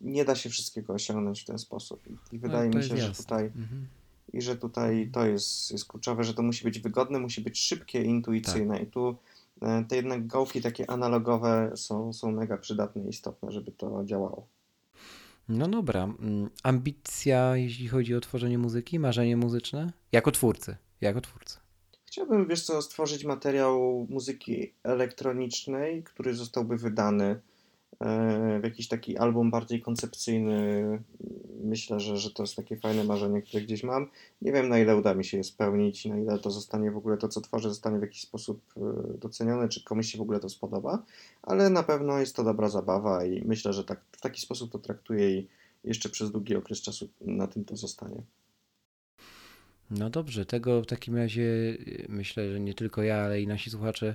[0.00, 2.02] nie da się wszystkiego osiągnąć w ten sposób.
[2.32, 3.86] I wydaje no, mi się, że tutaj mhm.
[4.32, 8.02] i że tutaj to jest, jest kluczowe, że to musi być wygodne, musi być szybkie,
[8.02, 8.74] intuicyjne.
[8.74, 8.82] Tak.
[8.82, 9.16] I tu
[9.62, 14.46] E, te jednak gałki takie analogowe są, są mega przydatne i istotne, żeby to działało.
[15.48, 16.04] No dobra.
[16.04, 19.92] Mm, ambicja, jeśli chodzi o tworzenie muzyki, marzenie muzyczne?
[20.12, 21.58] Jako twórcy, jako twórcy.
[22.06, 27.51] Chciałbym, wiesz co, stworzyć materiał muzyki elektronicznej, który zostałby wydany E,
[28.60, 31.02] w jakiś taki album bardziej koncepcyjny.
[31.64, 34.10] Myślę, że, że to jest takie fajne marzenie, które gdzieś mam.
[34.42, 37.16] Nie wiem, na ile uda mi się je spełnić, na ile to zostanie w ogóle
[37.16, 40.48] to, co tworzę, zostanie w jakiś sposób e, docenione, czy komuś się w ogóle to
[40.48, 41.02] spodoba,
[41.42, 44.78] ale na pewno jest to dobra zabawa i myślę, że tak, w taki sposób to
[44.78, 45.48] traktuję i
[45.84, 48.22] jeszcze przez długi okres czasu na tym to zostanie.
[49.90, 53.70] No dobrze, tego w takim razie e, myślę, że nie tylko ja, ale i nasi
[53.70, 54.14] słuchacze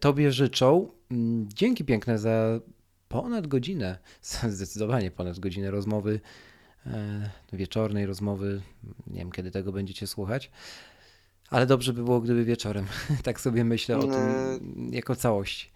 [0.00, 0.90] Tobie życzą.
[1.10, 2.60] Mm, dzięki piękne za
[3.08, 3.98] ponad godzinę,
[4.48, 6.20] zdecydowanie ponad godzinę rozmowy,
[6.86, 8.62] e, wieczornej rozmowy.
[9.06, 10.50] Nie wiem, kiedy tego będziecie słuchać.
[11.50, 12.86] Ale dobrze by było, gdyby wieczorem.
[13.24, 14.58] tak sobie myślę o tym e,
[14.96, 15.72] jako całość.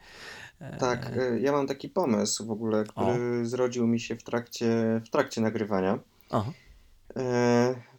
[0.61, 3.45] E, tak, ja mam taki pomysł w ogóle, który o.
[3.45, 5.99] zrodził mi się w trakcie, w trakcie nagrywania.
[6.31, 6.53] Aha.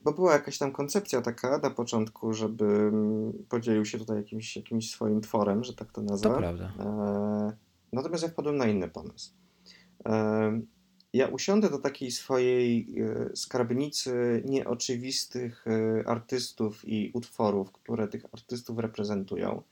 [0.04, 2.92] bo była jakaś tam koncepcja taka na początku, żeby
[3.50, 6.30] podzielił się tutaj jakimś, jakimś swoim tworem, że tak to nazwę.
[6.30, 6.74] To prawda.
[7.94, 9.32] Natomiast ja wpadłem na inny pomysł.
[11.14, 18.80] ja usiądę do takiej swojej e, skarbnicy nieoczywistych e, artystów i utworów, które tych artystów
[18.80, 19.64] reprezentują.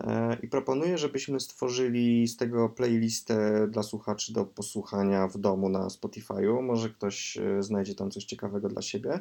[0.00, 5.86] E, I proponuję, żebyśmy stworzyli z tego playlistę dla słuchaczy do posłuchania w domu na
[5.86, 6.62] Spotify'u.
[6.62, 9.20] Może ktoś znajdzie tam coś ciekawego dla siebie.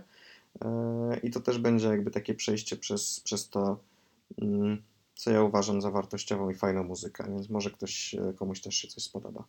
[1.24, 3.80] I to też będzie jakby takie przejście przez, przez to,
[4.42, 4.82] mm,
[5.16, 8.88] co ja uważam za wartościową i fajną muzykę, więc może ktoś, e, komuś też się
[8.88, 9.44] coś spodoba.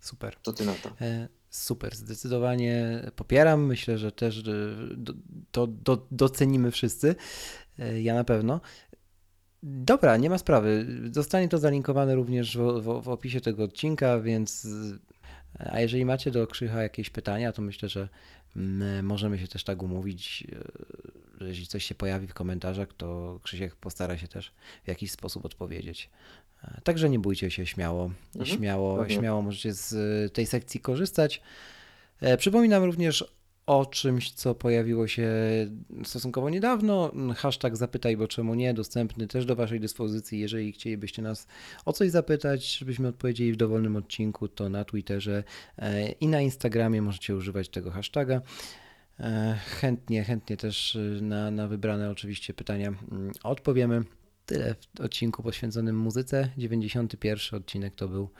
[0.00, 0.36] Super.
[0.42, 0.90] Co ty na to?
[1.00, 3.66] E, Super, zdecydowanie popieram.
[3.66, 4.42] Myślę, że też
[5.52, 7.14] to do, docenimy wszyscy.
[7.78, 8.60] E, Ja na pewno.
[9.62, 10.86] Dobra, nie ma sprawy.
[11.12, 14.68] Zostanie to zalinkowane również w, w, w opisie tego odcinka, więc.
[15.58, 18.08] A jeżeli macie do Krzycha jakieś pytania, to myślę, że
[18.56, 20.46] mm, możemy się też tak umówić,
[21.48, 24.52] jeśli coś się pojawi w komentarzach, to Krzysiek postara się też
[24.84, 26.10] w jakiś sposób odpowiedzieć.
[26.64, 28.10] E, Także nie bójcie się śmiało.
[28.36, 29.16] Mhm, Śmiało, pewnie.
[29.16, 29.92] śmiało możecie z
[30.26, 31.42] e, tej sekcji korzystać.
[32.20, 33.24] E, Przypominam również
[33.66, 35.30] o czymś, co pojawiło się
[36.04, 37.12] stosunkowo niedawno.
[37.36, 40.40] Hashtag zapytaj, bo czemu nie, dostępny też do Waszej dyspozycji.
[40.40, 41.46] Jeżeli chcielibyście nas
[41.84, 45.44] o coś zapytać, żebyśmy odpowiedzieli w dowolnym odcinku, to na Twitterze
[45.78, 48.40] e, i na Instagramie możecie używać tego hashtaga.
[49.20, 54.02] E, Chętnie, chętnie też e, na, na wybrane oczywiście pytania mm, odpowiemy.
[54.46, 56.48] Tyle w odcinku poświęconym muzyce.
[56.56, 58.30] 91 odcinek to był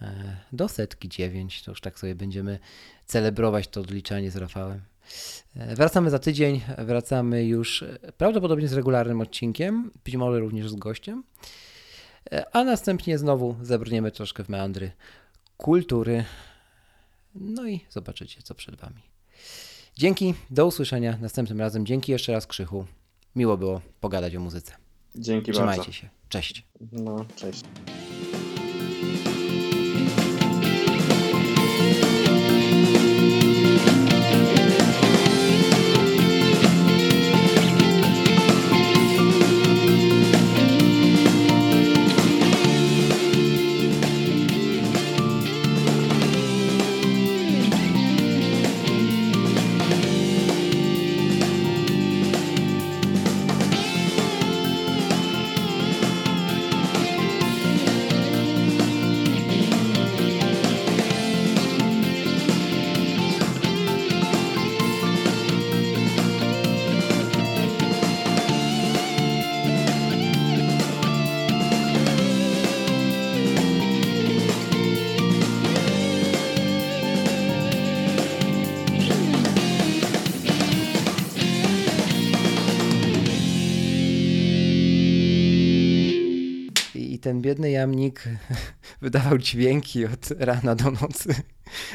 [0.00, 1.62] e, do setki 9.
[1.62, 2.58] To już tak sobie będziemy
[3.06, 4.80] celebrować to odliczanie z Rafałem.
[5.56, 6.60] E, Wracamy za tydzień.
[6.78, 7.84] Wracamy już
[8.16, 11.24] prawdopodobnie z regularnym odcinkiem, być może również z gościem.
[12.52, 14.92] A następnie znowu zabrniemy troszkę w meandry
[15.56, 16.24] kultury.
[17.34, 19.11] No i zobaczycie, co przed Wami.
[19.96, 21.86] Dzięki, do usłyszenia następnym razem.
[21.86, 22.86] Dzięki jeszcze raz Krzychu.
[23.36, 24.74] Miło było pogadać o muzyce.
[25.14, 25.92] Dzięki Trzymajcie bardzo.
[25.92, 26.08] się.
[26.28, 26.66] Cześć.
[26.92, 27.64] No, cześć.
[87.52, 88.24] Biedny jamnik
[89.02, 91.34] wydawał dźwięki od rana do nocy.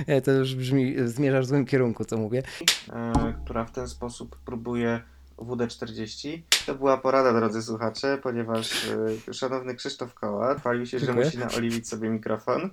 [0.08, 2.44] E, To już brzmi, zmierzasz w złym kierunku, co mówię.
[2.94, 5.02] e, która w ten sposób próbuje
[5.38, 6.42] WD-40.
[6.66, 8.88] To była porada, drodzy słuchacze, ponieważ
[9.30, 11.26] e, szanowny Krzysztof Koła chwalił się, że Dziękuję.
[11.26, 12.70] musi naoliwić sobie mikrofon.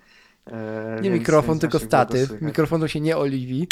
[1.03, 2.41] Nie mikrofon, tylko statyw.
[2.41, 3.69] Mikrofonu się nie oliwi.